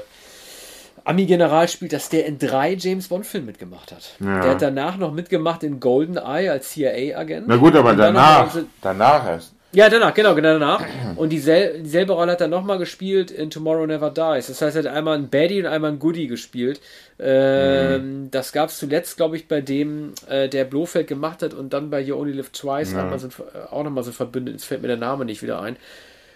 Ami-General 1.06 1.68
spielt, 1.68 1.94
dass 1.94 2.10
der 2.10 2.26
in 2.26 2.40
drei 2.40 2.76
James 2.76 3.10
Bond-Filmen 3.10 3.48
mitgemacht 3.48 3.92
hat. 3.92 4.12
Ja. 4.20 4.42
Der 4.42 4.52
hat 4.52 4.62
danach 4.62 4.98
noch 4.98 5.12
mitgemacht 5.12 5.64
in 5.64 5.80
Golden 5.80 6.18
Eye 6.18 6.50
als 6.50 6.70
CIA-Agent. 6.70 7.48
Na 7.48 7.58
gut, 7.58 7.76
aber 7.76 7.94
danach, 7.94 8.56
danach 8.82 9.28
erst. 9.28 9.54
Ja, 9.74 9.90
danach, 9.90 10.14
genau, 10.14 10.36
genau 10.36 10.60
danach. 10.60 10.86
Und 11.16 11.30
diesel 11.30 11.82
dieselbe 11.82 12.14
Rolle 12.14 12.34
hat 12.34 12.42
er 12.42 12.48
nochmal 12.48 12.78
gespielt 12.78 13.32
in 13.32 13.50
Tomorrow 13.50 13.88
Never 13.88 14.12
Dies. 14.12 14.48
Das 14.48 14.62
heißt, 14.62 14.78
er 14.78 14.84
hat 14.84 14.92
einmal 14.92 15.18
ein 15.18 15.30
Baddie 15.30 15.60
und 15.62 15.66
einmal 15.66 15.92
ein 15.92 16.00
Goodie 16.00 16.28
gespielt. 16.28 16.80
Ähm, 17.20 18.26
mhm. 18.26 18.32
Das 18.32 18.52
gab 18.52 18.70
es 18.70 18.78
zuletzt, 18.78 19.18
glaube 19.18 19.36
ich, 19.36 19.48
bei 19.48 19.62
dem, 19.62 20.14
äh, 20.30 20.48
der 20.48 20.66
Blofeld 20.66 21.08
gemacht 21.08 21.42
hat 21.42 21.54
und 21.56 21.74
dann 21.74 21.90
bei 21.90 22.02
You 22.02 22.16
Only 22.16 22.34
Live 22.34 22.52
Twice 22.52 22.94
ja. 22.94 23.18
so, 23.18 23.28
äh, 23.28 23.72
auch 23.72 23.84
nochmal 23.84 24.04
so 24.04 24.12
verbündet. 24.12 24.54
Jetzt 24.54 24.66
fällt 24.66 24.84
mir 24.84 24.90
der 24.90 24.98
Name 24.98 25.26
nicht 25.26 25.42
wieder 25.42 25.60
ein. 25.60 25.76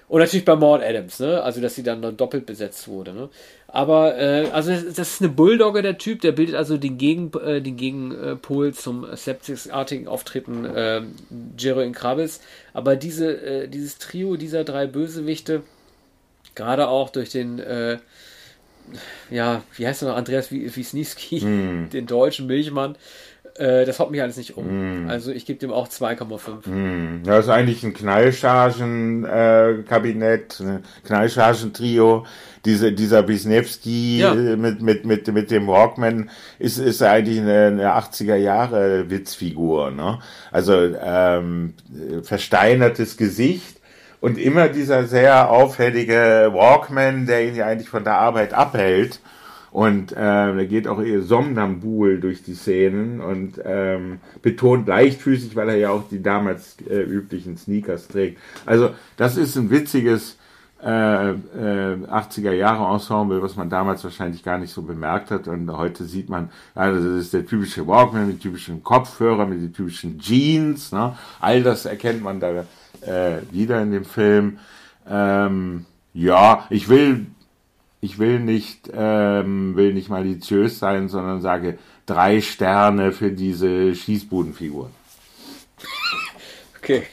Und 0.09 0.21
natürlich 0.21 0.45
bei 0.45 0.55
Maud 0.55 0.81
Adams, 0.81 1.19
ne? 1.19 1.43
Also, 1.43 1.59
dass 1.59 1.75
sie 1.75 1.83
dann 1.83 2.15
doppelt 2.15 2.45
besetzt 2.45 2.87
wurde, 2.87 3.13
ne? 3.13 3.29
Aber, 3.67 4.17
äh, 4.17 4.49
also, 4.51 4.71
das, 4.71 4.93
das, 4.93 5.13
ist 5.13 5.21
eine 5.21 5.29
Bulldogge, 5.29 5.81
der 5.81 5.97
Typ, 5.97 6.21
der 6.21 6.31
bildet 6.31 6.55
also 6.55 6.77
den, 6.77 6.97
Gegen, 6.97 7.31
äh, 7.33 7.61
den 7.61 7.75
Gegenpol 7.75 8.73
zum 8.73 9.05
Sepsis-artigen 9.13 10.07
Auftreten 10.07 10.63
äh, 10.63 11.01
Jero 11.57 11.81
in 11.81 11.91
Krabbis. 11.91 12.39
Aber 12.73 12.95
diese, 12.95 13.33
äh, 13.33 13.67
dieses 13.67 13.97
Trio 13.97 14.37
dieser 14.37 14.63
drei 14.63 14.87
Bösewichte, 14.87 15.63
gerade 16.55 16.87
auch 16.87 17.09
durch 17.09 17.29
den, 17.29 17.59
äh, 17.59 17.97
ja, 19.29 19.63
wie 19.75 19.85
heißt 19.85 20.03
er 20.03 20.09
noch, 20.09 20.15
Andreas 20.15 20.51
Wisniewski, 20.51 21.43
mm. 21.43 21.89
den 21.91 22.07
deutschen 22.07 22.47
Milchmann, 22.47 22.95
äh, 23.57 23.85
das 23.85 23.99
haut 23.99 24.11
mich 24.11 24.21
alles 24.21 24.37
nicht 24.37 24.55
um. 24.57 25.05
Mm. 25.05 25.09
Also 25.09 25.31
ich 25.31 25.45
gebe 25.45 25.59
dem 25.59 25.71
auch 25.71 25.87
2,5. 25.87 26.69
Mm. 26.69 27.23
Das 27.23 27.45
ist 27.45 27.51
eigentlich 27.51 27.83
ein 27.83 27.93
Knallchargen-Kabinett, 27.93 30.59
äh, 30.59 30.79
Knallchargen-Trio. 31.05 32.25
Diese, 32.65 32.91
dieser 32.91 33.27
Wisniewski 33.27 34.17
ja. 34.19 34.33
Mit, 34.33 34.81
mit, 34.81 35.05
mit, 35.05 35.27
mit 35.27 35.51
dem 35.51 35.67
Walkman 35.67 36.31
ist, 36.59 36.77
ist 36.77 37.01
eigentlich 37.01 37.39
eine, 37.39 37.67
eine 37.67 37.95
80er 37.95 38.35
Jahre 38.35 39.09
Witzfigur. 39.09 39.91
Ne? 39.91 40.19
Also 40.51 40.73
ähm, 40.73 41.75
versteinertes 42.23 43.15
Gesicht 43.15 43.77
und 44.19 44.37
immer 44.37 44.67
dieser 44.67 45.05
sehr 45.05 45.49
auffällige 45.49 46.49
Walkman, 46.51 47.25
der 47.25 47.47
ihn 47.47 47.55
ja 47.55 47.67
eigentlich 47.67 47.89
von 47.89 48.03
der 48.03 48.17
Arbeit 48.17 48.53
abhält. 48.53 49.21
Und 49.77 50.11
äh, 50.11 50.15
er 50.57 50.65
geht 50.65 50.87
auch 50.87 50.99
eher 50.99 51.21
somnambul 51.21 52.19
durch 52.19 52.41
die 52.41 52.55
Szenen 52.55 53.21
und 53.21 53.61
ähm, 53.63 54.17
betont 54.41 54.87
leichtfüßig, 54.87 55.55
weil 55.55 55.69
er 55.69 55.75
ja 55.75 55.91
auch 55.91 56.09
die 56.09 56.23
damals 56.23 56.77
äh, 56.89 57.03
üblichen 57.03 57.57
Sneakers 57.57 58.07
trägt. 58.07 58.39
Also 58.65 58.89
das 59.17 59.37
ist 59.37 59.55
ein 59.55 59.69
witziges 59.69 60.39
äh, 60.81 61.29
äh, 61.29 61.35
80er 62.07 62.53
Jahre 62.53 62.91
Ensemble, 62.91 63.43
was 63.43 63.55
man 63.55 63.69
damals 63.69 64.03
wahrscheinlich 64.03 64.43
gar 64.43 64.57
nicht 64.57 64.73
so 64.73 64.81
bemerkt 64.81 65.29
hat. 65.29 65.47
Und 65.47 65.71
heute 65.71 66.05
sieht 66.05 66.27
man, 66.27 66.49
also 66.73 66.99
das 67.13 67.25
ist 67.25 67.33
der 67.35 67.45
typische 67.45 67.85
Walkman 67.85 68.29
mit 68.29 68.41
typischen 68.41 68.83
Kopfhörer, 68.83 69.45
mit 69.45 69.61
den 69.61 69.73
typischen 69.73 70.17
Jeans. 70.17 70.91
Ne? 70.91 71.15
All 71.39 71.61
das 71.61 71.85
erkennt 71.85 72.23
man 72.23 72.39
da 72.39 72.65
äh, 73.01 73.41
wieder 73.51 73.79
in 73.83 73.91
dem 73.91 74.05
Film. 74.05 74.57
Ähm, 75.07 75.85
ja, 76.15 76.65
ich 76.71 76.89
will 76.89 77.27
ich 78.07 78.19
will 78.19 78.39
nicht, 78.39 78.89
ähm, 78.93 79.75
will 79.75 79.93
nicht 79.93 80.07
maliziös 80.07 80.79
sein, 80.79 81.09
sondern 81.09 81.41
sage 81.41 81.77
drei 82.05 82.39
Sterne 82.39 83.11
für 83.11 83.31
diese 83.33 83.93
Schießbudenfigur. 83.93 84.89
Okay. 86.77 87.03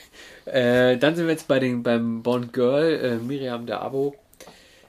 Äh, 0.45 0.97
dann 0.99 1.17
sind 1.17 1.27
wir 1.27 1.33
jetzt 1.33 1.49
bei 1.49 1.59
den, 1.59 1.83
beim 1.83 2.23
Bond 2.23 2.53
Girl, 2.53 2.93
äh, 2.93 3.17
Miriam 3.17 3.67
der 3.67 3.81
Abo. 3.81 4.15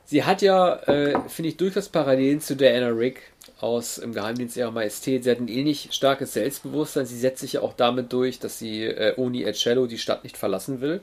Sie 0.06 0.24
hat 0.24 0.44
ja, 0.44 0.76
äh, 0.84 1.20
finde 1.28 1.50
ich, 1.50 1.58
durchaus 1.58 1.90
Parallelen 1.90 2.40
zu 2.40 2.56
Diana 2.56 2.90
Rick 2.90 3.24
aus 3.60 3.98
Im 3.98 4.14
Geheimdienst 4.14 4.58
ihrer 4.58 4.70
Majestät. 4.70 5.24
Sie 5.24 5.32
hat 5.32 5.40
ein 5.40 5.48
ähnlich 5.48 5.90
starkes 5.92 6.34
Selbstbewusstsein. 6.34 7.08
Sie 7.08 7.18
setzt 7.18 7.40
sich 7.40 7.54
ja 7.54 7.62
auch 7.62 7.74
damit 7.74 8.14
durch, 8.14 8.38
dass 8.38 8.60
sie 8.60 8.84
äh, 8.84 9.16
Oni 9.18 9.44
Cello 9.54 9.88
die 9.88 9.98
Stadt 9.98 10.24
nicht 10.24 10.38
verlassen 10.38 10.82
will. 10.82 11.02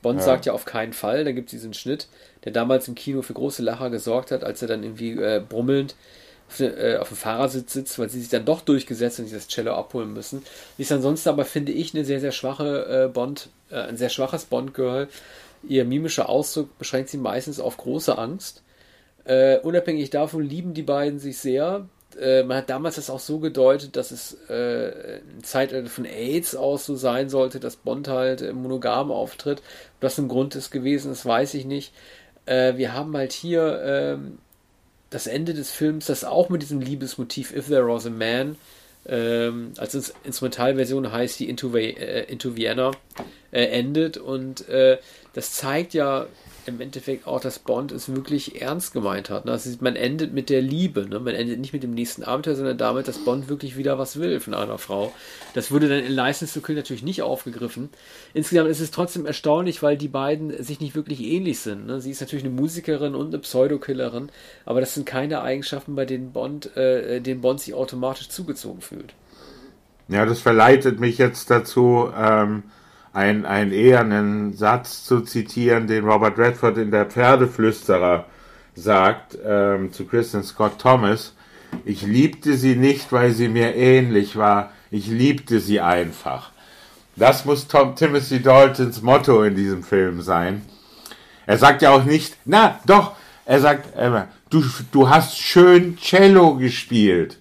Bond 0.00 0.20
ja. 0.20 0.24
sagt 0.24 0.46
ja 0.46 0.52
auf 0.52 0.64
keinen 0.64 0.92
Fall. 0.92 1.24
Da 1.24 1.32
gibt 1.32 1.48
es 1.48 1.50
diesen 1.50 1.74
Schnitt, 1.74 2.06
der 2.44 2.52
damals 2.52 2.88
im 2.88 2.94
Kino 2.94 3.22
für 3.22 3.34
große 3.34 3.62
Lacher 3.62 3.90
gesorgt 3.90 4.30
hat, 4.30 4.44
als 4.44 4.62
er 4.62 4.68
dann 4.68 4.82
irgendwie 4.82 5.12
äh, 5.12 5.42
brummelnd 5.46 5.94
auf, 6.48 6.60
äh, 6.60 6.96
auf, 6.96 7.08
dem 7.08 7.16
Fahrersitz 7.16 7.72
sitzt, 7.72 7.98
weil 7.98 8.10
sie 8.10 8.20
sich 8.20 8.28
dann 8.28 8.44
doch 8.44 8.60
durchgesetzt 8.60 9.18
und 9.18 9.26
sich 9.26 9.34
das 9.34 9.48
Cello 9.48 9.74
abholen 9.74 10.12
müssen. 10.12 10.42
Ist 10.78 10.92
ansonsten 10.92 11.28
aber, 11.28 11.44
finde 11.44 11.72
ich, 11.72 11.94
eine 11.94 12.04
sehr, 12.04 12.20
sehr 12.20 12.32
schwache 12.32 13.06
äh, 13.06 13.08
Bond, 13.08 13.48
äh, 13.70 13.76
ein 13.76 13.96
sehr 13.96 14.10
schwaches 14.10 14.44
Bond-Girl. 14.44 15.08
Ihr 15.66 15.84
mimischer 15.84 16.28
Ausdruck 16.28 16.76
beschränkt 16.78 17.08
sie 17.08 17.18
meistens 17.18 17.60
auf 17.60 17.78
große 17.78 18.18
Angst. 18.18 18.62
Äh, 19.24 19.58
unabhängig 19.60 20.10
davon 20.10 20.42
lieben 20.42 20.74
die 20.74 20.82
beiden 20.82 21.18
sich 21.18 21.38
sehr 21.38 21.86
äh, 22.20 22.42
man 22.42 22.58
hat 22.58 22.70
damals 22.70 22.96
das 22.96 23.10
auch 23.10 23.20
so 23.20 23.38
gedeutet, 23.38 23.96
dass 23.96 24.10
es 24.10 24.36
äh, 24.48 25.20
ein 25.20 25.42
Zeitalter 25.42 25.88
von 25.88 26.04
AIDS 26.04 26.54
aus 26.54 26.86
so 26.86 26.96
sein 26.96 27.28
sollte, 27.28 27.60
dass 27.60 27.76
Bond 27.76 28.08
halt 28.08 28.52
monogam 28.54 29.10
auftritt. 29.10 29.58
Ob 29.96 30.00
das 30.00 30.18
ein 30.18 30.28
Grund 30.28 30.54
ist 30.54 30.70
gewesen, 30.70 31.08
das 31.08 31.26
weiß 31.26 31.54
ich 31.54 31.64
nicht. 31.64 31.92
Äh, 32.46 32.76
wir 32.76 32.92
haben 32.92 33.16
halt 33.16 33.32
hier 33.32 33.82
ähm, 33.84 34.38
das 35.10 35.26
Ende 35.26 35.54
des 35.54 35.70
Films, 35.70 36.06
das 36.06 36.24
auch 36.24 36.48
mit 36.48 36.62
diesem 36.62 36.80
Liebesmotiv 36.80 37.54
If 37.54 37.68
There 37.68 37.88
Was 37.88 38.06
a 38.06 38.10
Man 38.10 38.56
ähm, 39.06 39.72
als 39.76 40.14
Instrumentalversion 40.24 41.12
heißt 41.12 41.38
die 41.38 41.48
Into, 41.48 41.76
äh, 41.76 42.24
Into 42.24 42.56
Vienna 42.56 42.92
äh, 43.50 43.64
endet. 43.66 44.16
Und 44.16 44.64
das 45.34 45.52
zeigt 45.52 45.94
ja 45.94 46.26
im 46.68 46.80
Endeffekt 46.80 47.26
auch, 47.26 47.40
dass 47.40 47.58
Bond 47.58 47.92
es 47.92 48.14
wirklich 48.14 48.60
ernst 48.60 48.92
gemeint 48.92 49.30
hat. 49.30 49.44
Ne? 49.44 49.52
Also 49.52 49.70
man 49.80 49.96
endet 49.96 50.32
mit 50.32 50.50
der 50.50 50.62
Liebe. 50.62 51.08
Ne? 51.08 51.20
Man 51.20 51.34
endet 51.34 51.60
nicht 51.60 51.72
mit 51.72 51.82
dem 51.82 51.94
nächsten 51.94 52.22
Abenteuer, 52.22 52.54
sondern 52.54 52.78
damit, 52.78 53.08
dass 53.08 53.18
Bond 53.18 53.48
wirklich 53.48 53.76
wieder 53.76 53.98
was 53.98 54.18
will 54.18 54.40
von 54.40 54.54
einer 54.54 54.78
Frau. 54.78 55.12
Das 55.54 55.70
wurde 55.70 55.88
dann 55.88 56.04
in 56.04 56.12
License 56.12 56.54
to 56.54 56.64
Kill 56.64 56.76
natürlich 56.76 57.02
nicht 57.02 57.22
aufgegriffen. 57.22 57.90
Insgesamt 58.32 58.70
ist 58.70 58.80
es 58.80 58.90
trotzdem 58.90 59.26
erstaunlich, 59.26 59.82
weil 59.82 59.96
die 59.96 60.08
beiden 60.08 60.62
sich 60.62 60.80
nicht 60.80 60.94
wirklich 60.94 61.20
ähnlich 61.20 61.60
sind. 61.60 61.86
Ne? 61.86 62.00
Sie 62.00 62.10
ist 62.10 62.20
natürlich 62.20 62.44
eine 62.44 62.54
Musikerin 62.54 63.14
und 63.14 63.28
eine 63.28 63.38
Pseudokillerin, 63.38 64.30
aber 64.64 64.80
das 64.80 64.94
sind 64.94 65.06
keine 65.06 65.42
Eigenschaften, 65.42 65.94
bei 65.94 66.04
denen 66.04 66.32
Bond, 66.32 66.76
äh, 66.76 67.20
den 67.20 67.40
Bond 67.40 67.60
sich 67.60 67.74
automatisch 67.74 68.28
zugezogen 68.28 68.80
fühlt. 68.80 69.14
Ja, 70.08 70.26
das 70.26 70.40
verleitet 70.40 71.00
mich 71.00 71.18
jetzt 71.18 71.50
dazu, 71.50 72.10
ähm, 72.16 72.64
ein, 73.14 73.46
ein 73.46 73.72
ehernen 73.72 74.54
Satz 74.54 75.04
zu 75.04 75.20
zitieren, 75.20 75.86
den 75.86 76.04
Robert 76.04 76.36
Redford 76.36 76.76
in 76.78 76.90
der 76.90 77.06
Pferdeflüsterer 77.06 78.26
sagt 78.74 79.38
ähm, 79.46 79.92
zu 79.92 80.04
Kristen 80.04 80.42
Scott 80.42 80.80
Thomas. 80.80 81.32
Ich 81.84 82.02
liebte 82.02 82.56
sie 82.56 82.74
nicht, 82.74 83.12
weil 83.12 83.30
sie 83.30 83.48
mir 83.48 83.74
ähnlich 83.76 84.36
war. 84.36 84.72
Ich 84.90 85.06
liebte 85.06 85.60
sie 85.60 85.80
einfach. 85.80 86.50
Das 87.16 87.44
muss 87.44 87.68
Tom 87.68 87.94
Timothy 87.94 88.42
Daltons 88.42 89.00
Motto 89.02 89.44
in 89.44 89.54
diesem 89.54 89.84
Film 89.84 90.20
sein. 90.20 90.62
Er 91.46 91.58
sagt 91.58 91.82
ja 91.82 91.90
auch 91.90 92.04
nicht, 92.04 92.36
na 92.44 92.80
doch, 92.84 93.12
er 93.44 93.60
sagt, 93.60 93.96
äh, 93.96 94.22
du, 94.50 94.64
du 94.90 95.08
hast 95.08 95.38
schön 95.38 95.96
Cello 95.98 96.56
gespielt. 96.56 97.38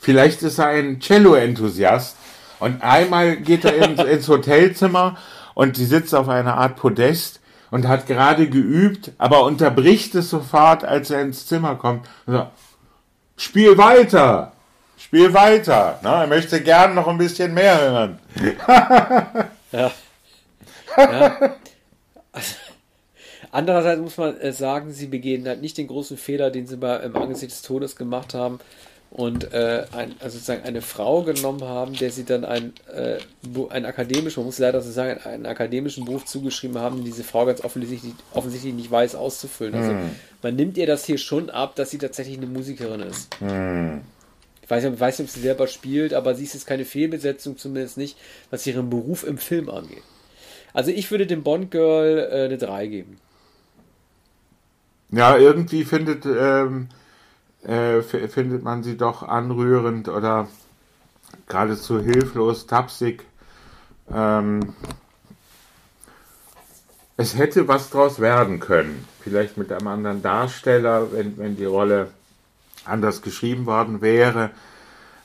Vielleicht 0.00 0.42
ist 0.42 0.58
er 0.58 0.68
ein 0.68 0.98
Cello-Enthusiast 0.98 2.16
und 2.62 2.82
einmal 2.82 3.36
geht 3.36 3.64
er 3.64 3.74
ins, 3.74 4.02
ins 4.02 4.28
Hotelzimmer 4.28 5.16
und 5.54 5.76
sie 5.76 5.84
sitzt 5.84 6.14
auf 6.14 6.28
einer 6.28 6.56
Art 6.56 6.76
Podest 6.76 7.40
und 7.70 7.88
hat 7.88 8.06
gerade 8.06 8.48
geübt, 8.48 9.12
aber 9.18 9.44
unterbricht 9.44 10.14
es 10.14 10.30
sofort, 10.30 10.84
als 10.84 11.10
er 11.10 11.22
ins 11.22 11.46
Zimmer 11.46 11.76
kommt. 11.76 12.06
Und 12.26 12.34
sagt, 12.34 12.52
Spiel 13.36 13.76
weiter! 13.76 14.52
Spiel 14.96 15.34
weiter! 15.34 15.98
Na, 16.02 16.22
er 16.22 16.26
möchte 16.28 16.60
gern 16.62 16.94
noch 16.94 17.08
ein 17.08 17.18
bisschen 17.18 17.54
mehr 17.54 17.80
hören. 17.80 18.18
ja. 19.72 19.90
ja. 20.96 21.56
Also, 22.30 22.54
andererseits 23.50 24.00
muss 24.00 24.16
man 24.16 24.38
äh, 24.38 24.52
sagen, 24.52 24.92
sie 24.92 25.06
begehen 25.06 25.46
halt 25.46 25.60
nicht 25.60 25.76
den 25.76 25.88
großen 25.88 26.16
Fehler, 26.16 26.50
den 26.50 26.66
sie 26.66 26.76
bei, 26.76 26.98
im 26.98 27.16
Angesicht 27.16 27.52
des 27.52 27.62
Todes 27.62 27.96
gemacht 27.96 28.34
haben, 28.34 28.60
und 29.12 29.52
äh, 29.52 29.84
ein, 29.92 30.14
also 30.20 30.38
sozusagen 30.38 30.64
eine 30.64 30.80
Frau 30.80 31.22
genommen 31.22 31.62
haben, 31.64 31.92
der 31.92 32.10
sie 32.10 32.24
dann 32.24 32.46
ein, 32.46 32.72
äh, 32.94 33.18
ein 33.68 33.84
akademischen, 33.84 34.40
man 34.40 34.46
muss 34.46 34.58
leider 34.58 34.80
so 34.80 34.90
sagen, 34.90 35.20
einen 35.20 35.44
akademischen 35.44 36.06
Beruf 36.06 36.24
zugeschrieben 36.24 36.78
haben, 36.78 36.96
den 36.96 37.04
diese 37.04 37.22
Frau 37.22 37.44
ganz 37.44 37.62
offensichtlich, 37.62 38.14
offensichtlich 38.32 38.72
nicht 38.72 38.90
weiß 38.90 39.14
auszufüllen. 39.14 39.74
Also 39.74 39.92
mm. 39.92 40.10
man 40.42 40.56
nimmt 40.56 40.78
ihr 40.78 40.86
das 40.86 41.04
hier 41.04 41.18
schon 41.18 41.50
ab, 41.50 41.76
dass 41.76 41.90
sie 41.90 41.98
tatsächlich 41.98 42.38
eine 42.38 42.46
Musikerin 42.46 43.00
ist. 43.00 43.38
Mm. 43.42 43.98
Ich 44.62 44.70
weiß, 44.70 44.84
ich 44.84 45.00
weiß 45.00 45.18
nicht, 45.18 45.28
ob 45.28 45.34
sie 45.34 45.40
selber 45.40 45.66
spielt, 45.66 46.14
aber 46.14 46.34
sie 46.34 46.44
ist 46.44 46.54
jetzt 46.54 46.66
keine 46.66 46.86
Fehlbesetzung, 46.86 47.58
zumindest 47.58 47.98
nicht, 47.98 48.16
was 48.50 48.66
ihren 48.66 48.88
Beruf 48.88 49.24
im 49.26 49.36
Film 49.36 49.68
angeht. 49.68 50.04
Also 50.72 50.90
ich 50.90 51.10
würde 51.10 51.26
dem 51.26 51.42
Bond 51.42 51.70
Girl 51.70 52.30
äh, 52.32 52.44
eine 52.46 52.56
3 52.56 52.86
geben. 52.86 53.18
Ja, 55.10 55.36
irgendwie 55.36 55.84
findet 55.84 56.24
ähm, 56.24 56.88
äh, 57.64 58.02
findet 58.02 58.62
man 58.62 58.82
sie 58.82 58.96
doch 58.96 59.22
anrührend 59.22 60.08
oder 60.08 60.48
geradezu 61.48 62.00
hilflos, 62.00 62.66
tapsig. 62.66 63.24
Ähm, 64.12 64.74
es 67.16 67.36
hätte 67.36 67.68
was 67.68 67.90
draus 67.90 68.20
werden 68.20 68.58
können. 68.58 69.06
Vielleicht 69.20 69.56
mit 69.56 69.70
einem 69.70 69.86
anderen 69.86 70.22
Darsteller, 70.22 71.12
wenn, 71.12 71.38
wenn 71.38 71.56
die 71.56 71.64
Rolle 71.64 72.08
anders 72.84 73.22
geschrieben 73.22 73.66
worden 73.66 74.00
wäre. 74.00 74.50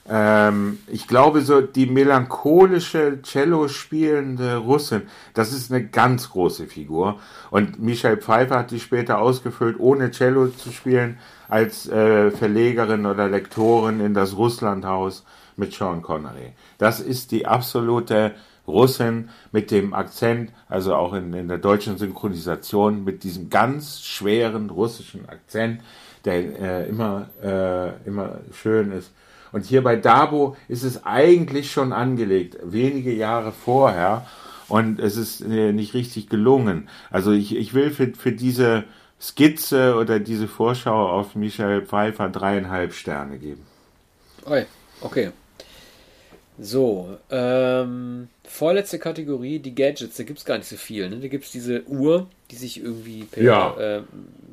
Ähm, 0.08 0.78
ich 0.86 1.06
glaube, 1.06 1.42
so 1.42 1.60
die 1.60 1.86
melancholische 1.86 3.20
Cello 3.22 3.68
spielende 3.68 4.56
Russin, 4.56 5.02
das 5.34 5.52
ist 5.52 5.70
eine 5.70 5.84
ganz 5.86 6.30
große 6.30 6.66
Figur. 6.66 7.18
Und 7.50 7.78
Michelle 7.82 8.16
Pfeiffer 8.16 8.58
hat 8.58 8.70
die 8.70 8.80
später 8.80 9.18
ausgefüllt, 9.18 9.78
ohne 9.78 10.10
Cello 10.10 10.48
zu 10.48 10.72
spielen, 10.72 11.18
als 11.48 11.88
äh, 11.88 12.30
Verlegerin 12.30 13.06
oder 13.06 13.28
Lektorin 13.28 14.00
in 14.00 14.14
das 14.14 14.36
Russlandhaus 14.36 15.24
mit 15.56 15.74
Sean 15.74 16.02
Connery. 16.02 16.52
Das 16.78 17.00
ist 17.00 17.30
die 17.30 17.46
absolute 17.46 18.34
Russin 18.66 19.30
mit 19.50 19.70
dem 19.70 19.94
Akzent, 19.94 20.52
also 20.68 20.94
auch 20.94 21.14
in, 21.14 21.32
in 21.32 21.48
der 21.48 21.58
deutschen 21.58 21.98
Synchronisation, 21.98 23.04
mit 23.04 23.24
diesem 23.24 23.50
ganz 23.50 24.02
schweren 24.02 24.70
russischen 24.70 25.28
Akzent, 25.28 25.80
der 26.24 26.60
äh, 26.60 26.88
immer, 26.88 27.28
äh, 27.42 28.06
immer 28.06 28.38
schön 28.52 28.92
ist. 28.92 29.10
Und 29.52 29.64
hier 29.64 29.82
bei 29.82 29.96
Dabo 29.96 30.56
ist 30.68 30.82
es 30.82 31.04
eigentlich 31.04 31.70
schon 31.70 31.92
angelegt, 31.92 32.58
wenige 32.62 33.12
Jahre 33.12 33.52
vorher. 33.52 34.26
Und 34.68 35.00
es 35.00 35.16
ist 35.16 35.40
äh, 35.40 35.72
nicht 35.72 35.94
richtig 35.94 36.28
gelungen. 36.28 36.88
Also 37.10 37.32
ich, 37.32 37.56
ich 37.56 37.72
will 37.72 37.90
für, 37.90 38.12
für 38.14 38.32
diese 38.32 38.84
Skizze 39.20 39.96
oder 39.96 40.20
diese 40.20 40.46
Vorschau 40.46 41.08
auf 41.08 41.34
Michael 41.34 41.82
Pfeiffer 41.86 42.28
dreieinhalb 42.28 42.92
Sterne 42.92 43.38
geben. 43.38 43.62
Okay, 44.44 44.66
okay. 45.00 45.30
So, 46.60 47.16
ähm, 47.30 48.28
vorletzte 48.48 48.98
Kategorie, 48.98 49.58
die 49.58 49.74
Gadgets, 49.74 50.16
da 50.16 50.24
gibt 50.24 50.38
es 50.38 50.44
gar 50.44 50.58
nicht 50.58 50.68
so 50.68 50.76
viel. 50.76 51.08
Ne? 51.08 51.16
Da 51.16 51.28
gibt 51.28 51.44
es 51.44 51.52
diese 51.52 51.84
Uhr, 51.86 52.28
die 52.50 52.56
sich 52.56 52.82
irgendwie 52.82 53.24
per 53.24 53.42
ja. 53.42 53.76
äh, 53.78 54.02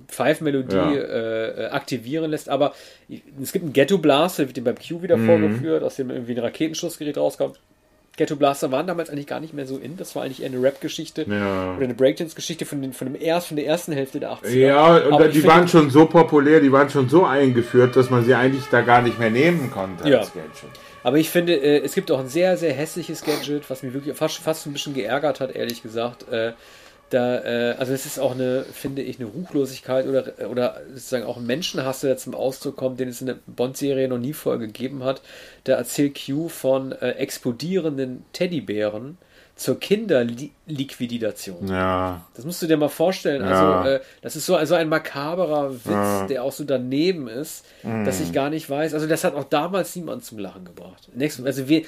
Pfeifmelodie 0.07 0.75
ja. 0.75 0.93
äh, 0.93 1.67
aktivieren 1.71 2.31
lässt, 2.31 2.49
aber 2.49 2.73
es 3.41 3.51
gibt 3.51 3.63
einen 3.63 3.73
Ghetto 3.73 3.97
Blaster, 3.97 4.47
wird 4.47 4.57
dem 4.57 4.63
beim 4.63 4.75
Q 4.75 5.01
wieder 5.01 5.17
mhm. 5.17 5.25
vorgeführt, 5.25 5.83
aus 5.83 5.95
dem 5.95 6.09
irgendwie 6.09 6.33
ein 6.33 6.39
Raketenschussgerät 6.39 7.17
rauskommt. 7.17 7.59
Ghetto 8.17 8.35
Blaster 8.35 8.71
waren 8.71 8.87
damals 8.87 9.09
eigentlich 9.09 9.27
gar 9.27 9.39
nicht 9.39 9.53
mehr 9.53 9.65
so 9.65 9.77
in. 9.77 9.97
Das 9.97 10.15
war 10.15 10.23
eigentlich 10.23 10.41
eher 10.41 10.49
eine 10.49 10.61
Rap-Geschichte 10.61 11.25
ja. 11.29 11.75
oder 11.75 11.83
eine 11.83 11.93
Breakdance-Geschichte 11.93 12.65
von, 12.65 12.93
von, 12.93 13.11
dem 13.11 13.21
erst, 13.21 13.47
von 13.47 13.57
der 13.57 13.65
ersten 13.65 13.91
Hälfte 13.91 14.19
der 14.19 14.31
80er. 14.31 14.49
Ja, 14.49 14.97
und 14.97 15.13
Aber 15.13 15.27
die 15.27 15.43
waren 15.43 15.67
schon 15.67 15.89
so 15.89 16.05
populär, 16.05 16.61
die 16.61 16.71
waren 16.71 16.89
schon 16.89 17.09
so 17.09 17.25
eingeführt, 17.25 17.95
dass 17.95 18.09
man 18.09 18.23
sie 18.23 18.33
eigentlich 18.33 18.65
da 18.71 18.81
gar 18.81 19.01
nicht 19.01 19.19
mehr 19.19 19.29
nehmen 19.29 19.69
konnte 19.71 20.09
ja. 20.09 20.19
als 20.19 20.33
Gadget. 20.33 20.69
Aber 21.03 21.17
ich 21.17 21.29
finde, 21.29 21.53
äh, 21.53 21.83
es 21.83 21.93
gibt 21.93 22.09
auch 22.09 22.19
ein 22.19 22.29
sehr, 22.29 22.57
sehr 22.57 22.73
hässliches 22.73 23.23
Gadget, 23.23 23.69
was 23.69 23.83
mich 23.83 23.93
wirklich 23.93 24.15
fast, 24.15 24.37
fast 24.37 24.65
ein 24.65 24.73
bisschen 24.73 24.93
geärgert 24.93 25.39
hat, 25.39 25.55
ehrlich 25.55 25.83
gesagt. 25.83 26.25
Da, 27.09 27.43
äh, 27.43 27.75
also 27.77 27.93
es 27.93 28.05
ist 28.05 28.19
auch 28.19 28.31
eine, 28.31 28.63
finde 28.63 29.03
ich, 29.03 29.19
eine 29.19 29.29
Ruchlosigkeit 29.29 30.07
oder, 30.07 30.49
oder 30.49 30.81
sozusagen 30.89 31.25
auch 31.25 31.37
ein 31.37 31.45
Menschenhass, 31.45 32.01
der 32.01 32.17
zum 32.17 32.33
Ausdruck 32.33 32.77
kommt, 32.77 32.99
den 32.99 33.09
es 33.09 33.21
in 33.21 33.27
der 33.27 33.37
Bond-Serie 33.45 34.07
noch 34.07 34.17
nie 34.17 34.33
vorher 34.33 34.59
gegeben 34.59 35.03
hat. 35.03 35.21
Da 35.65 35.73
erzählt 35.73 36.19
Q 36.25 36.49
von 36.49 36.91
äh, 36.93 37.11
explodierenden 37.11 38.25
Teddybären, 38.33 39.17
zur 39.55 39.79
Kinderliquidation. 39.79 41.67
Ja. 41.67 42.21
Das 42.33 42.43
musst 42.43 42.61
du 42.61 42.67
dir 42.67 42.75
mal 42.75 42.89
vorstellen. 42.89 43.41
Ja. 43.41 43.77
Also, 43.77 43.89
äh, 43.89 44.01
das 44.21 44.35
ist 44.35 44.45
so 44.45 44.57
also 44.57 44.75
ein 44.75 44.89
makaberer 44.89 45.73
Witz, 45.73 45.85
ja. 45.85 46.27
der 46.27 46.43
auch 46.43 46.51
so 46.51 46.65
daneben 46.65 47.29
ist, 47.29 47.65
mm. 47.83 48.03
dass 48.03 48.19
ich 48.19 48.33
gar 48.33 48.49
nicht 48.49 48.69
weiß. 48.69 48.93
Also, 48.93 49.07
das 49.07 49.23
hat 49.23 49.33
auch 49.33 49.45
damals 49.45 49.95
niemand 49.95 50.25
zum 50.25 50.39
Lachen 50.39 50.65
gebracht. 50.65 51.09
Also, 51.45 51.69
wie, 51.69 51.85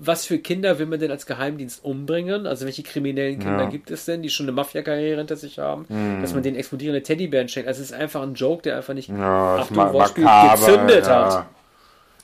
was 0.00 0.26
für 0.26 0.38
Kinder 0.38 0.80
will 0.80 0.86
man 0.86 0.98
denn 0.98 1.12
als 1.12 1.26
Geheimdienst 1.26 1.84
umbringen? 1.84 2.44
Also, 2.48 2.64
welche 2.64 2.82
kriminellen 2.82 3.38
Kinder 3.38 3.62
ja. 3.64 3.70
gibt 3.70 3.92
es 3.92 4.04
denn, 4.04 4.22
die 4.22 4.30
schon 4.30 4.46
eine 4.46 4.52
Mafia-Karriere 4.52 5.18
hinter 5.18 5.36
sich 5.36 5.60
haben, 5.60 5.86
mm. 5.88 6.22
dass 6.22 6.34
man 6.34 6.42
denen 6.42 6.56
explodierende 6.56 7.04
Teddybären 7.04 7.48
schenkt? 7.48 7.68
Also, 7.68 7.82
es 7.82 7.90
ist 7.90 7.96
einfach 7.96 8.22
ein 8.22 8.34
Joke, 8.34 8.62
der 8.62 8.78
einfach 8.78 8.94
nicht 8.94 9.10
ja, 9.10 9.58
Achtung, 9.58 9.76
Wortspiel 9.76 10.24
gezündet 10.24 11.08
hat. 11.08 11.46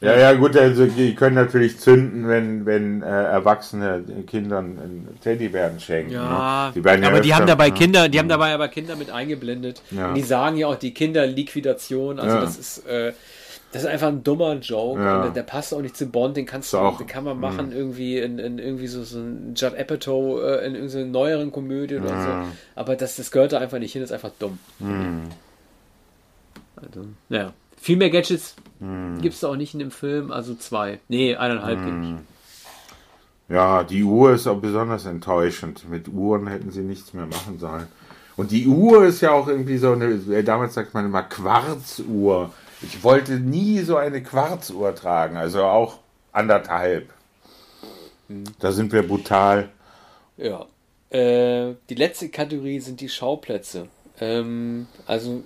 Ja, 0.03 0.19
ja, 0.19 0.33
gut, 0.33 0.57
also 0.57 0.87
die 0.87 1.15
können 1.15 1.37
natürlich 1.37 1.79
zünden, 1.79 2.27
wenn, 2.27 2.67
wenn 2.67 3.03
äh, 3.03 3.07
Erwachsene 3.07 4.03
Kindern 4.27 4.77
einen 4.83 5.19
Teddybären 5.23 5.79
schenken. 5.79 6.13
Ja, 6.13 6.73
ne? 6.75 6.83
die 6.83 7.03
ja 7.03 7.09
aber 7.09 7.21
die 7.21 7.33
haben 7.33 7.47
dabei 7.47 7.71
Kinder, 7.71 8.09
die 8.09 8.19
haben 8.19 8.29
dabei 8.29 8.53
aber 8.53 8.67
Kinder 8.67 8.97
mit 8.97 9.13
eingeblendet. 9.13 9.81
Ja. 9.93 10.09
Und 10.09 10.17
die 10.17 10.23
sagen 10.23 10.57
ja 10.57 10.67
auch 10.67 10.75
die 10.75 10.93
Kinderliquidation. 10.93 12.19
Also 12.19 12.35
ja. 12.35 12.41
das 12.41 12.59
ist, 12.59 12.79
äh, 12.87 13.13
das 13.71 13.83
ist 13.83 13.89
einfach 13.89 14.09
ein 14.09 14.25
dummer 14.25 14.55
Joke. 14.55 15.01
Ja. 15.01 15.23
Der, 15.23 15.31
der, 15.31 15.43
passt 15.45 15.73
auch 15.73 15.81
nicht 15.81 15.97
zu 15.97 16.07
Bond, 16.07 16.37
den 16.37 16.47
kannst 16.47 16.73
du, 16.73 16.79
auch, 16.79 16.99
den 16.99 17.07
kann 17.07 17.23
man 17.23 17.39
machen 17.39 17.69
mh. 17.69 17.77
irgendwie 17.77 18.19
in, 18.19 18.41
in, 18.41 18.59
irgendwie 18.59 18.89
so, 18.89 19.05
so 19.05 19.21
ein 19.21 19.55
Judd 19.55 19.79
Apatow 19.79 20.43
äh, 20.43 20.67
in 20.67 20.75
irgendeiner 20.75 21.07
neueren 21.07 21.53
Komödie 21.53 21.99
oder 21.99 22.09
so. 22.09 22.53
Aber 22.75 22.97
das, 22.97 23.15
das 23.15 23.31
gehört 23.31 23.53
da 23.53 23.61
einfach 23.61 23.79
nicht 23.79 23.93
hin, 23.93 24.03
das 24.03 24.11
ist 24.11 24.15
einfach 24.15 24.33
dumm. 24.37 24.59
Mhm. 24.81 25.29
Also, 26.75 27.07
ja. 27.29 27.53
Viel 27.81 27.97
mehr 27.97 28.11
Gadgets 28.11 28.57
hm. 28.83 29.21
gibt 29.23 29.35
es 29.35 29.45
auch 29.45 29.55
nicht 29.55 29.75
in 29.75 29.79
dem 29.79 29.93
Film, 29.93 30.33
also 30.33 30.57
zwei. 30.57 30.99
Nee, 31.09 31.37
eineinhalb 31.37 31.79
hm. 31.79 32.19
Ja, 33.49 33.85
die 33.85 34.03
Uhr 34.03 34.33
ist 34.33 34.47
auch 34.47 34.59
besonders 34.59 35.07
enttäuschend. 35.07 35.89
Mit 35.89 36.09
Uhren 36.09 36.47
hätten 36.49 36.71
sie 36.71 36.81
nichts 36.81 37.15
mehr 37.15 37.27
machen 37.27 37.59
sollen. 37.59 37.87
Und 38.37 38.51
die 38.51 38.67
Uhr 38.67 39.05
ist 39.05 39.21
ja 39.21 39.31
auch 39.31 39.47
irgendwie 39.47 39.77
so 39.77 39.93
eine, 39.93 40.07
äh, 40.07 40.43
damals 40.43 40.75
sagt 40.75 40.95
man 40.95 41.05
immer 41.05 41.23
Quarzuhr. 41.23 42.53
Ich 42.81 43.05
wollte 43.05 43.35
nie 43.35 43.81
so 43.81 43.97
eine 43.97 44.23
Quarzuhr 44.23 44.95
tragen, 44.95 45.37
also 45.37 45.63
auch 45.63 45.99
anderthalb. 46.33 47.11
Hm. 48.29 48.45
Da 48.59 48.73
sind 48.73 48.93
wir 48.93 49.07
brutal. 49.07 49.69
Ja. 50.37 50.67
Äh, 51.11 51.75
die 51.89 51.95
letzte 51.95 52.31
Kategorie 52.31 52.81
sind 52.81 53.01
die 53.01 53.11
Schauplätze. 53.11 53.87
Ähm, 54.19 54.87
also, 55.07 55.43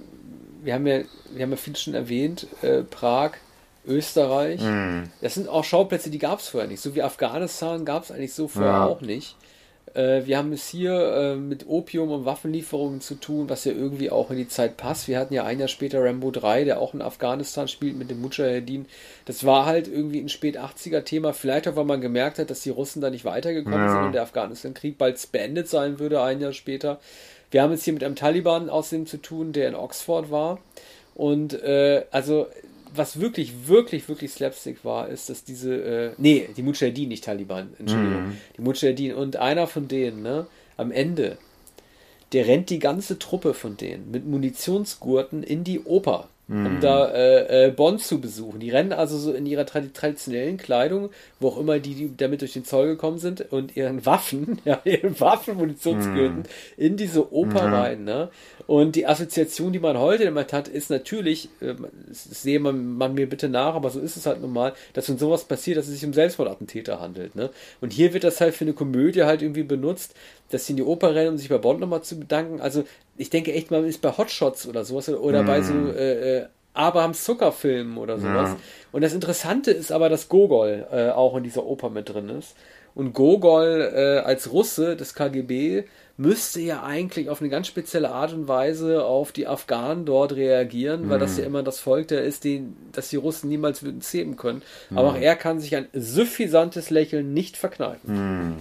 wir 0.67 0.75
haben 0.75 0.87
ja, 0.87 1.01
wir 1.33 1.43
haben 1.45 1.51
ja 1.53 1.57
viel 1.57 1.77
schon 1.77 1.95
erwähnt, 1.95 2.47
äh, 2.63 2.83
Prag, 2.83 3.33
Österreich. 3.87 4.61
Mhm. 4.61 5.05
Das 5.21 5.35
sind 5.35 5.49
auch 5.49 5.65
Schauplätze, 5.65 6.11
die 6.11 6.19
gab 6.19 6.41
es 6.41 6.49
vorher 6.49 6.69
nicht. 6.69 6.81
So 6.81 6.95
wie 6.95 7.03
Afghanistan 7.03 7.85
gab 7.85 8.03
es 8.03 8.11
eigentlich 8.11 8.35
so 8.35 8.49
vorher 8.49 8.73
Ja. 8.73 8.85
auch 8.85 9.01
nicht. 9.01 9.37
Äh, 9.95 10.27
wir 10.27 10.37
haben 10.39 10.53
es 10.53 10.67
hier 10.69 10.93
äh, 10.93 11.37
mit 11.37 11.67
Opium 11.69 12.11
und 12.11 12.25
Waffenlieferungen 12.25 13.01
zu 13.01 13.15
tun, 13.15 13.49
was 13.49 13.65
ja 13.65 13.73
irgendwie 13.73 14.11
auch 14.11 14.31
in 14.33 14.37
die 14.37 14.49
Zeit 14.49 14.77
passt. 14.77 15.07
Wir 15.07 15.19
hatten 15.21 15.33
ja 15.33 15.45
ein 15.45 15.61
Jahr 15.61 15.69
später 15.69 16.03
Rambo 16.05 16.33
3, 16.33 16.65
der 16.65 16.81
auch 16.81 16.93
in 16.95 17.01
Afghanistan 17.01 17.69
spielt 17.69 17.97
mit 17.97 18.11
dem 18.11 18.21
Mujahedin. 18.21 18.87
Das 19.25 19.47
war 19.47 19.65
halt 19.67 19.87
irgendwie 19.87 20.19
ein 20.21 20.29
spät 20.29 20.59
80er 20.59 21.05
Thema, 21.05 21.33
vielleicht 21.33 21.69
auch, 21.69 21.77
weil 21.77 21.85
man 21.85 22.01
gemerkt 22.01 22.41
hat, 22.41 22.51
dass 22.51 22.63
die 22.63 22.71
Russen 22.71 23.01
da 23.01 23.09
nicht 23.11 23.25
weitergekommen 23.25 23.79
Ja. 23.79 23.89
sind 23.93 24.05
und 24.07 24.13
der 24.13 24.23
Afghanistan-Krieg 24.23 24.99
bald 24.99 25.31
beendet 25.31 25.69
sein 25.69 26.01
würde, 26.01 26.21
ein 26.21 26.41
Jahr 26.41 26.53
später. 26.53 26.99
Wir 27.51 27.63
haben 27.63 27.73
es 27.73 27.85
hier 27.85 27.93
mit 27.93 28.05
einem 28.05 28.17
Taliban 28.17 28.69
außerdem 28.69 29.07
zu 29.07 29.19
tun, 29.19 29.53
der 29.53 29.69
in 29.69 29.75
Oxford 29.75 30.31
war. 30.31 30.59
Und 31.15 31.55
äh, 31.63 32.05
also, 32.11 32.47
was 32.95 33.21
wirklich, 33.21 33.69
wirklich, 33.69 34.09
wirklich 34.09 34.33
Slapstick 34.33 34.85
war, 34.85 35.09
ist, 35.09 35.29
dass 35.31 35.45
diese, 35.45 35.75
äh, 35.75 36.11
nee, 36.19 36.49
die 36.57 36.63
Mujahedin, 36.63 37.09
nicht 37.09 37.25
Taliban, 37.25 37.75
Entschuldigung, 37.79 38.33
die 38.57 38.63
Mujahedin 38.63 39.15
und 39.15 39.37
einer 39.37 39.67
von 39.67 39.89
denen, 39.89 40.23
ne, 40.23 40.47
am 40.77 40.91
Ende, 40.91 41.39
der 42.33 42.47
rennt 42.47 42.71
die 42.71 42.79
ganze 42.79 43.19
Truppe 43.19 43.55
von 43.55 43.77
denen 43.77 44.11
mit 44.11 44.27
Munitionsgurten 44.27 45.43
in 45.43 45.65
die 45.65 45.81
Oper, 45.81 46.29
um 46.49 46.81
da 46.81 47.09
äh, 47.09 47.67
äh, 47.67 47.71
Bonn 47.73 47.99
zu 47.99 48.21
besuchen. 48.21 48.61
Die 48.61 48.71
rennen 48.71 48.93
also 48.93 49.19
so 49.19 49.33
in 49.33 49.47
ihrer 49.47 49.67
tradi 49.67 49.89
traditionellen 49.93 50.59
Kleidung, 50.59 51.11
wo 51.41 51.49
auch 51.49 51.59
immer 51.59 51.81
die, 51.81 51.95
die 51.95 52.17
damit 52.17 52.41
durch 52.41 52.53
den 52.53 52.65
Zoll 52.65 52.87
gekommen 52.87 53.19
sind, 53.19 53.53
und 53.53 53.77
ihren 53.77 54.07
Waffen, 54.07 54.61
ja, 54.65 54.81
ihren 54.85 55.19
Waffen, 55.19 55.57
Munitionsgürten 55.57 56.45
in 56.77 56.97
diese 56.97 57.33
Oper 57.33 57.73
rein. 57.73 58.05
Ne? 58.05 58.31
Und 58.69 58.95
die 58.95 59.07
Assoziation, 59.07 59.73
die 59.73 59.81
man 59.81 59.99
heute 59.99 60.25
damit 60.25 60.53
hat, 60.53 60.69
ist 60.69 60.89
natürlich, 60.89 61.49
äh, 61.61 61.75
sehe 62.11 62.61
man, 62.61 62.97
man 62.97 63.15
mir 63.15 63.29
bitte 63.29 63.49
nach, 63.49 63.75
aber 63.75 63.91
so 63.91 63.99
ist 63.99 64.17
es 64.17 64.27
halt 64.27 64.41
normal, 64.41 64.75
dass 64.93 65.09
wenn 65.09 65.19
sowas 65.19 65.45
passiert, 65.45 65.79
dass 65.79 65.89
es 65.89 65.95
sich 65.95 66.07
um 66.07 66.13
Selbstmordattentäter 66.13 67.01
handelt. 67.01 67.35
Ne? 67.35 67.51
Und 67.81 67.93
hier 67.93 68.13
wird 68.15 68.23
das 68.23 68.41
halt 68.41 68.55
für 68.55 68.65
eine 68.65 68.73
Komödie 68.73 69.25
halt 69.25 69.43
irgendwie 69.43 69.65
benutzt, 69.65 70.15
dass 70.51 70.67
sie 70.67 70.73
in 70.73 70.77
die 70.77 70.83
Oper 70.83 71.15
rennen, 71.15 71.31
um 71.31 71.39
sich 71.39 71.49
bei 71.49 71.59
Bond 71.59 71.81
nochmal 71.81 72.03
zu 72.03 72.19
bedanken. 72.19 72.61
Also 72.61 72.85
ich 73.17 73.31
denke 73.31 73.53
echt, 73.53 73.71
man 73.71 73.85
ist 73.85 74.03
bei 74.03 74.17
Hotshots 74.17 74.67
oder 74.67 74.85
sowas 74.85 75.09
oder 75.09 75.43
bei 75.43 75.63
so 75.63 75.73
äh, 75.73 76.39
äh, 76.39 76.47
Abrahams 76.75 77.25
Zuckerfilmen 77.25 77.97
oder 77.97 78.19
sowas. 78.19 78.51
Ja. 78.51 78.57
Und 78.93 79.03
das 79.03 79.15
Interessante 79.15 79.71
ist 79.71 79.93
aber, 79.93 80.09
dass 80.09 80.29
Gogol 80.29 80.87
äh, 80.93 81.11
auch 81.11 81.37
in 81.37 81.45
dieser 81.45 81.65
Oper 81.65 81.91
mit 81.91 82.09
drin 82.09 82.29
ist. 82.29 82.55
Und 82.95 83.13
Gogol 83.13 83.93
äh, 83.95 84.19
als 84.21 84.53
Russe 84.53 84.97
des 84.97 85.15
KGB 85.15 85.85
müsste 86.17 86.61
ja 86.61 86.83
eigentlich 86.83 87.29
auf 87.29 87.43
eine 87.43 87.51
ganz 87.51 87.67
spezielle 87.67 88.11
Art 88.11 88.33
und 88.33 88.49
Weise 88.49 89.05
auf 89.05 89.33
die 89.33 89.47
Afghanen 89.47 90.07
dort 90.07 90.33
reagieren, 90.35 91.11
weil 91.11 91.19
das 91.19 91.37
ja 91.37 91.45
immer 91.45 91.63
das 91.63 91.79
Volk 91.79 92.09
der 92.09 92.25
ist, 92.25 92.45
den, 92.45 92.75
das 92.93 93.11
die 93.11 93.17
Russen 93.17 93.51
niemals 93.51 93.83
würden 93.83 94.01
zähmen 94.01 94.37
können. 94.37 94.63
Aber 94.95 95.09
auch 95.09 95.17
er 95.17 95.37
kann 95.37 95.61
sich 95.61 95.77
ein 95.77 95.89
suffisantes 95.93 96.89
Lächeln 96.89 97.35
nicht 97.35 97.59
verkneifen. 97.59 98.57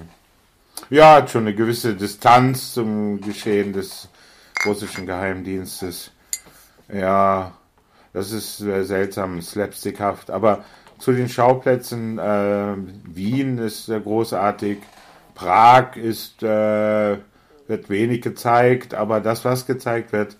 Ja, 0.91 1.15
hat 1.15 1.31
schon 1.31 1.41
eine 1.41 1.55
gewisse 1.55 1.95
Distanz 1.95 2.73
zum 2.73 3.19
Geschehen 3.19 3.73
des 3.73 4.07
russischen 4.67 5.07
Geheimdienstes. 5.07 6.11
Ja, 6.93 7.53
das 8.13 8.31
ist 8.31 8.61
äh, 8.61 8.83
seltsam, 8.83 9.41
slapstickhaft. 9.41 10.29
Aber 10.29 10.63
zu 10.99 11.11
den 11.11 11.27
Schauplätzen, 11.27 12.19
äh, 12.19 12.75
Wien 13.03 13.57
ist 13.57 13.89
äh, 13.89 13.99
großartig, 13.99 14.77
Prag 15.33 15.95
ist, 15.95 16.43
äh, 16.43 17.17
wird 17.67 17.89
wenig 17.89 18.21
gezeigt, 18.21 18.93
aber 18.93 19.21
das, 19.21 19.43
was 19.43 19.65
gezeigt 19.65 20.13
wird, 20.13 20.37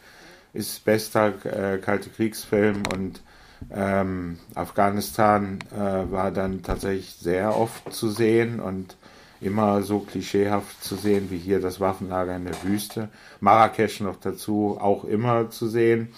ist 0.54 0.86
bester 0.86 1.34
äh, 1.46 1.80
Kalte 1.80 2.12
Kriegsfilm 2.12 2.84
und 2.94 3.22
ähm, 3.74 4.38
Afghanistan 4.54 5.58
äh, 5.74 6.12
war 6.12 6.30
dann 6.30 6.62
tatsächlich 6.62 7.16
sehr 7.16 7.58
oft 7.58 7.92
zu 7.92 8.10
sehen 8.10 8.60
und 8.60 8.96
immer 9.42 9.82
so 9.84 10.00
klischeehaft 10.00 10.84
zu 10.84 10.96
sehen 10.96 11.30
wie 11.30 11.38
hier 11.38 11.60
das 11.60 11.80
Waffenlager 11.80 12.36
in 12.36 12.46
der 12.46 12.64
Wüste. 12.64 13.10
Marrakesch 13.40 14.00
noch 14.02 14.18
dazu 14.18 14.78
auch 14.80 15.04
immer 15.04 15.50
zu 15.50 15.68
sehen, 15.68 16.10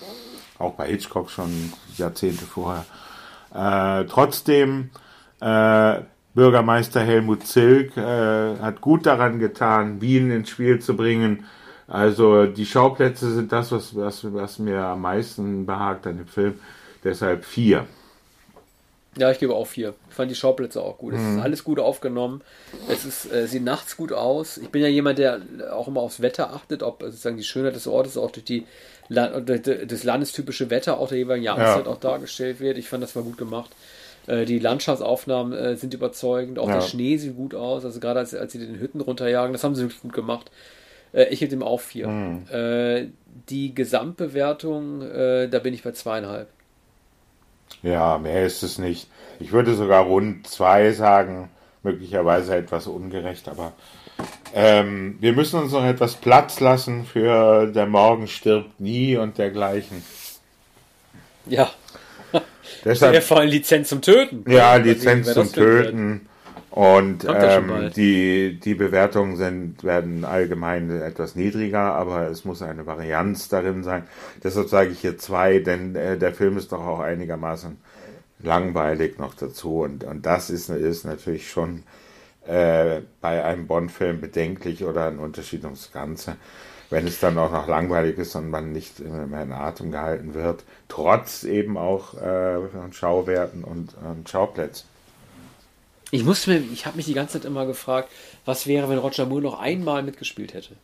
auch 0.60 0.74
bei 0.74 0.88
Hitchcock 0.88 1.30
schon 1.30 1.74
Jahrzehnte 1.98 2.46
vorher. 2.46 2.86
Äh, 3.54 4.06
trotzdem, 4.06 4.90
äh, 5.42 6.02
Bürgermeister 6.34 7.02
Helmut 7.02 7.48
Zilk 7.48 7.98
äh, 7.98 8.60
hat 8.60 8.82
gut 8.82 9.08
daran 9.08 9.40
getan, 9.40 10.02
Wien 10.02 10.30
ins 10.30 10.50
Spiel 10.50 10.80
zu 10.80 10.96
bringen. 10.96 11.46
Also 11.88 12.46
die 12.46 12.66
Schauplätze 12.66 13.34
sind 13.34 13.52
das, 13.52 13.72
was, 13.72 13.96
was, 13.96 14.34
was 14.34 14.60
mir 14.60 14.84
am 14.84 15.02
meisten 15.02 15.66
behagt 15.66 16.06
an 16.06 16.18
dem 16.18 16.28
Film. 16.28 16.60
Deshalb 17.04 17.44
vier. 17.46 17.88
Ja, 19.18 19.32
ich 19.32 19.40
gebe 19.40 19.54
auch 19.56 19.66
vier. 19.68 19.94
Ich 20.10 20.16
fand 20.16 20.30
die 20.30 20.36
Schauplätze 20.36 20.82
auch 20.82 20.98
gut. 20.98 21.14
Es 21.16 21.22
ist 21.22 21.40
alles 21.40 21.64
gut 21.64 21.80
aufgenommen. 21.80 22.42
Es 22.88 23.04
ist, 23.06 23.32
äh, 23.34 23.48
sieht 23.48 23.64
nachts 23.64 23.98
gut 23.98 24.14
aus. 24.14 24.58
Ich 24.58 24.70
bin 24.70 24.82
ja 24.82 24.88
jemand, 24.88 25.18
der 25.18 25.42
auch 25.72 25.88
immer 25.88 26.02
aufs 26.02 26.22
Wetter 26.22 26.54
achtet, 26.54 26.84
ob 26.84 27.02
sozusagen 27.02 27.38
die 27.38 27.44
Schönheit 27.44 27.76
des 27.76 27.88
Ortes 27.88 28.18
auch 28.18 28.32
durch 28.32 28.46
die 28.46 28.66
La 29.10 29.40
durch 29.40 29.62
das 29.62 30.04
landestypische 30.04 30.70
Wetter 30.70 31.00
auch 31.00 31.08
der 31.10 31.18
jeweiligen 31.18 31.46
Jahreszeit 31.46 31.86
Ja. 31.86 31.92
auch 31.92 31.98
dargestellt 32.00 32.60
wird. 32.60 32.78
Ich 32.78 32.90
fand, 32.90 33.02
das 33.02 33.16
war 33.16 33.24
gut 33.24 33.38
gemacht. 33.38 33.72
Äh, 34.28 34.44
Die 34.46 34.60
Landschaftsaufnahmen 34.60 35.54
äh, 35.54 35.76
sind 35.78 35.94
überzeugend. 35.94 36.60
Auch 36.60 36.68
Ja. 36.68 36.76
der 36.76 36.82
Schnee 36.82 37.16
sieht 37.18 37.36
gut 37.38 37.56
aus. 37.56 37.86
Also 37.86 38.00
gerade 38.02 38.20
als, 38.20 38.36
als 38.36 38.52
sie 38.52 38.60
den 38.60 38.78
Hütten 38.80 39.00
runterjagen, 39.02 39.54
das 39.54 39.64
haben 39.64 39.76
sie 39.76 39.84
wirklich 39.84 40.02
gut 40.02 40.14
gemacht. 40.14 40.52
Äh, 41.14 41.28
Ich 41.30 41.40
gebe 41.40 41.50
dem 41.50 41.64
auch 41.64 41.80
vier. 41.80 42.08
Äh, 42.52 43.08
Die 43.50 43.74
Gesamtbewertung, 43.74 45.00
da 45.00 45.60
bin 45.60 45.74
ich 45.74 45.84
bei 45.84 45.92
zweieinhalb. 45.92 46.50
Ja, 47.84 48.18
mehr 48.18 48.46
ist 48.46 48.64
es 48.64 48.78
nicht. 48.78 49.08
Ich 49.40 49.52
würde 49.52 49.76
sogar 49.76 50.04
rund 50.04 50.48
zwei 50.48 50.92
sagen, 50.92 51.50
möglicherweise 51.84 52.56
etwas 52.56 52.88
ungerecht, 52.88 53.48
aber 53.48 53.74
ähm, 54.54 55.18
wir 55.20 55.34
müssen 55.34 55.60
uns 55.60 55.72
noch 55.72 55.86
etwas 55.86 56.16
Platz 56.16 56.60
lassen 56.60 57.06
für 57.06 57.68
Der 57.68 57.86
Morgen 57.86 58.28
stirbt 58.28 58.80
nie 58.80 59.16
und 59.16 59.38
dergleichen. 59.38 60.04
Ja, 61.46 61.70
Deshalb, 62.84 63.12
der 63.14 63.22
vollen 63.22 63.50
Lizenz 63.50 63.90
zum 63.90 64.02
Töten. 64.02 64.44
ja, 64.50 64.76
Lizenz 64.76 65.34
zum. 65.34 65.52
Töten. 65.52 66.28
Und 66.70 67.26
ähm, 67.28 67.92
die, 67.96 68.60
die 68.60 68.76
Bewertungen 68.76 69.38
sind, 69.38 69.84
werden 69.84 70.26
allgemein 70.26 70.92
etwas 70.92 71.36
niedriger, 71.36 71.94
aber 71.94 72.28
es 72.28 72.46
muss 72.46 72.62
eine 72.62 72.86
Varianz 72.86 73.50
darin 73.50 73.84
sein. 73.84 74.04
Deshalb 74.44 74.68
sage 74.68 74.92
ich 74.92 75.00
hier 75.00 75.18
zwei, 75.18 75.60
denn 75.60 75.96
äh, 75.96 76.18
der 76.18 76.34
Film 76.34 76.58
ist 76.58 76.72
doch 76.72 76.86
auch 76.86 77.00
einigermaßen 77.00 77.78
langweilig 78.40 79.18
noch 79.18 79.34
dazu. 79.34 79.82
Und, 79.82 80.04
und 80.04 80.26
das 80.26 80.50
ist, 80.50 80.70
ist 80.70 81.06
natürlich 81.06 81.50
schon 81.50 81.84
äh, 82.46 83.02
bei 83.22 83.44
einem 83.44 83.68
Bond-Film 83.68 84.22
bedenklich 84.22 84.84
oder 84.84 85.08
ein 85.08 85.20
Unterschied 85.20 85.64
ums 85.64 85.92
Ganze. 85.92 86.36
Wenn 86.90 87.08
es 87.08 87.20
dann 87.20 87.38
auch 87.38 87.52
noch 87.52 87.68
langweilig 87.68 88.18
ist 88.18 88.36
und 88.36 88.50
man 88.50 88.72
nicht 88.72 89.00
mehr 89.00 89.44
in 89.44 89.52
Atem 89.52 89.92
gehalten 89.92 90.34
wird, 90.34 90.64
trotz 90.88 91.44
eben 91.44 91.78
auch 91.78 92.14
äh, 92.14 92.60
Schauwerten 92.92 93.64
und, 93.64 93.96
und 93.98 94.30
Schauplätzen. 94.30 94.88
Ich 96.12 96.24
musste 96.24 96.52
mir, 96.52 96.64
ich 96.72 96.86
habe 96.86 96.98
mich 96.98 97.06
die 97.06 97.14
ganze 97.14 97.34
Zeit 97.34 97.46
immer 97.46 97.66
gefragt, 97.66 98.10
was 98.46 98.66
wäre, 98.68 98.90
wenn 98.90 98.98
Roger 98.98 99.26
Moore 99.26 99.42
noch 99.42 99.60
einmal 99.60 100.04
mitgespielt 100.04 100.54
hätte. 100.54 100.76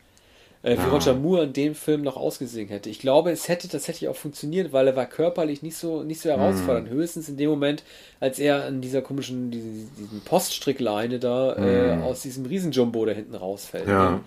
Äh, 0.63 0.77
wie 0.77 0.89
Roger 0.89 1.13
Moore 1.13 1.43
in 1.43 1.53
dem 1.53 1.75
Film 1.75 2.03
noch 2.03 2.15
ausgesehen 2.15 2.69
hätte. 2.69 2.89
Ich 2.89 2.99
glaube, 2.99 3.31
es 3.31 3.49
hätte 3.49 3.67
tatsächlich 3.67 4.09
auch 4.09 4.15
funktioniert, 4.15 4.71
weil 4.71 4.87
er 4.87 4.95
war 4.95 5.05
körperlich 5.05 5.61
nicht 5.61 5.75
so, 5.75 6.03
nicht 6.03 6.21
so 6.21 6.29
herausfordernd. 6.29 6.89
Höchstens 6.89 7.27
in 7.27 7.35
dem 7.35 7.49
Moment, 7.49 7.83
als 8.21 8.39
er 8.39 8.63
an 8.63 8.79
dieser 8.79 9.01
komischen, 9.01 9.51
diesen, 9.51 9.89
diesen 9.97 10.21
Poststrickleine 10.21 11.19
da 11.19 11.57
äh, 11.57 12.01
aus 12.01 12.21
diesem 12.21 12.45
Riesenjumbo 12.45 13.05
da 13.05 13.11
hinten 13.11 13.35
rausfällt. 13.35 13.89
Ja. 13.89 14.11
Ne? 14.11 14.19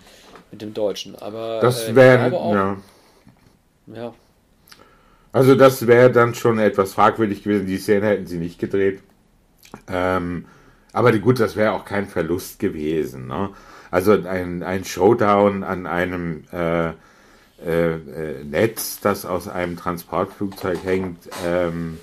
Mit 0.51 0.61
dem 0.61 0.75
Deutschen. 0.75 1.15
Aber 1.15 1.59
Das 1.59 1.89
äh, 1.89 1.95
wäre, 1.95 2.31
ja. 2.31 2.77
ja. 3.95 4.13
Also 5.31 5.55
das 5.55 5.87
wäre 5.87 6.11
dann 6.11 6.35
schon 6.35 6.59
etwas 6.59 6.93
fragwürdig 6.93 7.41
gewesen. 7.41 7.65
Die 7.65 7.77
Szene 7.79 8.09
hätten 8.09 8.27
sie 8.27 8.37
nicht 8.37 8.59
gedreht. 8.59 9.01
Ähm, 9.87 10.45
aber 10.93 11.11
gut, 11.19 11.39
das 11.39 11.55
wäre 11.55 11.73
auch 11.73 11.85
kein 11.85 12.07
Verlust 12.07 12.59
gewesen. 12.59 13.27
Ne? 13.27 13.49
Also 13.91 14.13
ein, 14.13 14.63
ein 14.63 14.83
Showdown 14.83 15.63
an 15.63 15.85
einem 15.85 16.43
äh, 16.51 16.89
äh, 17.65 17.93
äh, 17.95 18.43
Netz, 18.43 18.99
das 18.99 19.25
aus 19.25 19.47
einem 19.47 19.77
Transportflugzeug 19.77 20.83
hängt. 20.83 21.17
Ähm, 21.45 21.97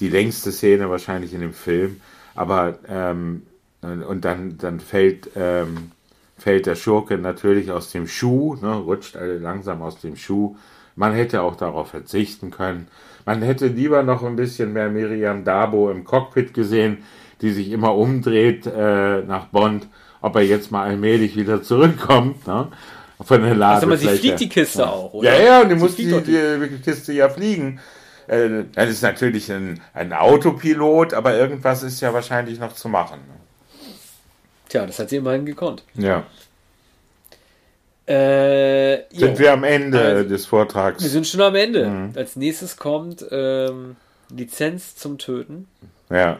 die 0.00 0.08
längste 0.08 0.52
Szene 0.52 0.90
wahrscheinlich 0.90 1.34
in 1.34 1.40
dem 1.40 1.52
Film. 1.52 2.00
Aber 2.34 2.78
ähm, 2.88 3.42
und 3.82 4.24
dann, 4.24 4.56
dann 4.58 4.80
fällt, 4.80 5.30
ähm, 5.36 5.90
fällt 6.38 6.66
der 6.66 6.74
Schurke 6.74 7.18
natürlich 7.18 7.70
aus 7.70 7.90
dem 7.90 8.06
Schuh, 8.06 8.56
ne, 8.60 8.74
rutscht 8.74 9.16
langsam 9.20 9.82
aus 9.82 10.00
dem 10.00 10.16
Schuh. 10.16 10.56
Man 10.96 11.12
hätte 11.12 11.42
auch 11.42 11.56
darauf 11.56 11.88
verzichten 11.90 12.50
können. 12.50 12.88
Man 13.26 13.42
hätte 13.42 13.66
lieber 13.66 14.02
noch 14.02 14.22
ein 14.22 14.36
bisschen 14.36 14.72
mehr 14.72 14.88
Miriam 14.90 15.44
Dabo 15.44 15.90
im 15.90 16.04
Cockpit 16.04 16.54
gesehen, 16.54 16.98
die 17.40 17.50
sich 17.52 17.70
immer 17.70 17.94
umdreht 17.94 18.66
äh, 18.66 19.22
nach 19.22 19.46
Bond, 19.46 19.86
ob 20.20 20.36
er 20.36 20.42
jetzt 20.42 20.70
mal 20.70 20.84
allmählich 20.86 21.36
wieder 21.36 21.62
zurückkommt. 21.62 22.46
Ne? 22.46 22.68
Von 23.20 23.42
der 23.42 23.50
Also 23.52 23.86
man, 23.86 23.98
sie 23.98 24.04
Ladefläche. 24.06 24.16
fliegt 24.18 24.40
die 24.40 24.48
Kiste 24.48 24.88
auch, 24.88 25.12
oder? 25.14 25.36
Ja, 25.38 25.42
ja, 25.44 25.60
und 25.62 25.68
die 25.70 25.74
Sie 25.76 25.80
muss 25.80 25.96
die, 25.96 26.04
die- 26.22 26.68
die 26.68 26.82
Kiste 26.82 27.12
ja 27.12 27.28
fliegen. 27.28 27.80
Äh, 28.26 28.64
Das 28.74 28.88
ist 28.90 29.02
natürlich 29.02 29.50
ein, 29.52 29.80
ein 29.92 30.12
Autopilot, 30.12 31.14
aber 31.14 31.36
irgendwas 31.36 31.82
ist 31.82 32.00
ja 32.00 32.12
wahrscheinlich 32.14 32.58
noch 32.58 32.72
zu 32.74 32.88
machen. 32.88 33.20
Tja, 34.68 34.86
das 34.86 34.98
hat 34.98 35.10
sie 35.10 35.16
immerhin 35.16 35.44
gekonnt. 35.46 35.84
Ja. 35.94 36.24
Äh, 38.06 38.96
jo. 39.14 39.20
Sind 39.26 39.38
wir 39.38 39.52
am 39.52 39.64
Ende 39.64 39.98
Also, 40.00 40.28
des 40.28 40.44
Vortrags? 40.46 41.02
Wir 41.02 41.08
sind 41.10 41.26
schon 41.26 41.40
am 41.40 41.54
Ende. 41.54 41.86
Mhm. 41.88 42.12
Als 42.16 42.36
nächstes 42.36 42.76
kommt 42.76 43.24
ähm, 43.30 43.96
Lizenz 44.30 44.96
zum 44.96 45.18
Töten. 45.18 45.68
ja. 46.10 46.38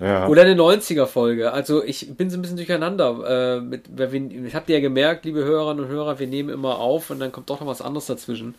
Ja. 0.00 0.28
Oder 0.28 0.42
eine 0.42 0.54
90er-Folge. 0.54 1.52
Also 1.52 1.82
ich 1.82 2.16
bin 2.16 2.30
so 2.30 2.38
ein 2.38 2.42
bisschen 2.42 2.56
durcheinander. 2.56 3.56
Äh, 3.56 3.60
mit, 3.60 3.84
ich 4.46 4.54
habt 4.54 4.68
ihr 4.68 4.76
ja 4.76 4.80
gemerkt, 4.80 5.24
liebe 5.24 5.44
Hörerinnen 5.44 5.84
und 5.84 5.90
Hörer, 5.90 6.18
wir 6.18 6.26
nehmen 6.26 6.50
immer 6.50 6.78
auf 6.78 7.10
und 7.10 7.18
dann 7.18 7.32
kommt 7.32 7.50
doch 7.50 7.60
noch 7.60 7.66
was 7.66 7.82
anderes 7.82 8.06
dazwischen. 8.06 8.54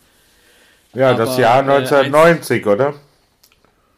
ja, 0.92 1.14
das 1.14 1.30
aber, 1.30 1.40
Jahr 1.40 1.56
äh, 1.66 1.72
1990, 1.72 2.66
oder? 2.66 2.94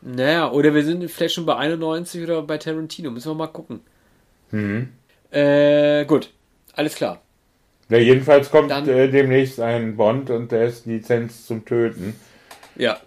Naja, 0.03 0.51
oder 0.51 0.75
wir 0.75 0.85
sind 0.85 1.09
vielleicht 1.11 1.35
schon 1.35 1.47
bei 1.47 1.57
91 1.57 2.23
oder 2.23 2.43
bei 2.43 2.59
Tarantino. 2.59 3.11
Müssen 3.11 3.31
wir 3.31 3.35
mal 3.35 3.47
gucken. 3.49 3.81
Mhm. 4.51 4.89
Äh, 5.31 6.05
gut. 6.05 6.31
Alles 6.75 6.95
klar. 6.95 7.21
Ja, 7.89 7.99
jedenfalls 7.99 8.51
kommt 8.51 8.71
Dann- 8.71 8.89
äh, 8.89 9.09
demnächst 9.11 9.61
ein 9.61 9.97
Bond 9.97 10.31
und 10.31 10.53
der 10.53 10.67
ist 10.67 10.87
Lizenz 10.87 11.47
zum 11.47 11.65
Töten. 11.65 12.15
Ja. 12.77 12.99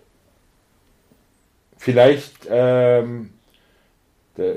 Vielleicht, 1.77 2.47
ähm, 2.49 3.31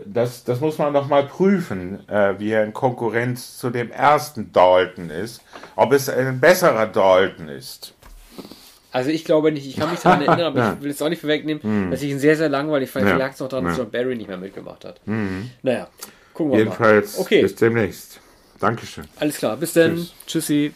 das, 0.07 0.45
das 0.45 0.61
muss 0.61 0.79
man 0.79 0.93
noch 0.93 1.09
mal 1.09 1.25
prüfen, 1.27 2.09
äh, 2.09 2.35
wie 2.39 2.51
er 2.51 2.65
in 2.65 2.73
Konkurrenz 2.73 3.59
zu 3.59 3.71
dem 3.71 3.91
ersten 3.91 4.53
Dalton 4.53 5.11
ist. 5.11 5.41
Ob 5.77 5.93
es 5.93 6.09
ein 6.09 6.41
besserer 6.41 6.87
Dalton 6.87 7.49
ist. 7.49 7.95
Also 8.91 9.11
ich 9.11 9.25
glaube 9.25 9.53
nicht, 9.53 9.67
ich 9.67 9.77
kann 9.77 9.91
mich 9.91 10.01
daran 10.01 10.23
erinnern, 10.23 10.47
aber 10.47 10.59
Ja. 10.59 10.73
ich 10.79 10.83
will 10.83 10.91
es 10.91 11.01
auch 11.03 11.09
nicht 11.09 11.21
vorwegnehmen, 11.21 11.91
dass 11.91 12.03
ich 12.03 12.11
ihn 12.11 12.19
sehr, 12.19 12.37
sehr 12.37 12.49
langweilig 12.49 12.91
fand. 12.91 13.05
Ja. 13.05 13.11
Vielleicht 13.13 13.21
lag 13.27 13.35
es 13.35 13.41
noch 13.41 13.49
daran, 13.49 13.67
dass 13.67 13.77
Ja. 13.77 13.83
John 13.85 13.93
Barry 13.93 14.17
nicht 14.17 14.29
mehr 14.29 14.39
mitgemacht 14.39 14.85
hat. 14.85 15.01
Mhm. 15.07 15.51
Naja, 15.63 15.89
gucken 16.35 16.53
wir 16.53 16.59
Jedenfalls 16.61 17.17
mal. 17.17 17.23
Okay, 17.23 17.43
bis 17.43 17.55
demnächst. 17.55 18.21
Dankeschön. 18.59 19.05
alles 19.21 19.37
klar. 19.39 19.57
Bis 19.57 19.73
dann. 19.75 19.95
Tschüss. 19.95 20.15
Tschüssi. 20.27 20.73